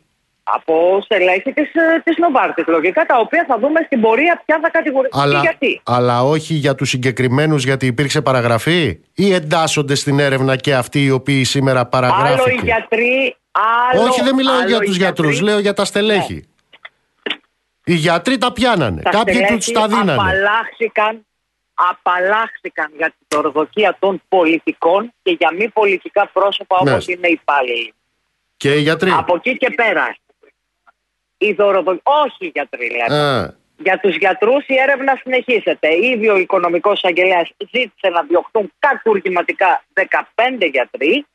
[0.53, 4.69] Από στελέχη της, ε, της Νοβάρτης, λογικά, τα οποία θα δούμε στην πορεία ποια θα
[4.69, 5.81] κατηγορηθούν και Αλλά, γιατί.
[5.85, 11.11] αλλά όχι για τους συγκεκριμένους γιατί υπήρξε παραγραφή; Ή εντάσσονται στην έρευνα και αυτοί οι
[11.11, 12.49] οποίοι σήμερα Άλλο παραγράφηκε.
[12.51, 13.35] οι γιατροί,
[13.91, 15.25] άλλο Όχι, δεν μιλάω άλλο για οι τους γιατροί.
[15.25, 16.47] γιατρούς, λέω για τα στελέχη.
[17.83, 19.01] Οι γιατροί τα πιάνανε.
[19.01, 20.11] Τα Κάποιοι στελέχη τους τα δίνανε.
[20.13, 21.25] Απαλλάχθηκαν,
[21.73, 26.91] απαλλάχθηκαν για την δωροδοκία των πολιτικών και για μη πολιτικά πρόσωπα Ναι.
[26.91, 27.93] όπως είναι οι υπάλληλοι.
[28.57, 29.11] Και οι γιατροί.
[29.17, 30.15] Από εκεί και πέρα.
[31.37, 31.91] Η δωροδο...
[32.03, 33.21] Όχι οι γιατροί λέμε.
[33.23, 35.87] Α, Για τους γιατρούς η έρευνα συνεχίζεται.
[36.13, 40.03] Ήδη ο οικονομικός αγγελέας ζήτησε να διωχθούν κακουργηματικά 15
[40.71, 41.25] γιατροί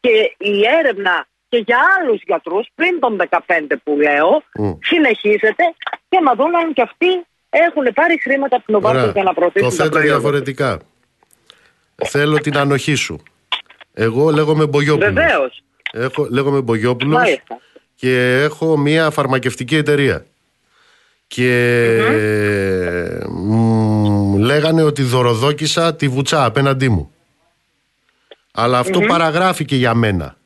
[0.00, 3.40] και η έρευνα και για άλλους γιατρούς πριν των 15
[3.84, 4.72] που λέω Μμ.
[4.82, 5.64] συνεχίζεται
[6.08, 7.06] και να δουν αν και αυτοί
[7.50, 9.12] έχουν πάρει χρήματα από την Οβάρτης ωραία.
[9.12, 10.12] για να Το προωθήσουν τα θέτω προϊόντα.
[10.12, 10.78] διαφορετικά.
[12.04, 13.22] Θέλω την ανοχή σου.
[13.94, 15.12] Εγώ λέγομαι Μπογιόπουλος.
[15.12, 15.62] Βεβαίως.
[15.92, 17.58] Έχω, λέγομαι Μπογιόπουλος Μάλιστα.
[17.96, 20.26] Και έχω μια φαρμακευτική εταιρεία.
[21.26, 22.00] Και
[23.28, 27.10] μου λέγανε ότι δωροδόκησα τη βουτσά απέναντί μου.
[28.52, 30.36] Αλλά αυτό παραγράφηκε για μένα.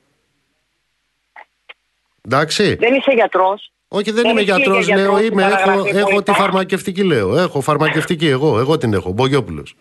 [2.23, 2.75] Εντάξει.
[2.75, 3.73] Δεν είσαι γιατρός.
[3.89, 4.87] Όχι, δεν Δεν είμαι ισχύει γιατρός.
[4.87, 6.39] για Λέω, γιατρούς είμαι, που έχω, παραγράφει έχω πολύ τη καλά.
[6.45, 7.39] φαρμακευτική, λέω.
[7.39, 8.59] Έχω φαρμακευτική, εγώ.
[8.59, 9.13] Εγώ την έχω.
[9.13, 9.75] Μπογιόπουλος.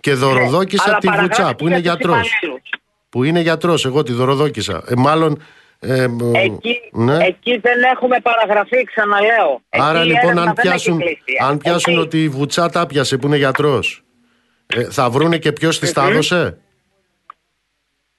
[0.00, 2.32] Και δωροδόκησα Ναι, Αλλά τη Βουτσά παραγράφηκε που είναι για τους γιατρός.
[2.36, 2.70] υπαλλήλους.
[3.08, 4.82] Που είναι γιατρός, εγώ τη δωροδόκησα.
[4.88, 5.42] Ε, μάλλον.
[5.80, 7.24] Ε, μ, Εκεί, ναι.
[7.26, 9.60] εκεί δεν έχουμε παραγραφεί, ξαναλέω.
[9.68, 11.36] Άρα Εκεί η λοιπόν, έρευνα αν δεν έχει πιάσουν, κλείσει.
[11.48, 12.02] αν πιάσουν Εκεί.
[12.02, 14.02] ότι η Βουτσά τα πιασε που είναι γιατρός,
[14.66, 16.58] ε, θα βρούνε και ποιος τη τα έδωσε.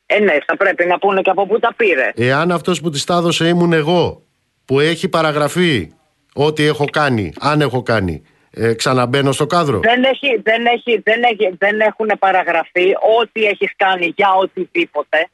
[0.06, 2.12] Ε, ναι, θα πρέπει να πούνε και από πού τα πήρε.
[2.16, 4.22] Εάν αυτός που τη τα έδωσε ήμουν εγώ,
[4.66, 5.92] που έχει παραγραφεί
[6.34, 11.24] ό,τι έχω κάνει, αν έχω κάνει, ε, ξαναμπαίνω στο κάδρο; Δεν, έχει, δεν, έχει, δεν,
[11.24, 15.30] έχει, δεν έχουν παραγραφεί ό,τι έχεις κάνει για οτιδήποτε.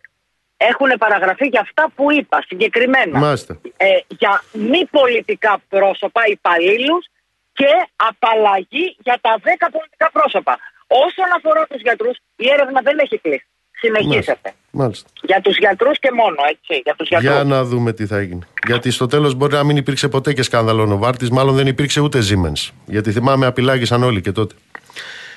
[0.57, 3.19] Έχουν παραγραφεί και αυτά που είπα συγκεκριμένα.
[3.19, 3.59] Μάλιστα.
[3.77, 7.05] Ε, για μη πολιτικά πρόσωπα υπαλλήλους
[7.53, 10.57] και απαλλαγή για τα 10 πολιτικά πρόσωπα.
[10.87, 13.45] Όσον αφορά τους γιατρούς, η έρευνα δεν έχει κλείσει.
[13.79, 14.53] Συνεχίζεται.
[14.71, 15.09] Μάλιστα.
[15.21, 16.81] Για τους γιατρούς και μόνο, έτσι.
[16.83, 17.31] Για τους γιατρούς.
[17.31, 18.41] Για να δούμε τι θα γίνει.
[18.67, 22.19] Γιατί στο τέλος μπορεί να μην υπήρξε ποτέ και σκάνδαλο Νοβάρτης, μάλλον δεν υπήρξε ούτε
[22.19, 22.69] Siemens.
[22.85, 24.55] Γιατί θυμάμαι απειλάγησαν όλοι και τότε.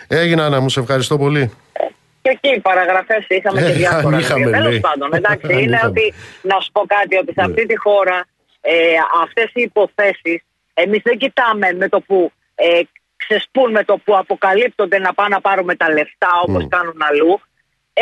[0.09, 1.53] Έγινα να μου σε ευχαριστώ πολύ.
[2.27, 4.17] Και εκεί παραγραφές είχαμε Ε, και διάφορα.
[4.17, 4.81] αν είχαμε, Τέλος λέει.
[4.81, 5.89] πάντων, εντάξει, Αν είναι είχαμε.
[5.91, 6.15] ότι
[6.51, 7.47] να σου πω κάτι, ότι σε Ναι.
[7.49, 8.17] αυτή τη χώρα
[8.61, 8.75] ε,
[9.25, 10.39] αυτές οι υποθέσεις
[10.75, 12.81] εμείς δεν κοιτάμε με το που ε,
[13.17, 16.69] ξεσπούν, με το που αποκαλύπτονται να πάνε να πάρουμε τα λεφτά όπως Μμ.
[16.69, 17.41] κάνουν αλλού.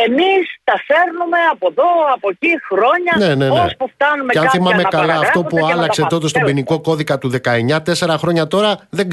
[0.05, 3.59] Εμείς τα φέρνουμε από εδώ, από εκεί χρόνια, Ναι, ναι, ναι.
[3.59, 6.01] ώσπου φτάνουμε Και αν κάποια θυμάμαι να καλά, αυτό παραγράφονται που και να τα άλλαξε
[6.01, 6.13] πάμε.
[6.13, 9.07] τότε στον Τέλος ποινικό κώδικα του 19, τέσσερα χρόνια τώρα δεν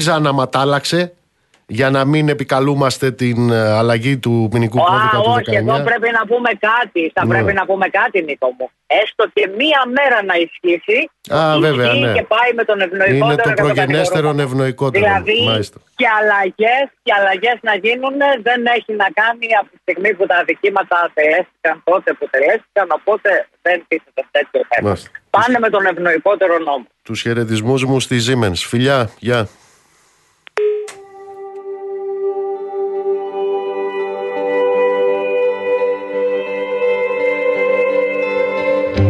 [0.59, 1.13] άλλαξε
[1.67, 5.35] για να μην επικαλούμαστε την ε, αλλαγή του ποινικού Α, κώδικα του 19.
[5.37, 7.11] όχι, εδώ πρέπει να πούμε κάτι.
[7.15, 7.29] Θα Ναι.
[7.33, 8.69] πρέπει να πούμε κάτι, Νίκο μου.
[9.01, 10.99] Έστω και μία μέρα να ισχύσει.
[11.37, 12.13] Α, βέβαια, ισχύει ναι.
[12.17, 13.25] Και πάει με τον ευνοϊκότερο.
[13.25, 14.47] Είναι το και τον προγενέστερο κατηγορούμενο.
[14.47, 15.03] ευνοϊκότερο.
[15.05, 15.77] Δηλαδή Μάλιστα.
[15.99, 18.15] και αλλαγές και αλλαγές να γίνουν
[18.47, 22.85] δεν έχει να κάνει από τη στιγμή που τα αδικήματα τελέστηκαν τότε που τελέστηκαν.
[22.99, 23.29] Οπότε
[23.65, 24.87] δεν τίθεται τέτοιο θέμα.
[24.87, 25.09] Μάλιστα.
[25.35, 26.85] Πάνε με τον ευνοϊκότερο νόμο.
[27.07, 28.59] Τους χαιρετισμούς μου στη Siemens.
[28.71, 29.39] Φιλιά, γεια.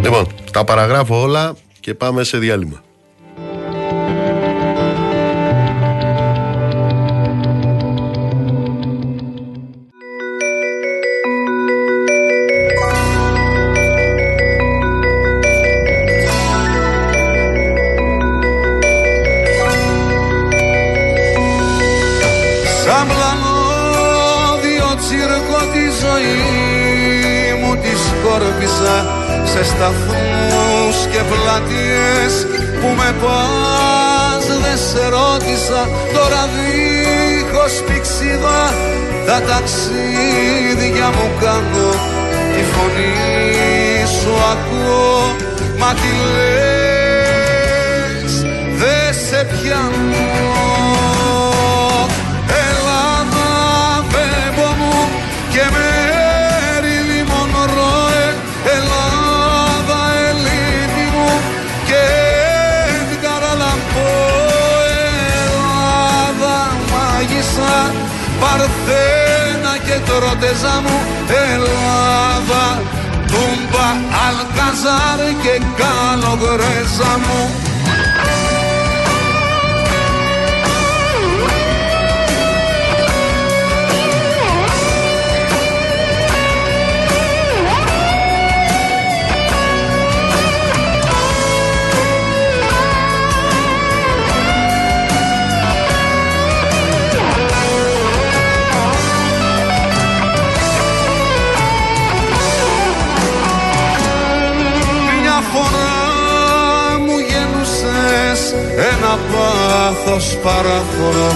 [0.03, 2.84] Λοιπόν, τα παραγράφω όλα και πάμε σε διάλειμμα.
[29.53, 32.34] Σε σταθμούς και πλατείες
[32.81, 34.45] που με πας.
[34.63, 35.81] Δεν σε ρώτησα
[36.13, 38.61] τώρα δίχως πηξίδα.
[39.25, 41.89] Τα ταξίδια μου κάνω
[42.53, 43.15] τη φωνή
[44.19, 45.35] σου ακούω.
[45.77, 47.13] Μα τι λες
[48.80, 50.82] δεν σε πιάνω
[68.44, 70.98] Παρθένα και τροτεζά μου
[71.53, 72.82] Ελλάδα
[73.28, 73.88] Τούμπα
[74.26, 77.62] Αλκαζάρ και καλογρέζα μου
[109.31, 111.30] πάθος παράφορο.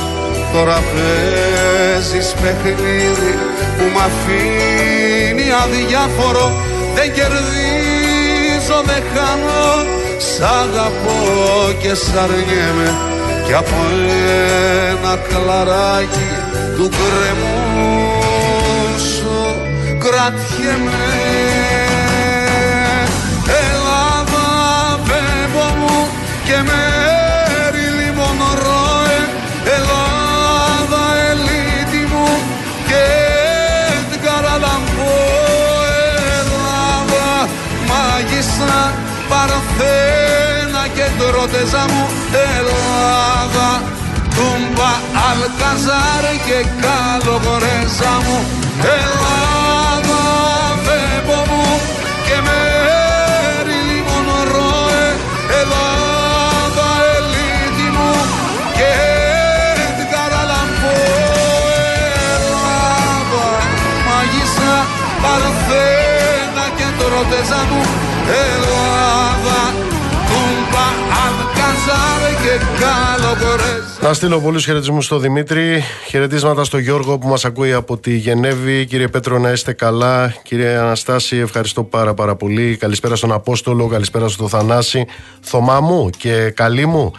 [0.53, 3.33] Τώρα παίζεις παιχνίδι
[3.77, 6.45] που μ' αφήνει αδιάφορο.
[6.95, 9.69] Δεν κερδίζω, δεν χάνω.
[10.29, 11.21] Σ' αγαπώ
[11.81, 12.89] και σ' αρνιέμαι.
[13.45, 16.29] Κι από ένα κλαράκι
[16.75, 18.07] του κρεμού
[18.97, 19.37] σου
[20.03, 21.05] κρατιέμαι
[41.51, 43.81] και τρότεζα μου Ελλάδα.
[44.35, 44.91] Τούμπα
[45.29, 48.37] Αλκαζάρ και καλογορέζα μου.
[48.97, 50.23] Ελλάδα
[50.85, 51.81] βέμπο μου
[52.27, 55.05] και μέρη λιμονρόε
[55.61, 58.11] Ελλάδα ελίτη μου
[58.77, 58.93] και
[59.97, 60.95] την καραλαμπό
[62.33, 63.47] Ελλάδα
[64.07, 64.75] μαγισσα
[65.23, 67.81] παρθένα και τρότεζα μου.
[68.45, 69.76] Ελλάδα τούμπα
[71.87, 75.83] Αλκαζάρ και καλογορέζα Να στείλω πολλούς χαιρετισμούς στο Δημήτρη.
[76.07, 78.85] Χαιρετίσματα στο Γιώργο που μας ακούει από τη Γενέβη.
[78.85, 80.33] Κύριε Πέτρο, να είστε καλά.
[80.43, 82.77] Κύριε Αναστάση, ευχαριστώ πάρα πάρα πολύ.
[82.77, 85.05] Καλησπέρα στον Απόστολο, καλησπέρα στο Θανάση.
[85.41, 87.11] Θωμά μου και καλή μου.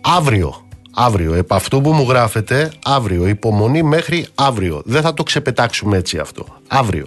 [0.00, 0.66] Αύριο.
[0.94, 1.34] Αύριο.
[1.34, 3.26] Επ' αυτού που μου γράφετε, αύριο.
[3.28, 4.82] Υπομονή μέχρι αύριο.
[4.84, 6.46] Δεν θα το ξεπετάξουμε έτσι αυτό.
[6.68, 7.06] Αύριο.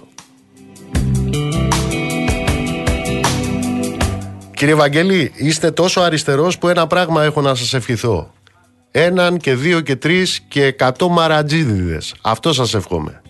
[4.60, 8.32] Κύριε Βαγγέλη, είστε τόσο αριστερός που ένα πράγμα έχω να σας ευχηθώ.
[8.90, 12.14] Έναν και δύο και τρεις και εκατό μαρατζίδιδες.
[12.22, 13.22] Αυτό σας εύχομαι.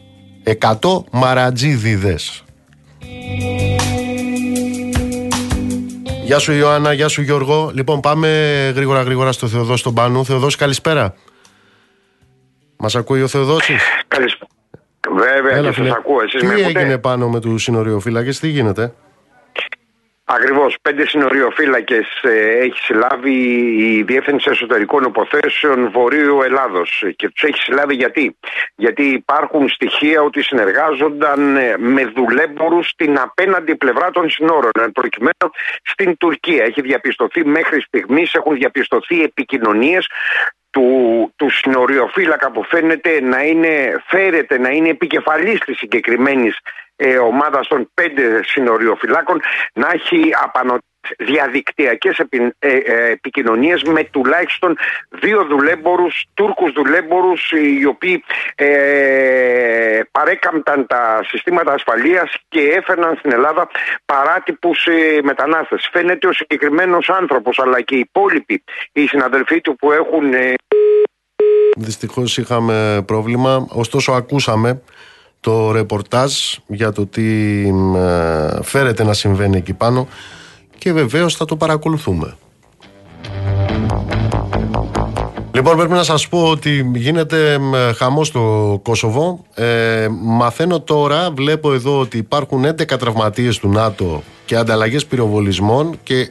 [0.43, 2.45] Εκατό μαρατζίδιδες.
[6.25, 7.71] Γεια σου Ιωάννα, γεια σου Γιώργο.
[7.75, 8.29] Λοιπόν πάμε
[8.75, 10.25] γρήγορα γρήγορα στο Θεοδό στον Πάνου.
[10.25, 11.15] Θεοδός καλησπέρα.
[12.77, 14.51] Μας ακούει ο Θεοδόσης; Καλησπέρα.
[15.15, 15.89] Βέβαια Έλα, και φίλε.
[15.89, 16.23] σας ακούω.
[16.23, 16.81] Εσείς Τι με ακούτε.
[16.81, 18.93] έγινε πάνω με τους συνοριοφύλακες, τι γίνεται;
[20.35, 20.77] Ακριβώς.
[20.83, 23.33] Πέντε συνοριοφύλακες ε, έχει συλλάβει
[23.77, 28.37] η Διεύθυνση Εσωτερικών Υποθέσεων Βορείου Ελλάδος και τους έχει συλλάβει γιατί;
[28.75, 34.71] Γιατί υπάρχουν στοιχεία ότι συνεργάζονταν ε, με δουλέμπορους στην απέναντι πλευρά των συνόρων.
[34.81, 35.51] Εν προκειμένου
[35.83, 36.65] στην Τουρκία.
[36.65, 40.07] Έχει διαπιστωθεί μέχρι στιγμής, έχουν διαπιστωθεί επικοινωνίες
[40.71, 40.87] του,
[41.37, 46.59] του συνοριοφύλακα που φαίνεται να είναι, φέρεται να είναι επικεφαλής της συγκεκριμένης
[47.03, 49.41] ε, ομάδας των πέντε συνοριοφυλάκων
[49.73, 50.79] να έχει απανο
[51.19, 54.77] διαδικτυακές επι, ε, ε, επικοινωνίες με τουλάχιστον
[55.09, 58.25] δύο δουλέμπορους, Τούρκους δουλέμπορους οι οποίοι
[58.55, 63.69] ε, παρέκαμπταν τα συστήματα ασφαλείας και έφερναν στην Ελλάδα
[64.05, 65.89] παράτυπους ε, μετανάστες.
[65.93, 70.55] Φαίνεται ο συγκεκριμένος άνθρωπος αλλά και οι υπόλοιποι οι συναδελφοί του που έχουν ε,
[71.77, 74.83] Δυστυχώς είχαμε πρόβλημα, ωστόσο ακούσαμε
[75.41, 76.33] το ρεπορτάζ
[76.67, 80.09] για το τι ε, φέρεται να συμβαίνει εκεί πάνω
[80.79, 82.37] και βεβαίως θα το παρακολουθούμε.
[85.53, 89.45] Λοιπόν, πρέπει να σας πω ότι γίνεται μ, χαμός στο Κόσοβο.
[89.55, 96.31] Ε, μαθαίνω τώρα, βλέπω εδώ ότι υπάρχουν 11 τραυματίες του ΝΑΤΟ και ανταλλαγές πυροβολισμών και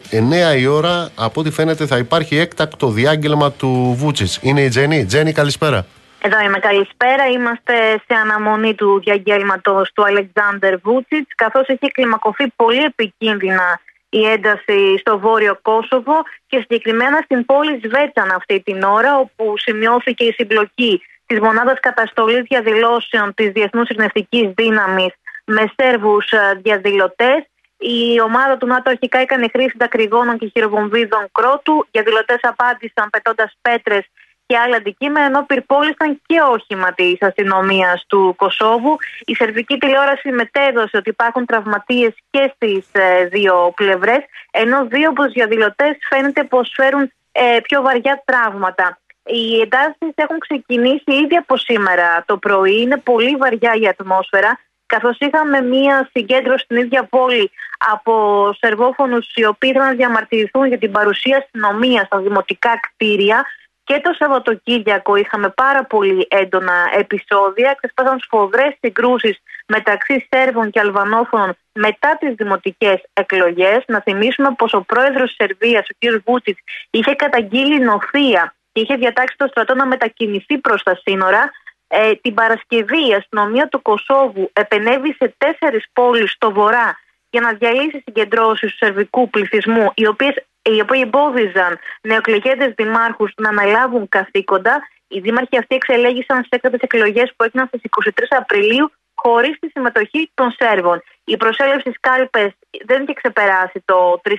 [0.55, 4.39] 9 η ώρα, από ό,τι φαίνεται, θα υπάρχει έκτακτο διάγγελμα του Βούτσιτς.
[4.41, 5.05] Είναι η Τζέννη.
[5.05, 5.85] Τζέννη, καλησπέρα.
[6.21, 6.59] Εδώ είμαι.
[6.59, 7.27] Καλησπέρα.
[7.27, 13.79] Είμαστε σε αναμονή του διαγγέλματος του Αλεξάνδρ Βούτσιτς, καθώς έχει κλιμακωθεί πολύ επικίνδυνα
[14.09, 20.23] η ένταση στο βόρειο Κόσοβο και συγκεκριμένα στην πόλη Σβέτσαν αυτή την ώρα, όπου σημειώθηκε
[20.23, 25.13] η συμπλοκή της μονάδας καταστολής διαδηλώσεων της Διεθνούς Ειρηνευτικής Δύναμης
[25.45, 26.29] με Σέρβους
[26.61, 27.43] διαδηλωτές.
[27.77, 31.73] Η ομάδα του ΝΑΤΟ αρχικά έκανε χρήση δακρυγόνων και χειροβομβίδων κρότου.
[31.85, 34.05] Οι διαδηλωτές απάντησαν πετώντας πέτρες
[34.49, 38.97] και άλλα αντικείμενα, ενώ πυρπόλησαν και όχημα της αστυνομίας του Κωσόβου.
[39.25, 42.85] Η σερβική τηλεόραση μετέδωσε ότι υπάρχουν τραυματίες και στις
[43.29, 44.21] δύο πλευρές,
[44.51, 48.99] ενώ δύο από του διαδηλωτέ φαίνεται πως φέρουν ε, πιο βαριά τραύματα.
[49.25, 52.81] Οι εντάσεις έχουν ξεκινήσει ήδη από σήμερα το πρωί.
[52.81, 57.51] Είναι πολύ βαριά η ατμόσφαιρα, καθώς είχαμε μία συγκέντρωση στην ίδια πόλη
[57.93, 58.13] από
[58.59, 63.45] σερβόφωνους οι οποίοι ήθελαν να διαμαρτυρηθούν για την παρουσία αστυνομίας στα δημοτικά κτίρια.
[63.89, 67.77] Και το Σαββατοκύριακο είχαμε πάρα πολύ έντονα επεισόδια.
[67.77, 69.37] Ξεσπάσαν σφοδρές συγκρούσεις
[69.67, 73.83] μεταξύ Σέρβων και Αλβανόφωνων μετά τις δημοτικές εκλογές.
[73.87, 76.21] Να θυμίσουμε πως ο πρόεδρος της Σερβίας, ο κ.
[76.25, 76.57] Βούτσιτ,
[76.89, 81.51] είχε καταγγείλει νοθεία και είχε διατάξει το στρατό να μετακινηθεί προς τα σύνορα.
[81.87, 86.99] Ε, την Παρασκευή η αστυνομία του Κωσόβου επενέβη σε τέσσερις πόλεις στο βορρά
[87.29, 93.49] για να διαλύσει συγκεντρώσεις του σερβικού πληθυσμού, οι οποίες οι οποίοι εμπόδιζαν νεοεκλεγέντε δημάρχους να
[93.49, 94.87] αναλάβουν καθήκοντα.
[95.07, 100.31] Οι δήμαρχοι αυτοί εξελέγησαν σε έκτατες εκλογές που έγιναν στις 23 Απριλίου χωρίς τη συμμετοχή
[100.33, 101.03] των Σέρβων.
[101.23, 102.51] Η προσέλευση κάλπες
[102.85, 104.35] δεν είχε ξεπεράσει το 3,5%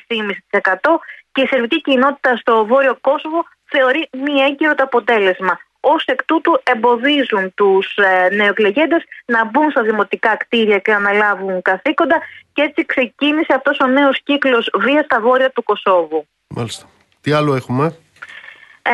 [1.33, 5.59] και η σερβική κοινότητα στο βόρειο Κόσοβο θεωρεί μη έγκυρο το αποτέλεσμα.
[5.81, 11.63] Ω εκ τούτου εμποδίζουν τους ε, νεοεκλεγέντε να μπουν στα δημοτικά κτίρια και να αναλάβουν
[11.63, 12.21] καθήκοντα
[12.53, 16.27] και έτσι ξεκίνησε αυτός ο νέος κύκλος βία στα βόρεια του Κωσόβου.
[16.47, 16.87] Μάλιστα.
[17.21, 17.97] Τι άλλο έχουμε;
[18.83, 18.93] Ε,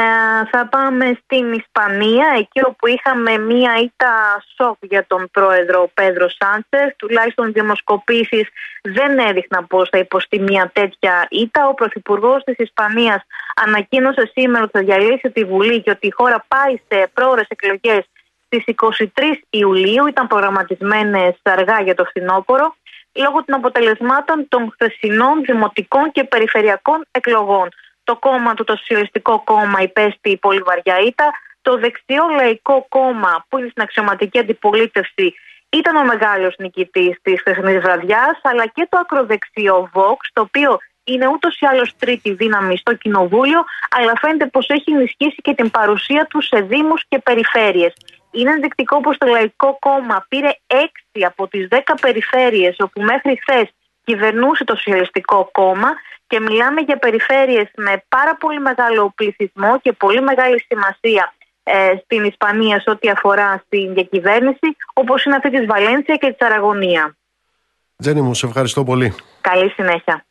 [0.50, 6.96] θα πάμε στην Ισπανία, εκεί όπου είχαμε μία ήττα σοκ για τον πρόεδρο Πέδρο Σάντσεφ.
[6.96, 8.48] Τουλάχιστον οι δημοσκοπήσεις
[8.82, 11.68] δεν έδειχναν πως θα υποστεί μία τέτοια ήττα.
[11.68, 13.22] Ο πρωθυπουργός της Ισπανίας
[13.64, 18.08] ανακοίνωσε σήμερα ότι θα διαλύσει τη Βουλή και ότι η χώρα πάει σε πρόορες εκλογές
[18.46, 19.06] στις 23
[19.50, 20.06] Ιουλίου.
[20.06, 22.74] Ήταν προγραμματισμένες αργά για το φθινόπωρο
[23.12, 27.68] λόγω των αποτελεσμάτων των χθεσινών δημοτικών και περιφερειακών εκλογών.
[28.06, 31.30] Το κόμμα του, το Σοσιαλιστικό Κόμμα, υπέστη πολύ βαριά ήττα.
[31.62, 35.34] Το Δεξιό Λαϊκό Κόμμα, που είναι στην αξιωματική αντιπολίτευση,
[35.68, 41.26] ήταν ο μεγάλος νικητής της χθεσινή βραδιάς, αλλά και το ακροδεξιό Vox, το οποίο είναι
[41.26, 43.64] ούτως ή άλλως τρίτη δύναμη στο κοινοβούλιο,
[43.96, 47.92] αλλά φαίνεται πως έχει ενισχύσει και την παρουσία του σε Δήμους και περιφέρειες.
[48.30, 53.68] Είναι ενδεικτικό πως το Λαϊκό Κόμμα πήρε 6 από τις 10 περιφέρειες όπου μέχρι χθες
[54.04, 55.90] κυβερνούσε το Σοσιαλιστικό Κόμμα
[56.26, 62.24] και μιλάμε για περιφέρειες με πάρα πολύ μεγάλο πληθυσμό και πολύ μεγάλη σημασία ε, στην
[62.24, 67.16] Ισπανία σε ό,τι αφορά στην διακυβέρνηση, όπως είναι αυτή της Βαλένσια και της Αραγωνία.
[67.96, 69.14] Τζένι μου, σε ευχαριστώ πολύ.
[69.40, 70.24] Καλή συνέχεια.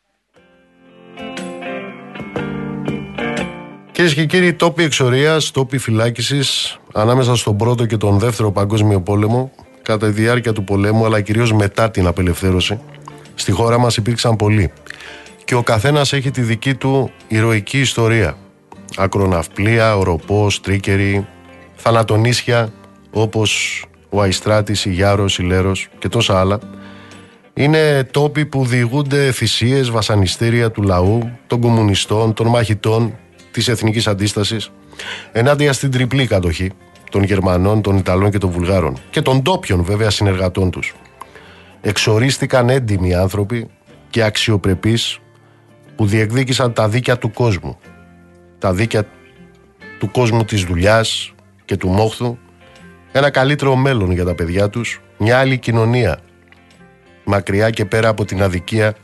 [3.92, 9.52] Κυρίες και κύριοι, τόποι εξορίας, τόποι φυλάκισης ανάμεσα στον πρώτο και τον δεύτερο Παγκόσμιο Πόλεμο,
[9.82, 12.80] κατά τη διάρκεια του πολέμου, αλλά κυρίως μετά την απελευθέρωση,
[13.34, 14.72] στη χώρα μας υπήρξαν πολλοί.
[15.46, 18.36] Και ο καθένας έχει τη δική του ηρωική ιστορία.
[18.96, 21.26] Ακροναυπλία, οροπός, τρίκερη,
[21.74, 22.72] θανατονίσια,
[23.10, 26.58] όπως ο Αϊστράτης, η Γιάρος, η Λέρος και τόσα άλλα.
[27.54, 33.18] Είναι τόποι που διηγούνται θυσίες, βασανιστήρια του λαού, των κομμουνιστών, των μαχητών,
[33.50, 34.70] της εθνικής αντίστασης,
[35.32, 36.70] ενάντια στην τριπλή κατοχή
[37.10, 40.94] των Γερμανών, των Ιταλών και των Βουλγάρων και των ντόπιων βέβαια συνεργατών τους.
[41.80, 43.68] Εξορίστηκαν έντιμοι άνθρωποι
[44.10, 45.20] και αξιοπρεπείς
[45.96, 47.78] που διεκδίκησαν τα δίκαια του κόσμου.
[48.58, 49.04] Τα δίκαια
[49.98, 52.38] του κόσμου της δουλειάς και του μόχθου,
[53.12, 56.18] ένα καλύτερο μέλλον για τα παιδιά τους, μια άλλη κοινωνία,
[57.24, 58.94] μακριά και πέρα από την αδικία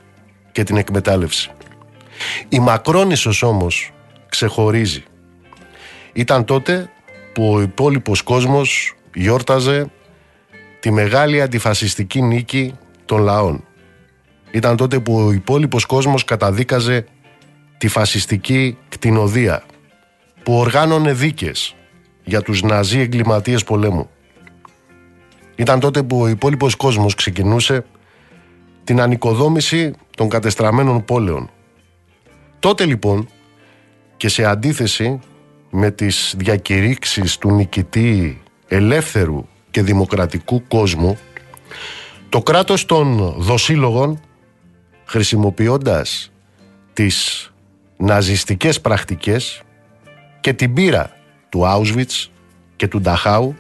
[0.53, 1.51] και την εκμετάλλευση.
[2.49, 3.93] Η Μακρόνισσος όμως
[4.29, 5.05] ξεχωρίζει.
[6.13, 6.91] Ήταν τότε
[7.33, 9.91] που ο υπόλοιπος κόσμος γιόρταζε
[10.81, 12.75] τη μεγάλη αντιφασιστική νίκη
[13.05, 13.65] των λαών.
[14.53, 17.05] Ήταν τότε που ο υπόλοιπος κόσμος καταδίκαζε
[17.79, 19.63] τη φασιστική κτηνοδία
[20.43, 21.75] που οργάνωνε δίκες
[22.25, 24.11] για τους ναζί εγκληματίες πολέμου.
[25.57, 27.85] Ήταν τότε που ο υπόλοιπος κόσμος ξεκινούσε
[28.85, 31.51] την ανοικοδόμηση των κατεστραμμένων πόλεων.
[32.59, 33.29] Τότε λοιπόν
[34.17, 35.21] και σε αντίθεση
[35.71, 41.19] με τις διακηρύξεις του νικητή ελεύθερου και δημοκρατικού κόσμου
[42.29, 44.21] το κράτος των δοσύλλογων
[45.13, 46.33] χρησιμοποιώντας
[46.93, 47.51] τις
[47.97, 49.63] ναζιστικές πρακτικές
[50.41, 51.11] και την πείρα
[51.49, 52.27] του Auschwitz
[52.77, 53.57] και του Νταχάου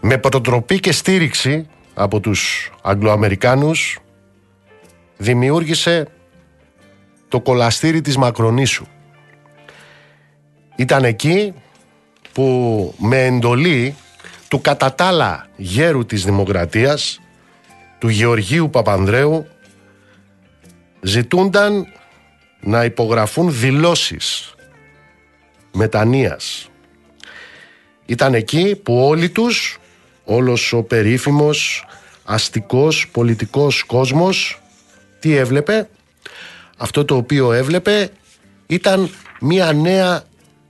[0.00, 3.98] με προτροπή και στήριξη από τους Αγγλοαμερικάνους
[5.16, 6.06] δημιούργησε
[7.28, 8.86] το κολαστήρι της Μακρονήσου.
[10.76, 11.54] Ήταν εκεί
[12.32, 13.94] που με εντολή
[14.48, 17.20] του κατατάλα γέρου της Δημοκρατίας,
[17.98, 19.46] του Γεωργίου Παπανδρέου,
[21.04, 21.86] ζητούνταν
[22.60, 24.54] να υπογραφούν δηλώσεις
[25.72, 26.68] μετανοίας.
[28.06, 29.78] Ήταν εκεί που όλοι τους,
[30.24, 31.86] όλος ο περίφημος,
[32.24, 34.62] αστικός, πολιτικός κόσμος,
[35.20, 35.88] τι έβλεπε,
[36.76, 38.10] αυτό το οποίο έβλεπε
[38.66, 39.10] ήταν
[39.40, 40.22] μια νέα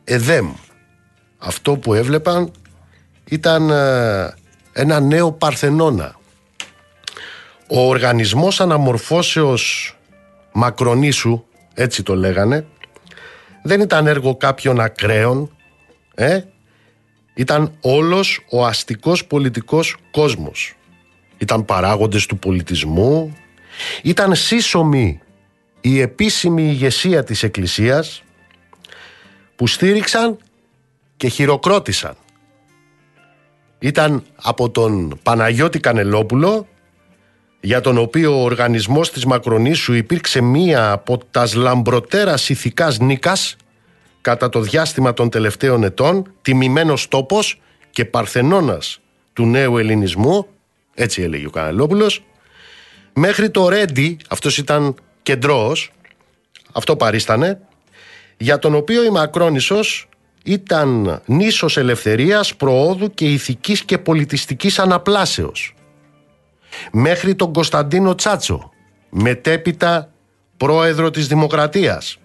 [0.05, 0.53] ΕΔΕΜ.
[1.39, 2.53] Αυτό που έβλεπαν
[3.25, 4.35] ήταν ε,
[4.73, 6.19] ένα νέο Παρθενώνα.
[7.69, 9.97] Ο οργανισμός αναμορφώσεως
[10.57, 11.45] Μακρονήσου,
[11.75, 12.67] έτσι το λέγανε,
[13.63, 15.57] δεν ήταν έργο κάποιων ακραίων,
[16.15, 16.41] ε,
[17.35, 20.75] ήταν όλος ο αστικός πολιτικός κόσμος.
[21.39, 23.37] Ήταν παράγοντες του πολιτισμού,
[24.03, 25.21] ήταν σύσσωμοι
[25.81, 28.23] η επίσημη ηγεσία της Εκκλησίας
[29.57, 30.39] που στήριξαν
[31.17, 32.17] και χειροκρότησαν.
[33.79, 36.67] Ήταν από τον Παναγιώτη Κανελόπουλο
[37.65, 43.57] για τον οποίο ο οργανισμός της Μακρονήσου υπήρξε μία από τα λαμπροτέρας ηθικάς νίκας
[44.21, 47.61] κατά το διάστημα των τελευταίων ετών, τιμημένος τόπος
[47.91, 49.01] και παρθενώνας
[49.33, 50.47] του νέου ελληνισμού,
[50.95, 52.25] έτσι έλεγε ο Κανελόπουλος,
[53.13, 55.93] μέχρι το Ρέντι, αυτός ήταν κεντρός,
[56.73, 57.61] αυτό παρίστανε,
[58.37, 60.09] για τον οποίο η Μακρόνισσος
[60.45, 65.75] ήταν νήσος ελευθερίας, προόδου και ηθικής και πολιτιστικής αναπλάσεως.
[66.93, 68.71] Μέχρι τον Κωνσταντίνο Τσάτσο,
[69.11, 70.11] μετέπειτα
[70.57, 72.19] πρόεδρο της Δημοκρατίας,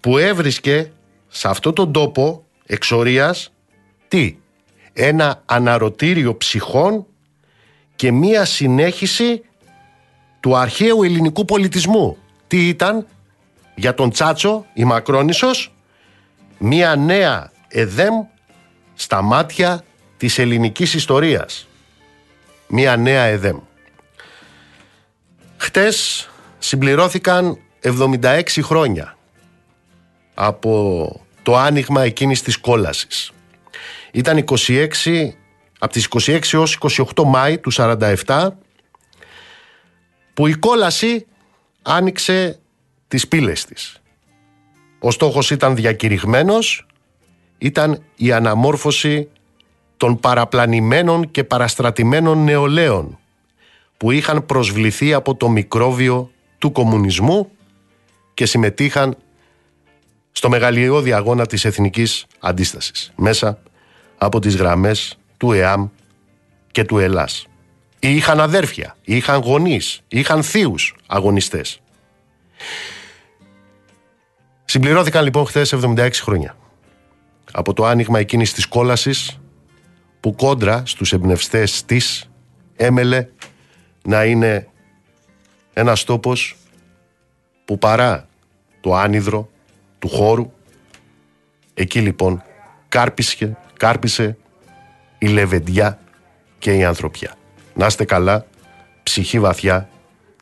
[0.00, 0.92] που έβρισκε
[1.28, 3.52] σε αυτό τον τόπο εξορίας
[4.08, 4.36] τι,
[4.92, 7.06] ένα αναρωτήριο ψυχών
[7.96, 9.42] και μία συνέχιση
[10.40, 12.16] του αρχαίου ελληνικού πολιτισμού.
[12.46, 13.06] Τι ήταν
[13.74, 15.74] για τον Τσάτσο η Μακρόνισσος
[16.58, 18.14] μία νέα εδέμ
[18.94, 19.84] στα μάτια
[20.16, 21.68] της ελληνικής ιστορίας.
[22.66, 23.58] Μία νέα εδέμ.
[25.62, 26.28] Χτες
[26.58, 29.16] συμπληρώθηκαν 76 χρόνια
[30.34, 33.32] από το άνοιγμα εκείνης της κόλασης.
[34.12, 35.34] Ήταν 26,
[35.78, 36.78] από τις 26 έως
[37.14, 38.48] 28 Μάη του 47
[40.34, 41.26] που η κόλαση
[41.82, 42.58] άνοιξε
[43.08, 43.96] τις πύλες της.
[44.98, 46.86] Ο στόχος ήταν διακηρυγμένος,
[47.58, 49.28] ήταν η αναμόρφωση
[49.96, 53.19] των παραπλανημένων και παραστρατημένων νεολαίων
[54.00, 57.50] που είχαν προσβληθεί από το μικρόβιο του κομμουνισμού
[58.34, 59.16] και συμμετείχαν
[60.32, 63.62] στο μεγαλειώδη αγώνα της εθνικής αντίστασης μέσα
[64.18, 65.88] από τις γραμμές του ΕΑΜ
[66.70, 67.46] και του ΕΛΑΣ.
[67.98, 71.80] Είχαν αδέρφια, είχαν γονείς, είχαν θείους αγωνιστές.
[74.64, 76.56] Συμπληρώθηκαν λοιπόν χθες 76 χρόνια
[77.52, 79.38] από το άνοιγμα εκείνης της κόλασης
[80.20, 82.30] που κόντρα στους εμπνευστές της
[82.76, 83.28] έμελε
[84.02, 84.68] να είναι
[85.72, 86.56] ένας τόπος
[87.64, 88.28] που παρά
[88.80, 89.48] το άνυδρο
[89.98, 90.52] του χώρου
[91.74, 92.42] εκεί λοιπόν
[92.88, 94.36] κάρπισε, κάρπισε
[95.18, 95.98] η λεβεντιά
[96.58, 97.34] και η ανθρωπιά.
[97.74, 98.46] Να είστε καλά,
[99.02, 99.88] ψυχή βαθιά,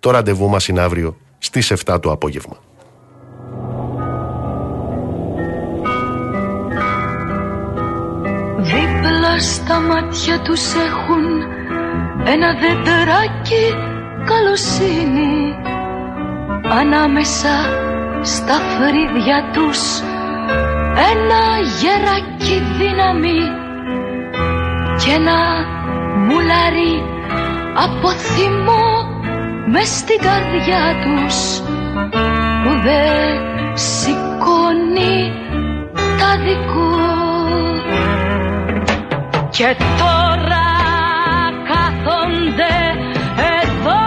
[0.00, 2.56] το ραντεβού μας είναι αύριο στις 7 το απόγευμα.
[8.58, 11.37] Δίπλα στα μάτια τους έχουν
[12.32, 13.64] ένα δεντράκι
[14.24, 15.54] καλοσύνη
[16.70, 17.48] Ανάμεσα
[18.22, 20.00] στα φρύδια τους.
[21.10, 21.42] Ένα
[21.80, 23.40] γεράκι δύναμη
[24.98, 25.64] και ένα
[26.16, 27.02] μουλάρι
[27.74, 28.86] από θυμό
[29.66, 31.60] μες στην καρδιά τους
[32.62, 33.40] που δεν
[33.74, 35.32] σηκώνει
[36.18, 36.96] τα δικό.
[39.50, 40.67] Και τώρα
[42.48, 42.74] κάθονται
[43.62, 44.04] εδώ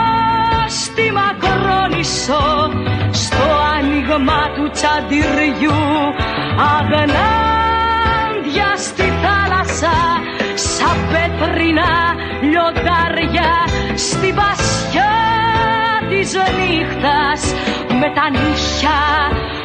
[0.68, 2.72] στη Μακρόνισσο
[3.12, 3.44] στο
[3.78, 5.82] άνοιγμα του τσαντιριού.
[6.76, 9.98] Αγνάντια στη θάλασσα
[10.56, 11.92] σαν πέτρινα
[12.42, 13.52] λιοντάρια.
[13.96, 15.16] Στη βασιά
[16.10, 17.42] της νύχτας
[18.00, 19.02] με τα νύχια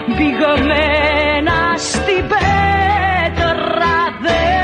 [0.07, 4.56] μπηγμένα στην πέτρα δεν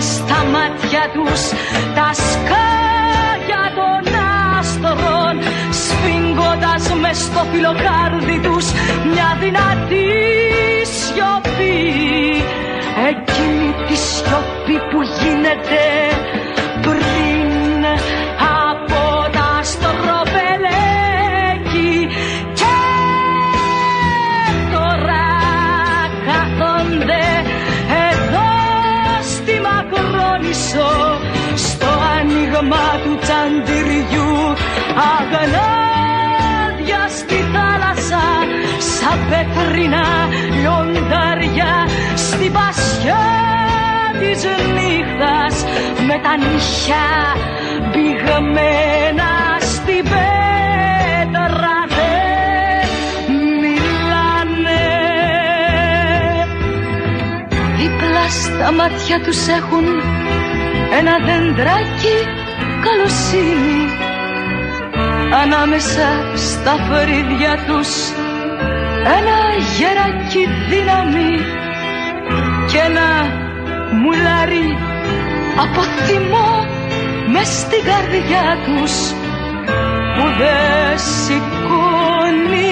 [0.00, 1.40] στα μάτια τους
[1.96, 4.14] τα σκάγια των
[4.58, 5.34] άστρων
[5.80, 8.66] σφίγγοντας μες στο φιλοκάρδι τους
[9.12, 10.08] μια δυνατή
[10.96, 11.78] σιωπή.
[13.10, 15.82] Εκείνη τη σιωπή που γίνεται
[32.60, 34.32] άνοιγμα του τσαντιριού.
[35.12, 38.24] Αγνάδια στη θάλασσα
[38.78, 40.06] σαν πέτρινα
[40.60, 41.72] λιοντάρια.
[42.14, 43.26] Στην πασιά
[44.18, 45.64] της νύχτας
[46.06, 47.08] με τα νύχια
[47.90, 54.86] μπηγμένα στην πέτρα δεν μιλάνε.
[57.76, 59.84] Δίπλα στα μάτια τους έχουν
[60.98, 62.39] ένα δεντράκι
[62.90, 63.82] καλοσύνη
[65.42, 67.90] ανάμεσα στα φρύδια τους
[69.18, 69.38] ένα
[69.76, 71.32] γεράκι δύναμη
[72.70, 73.08] και ένα
[74.02, 74.78] μουλάρι
[75.56, 76.66] από θυμό
[77.32, 78.92] μες στην καρδιά τους
[80.14, 82.69] που δεν σηκώνει.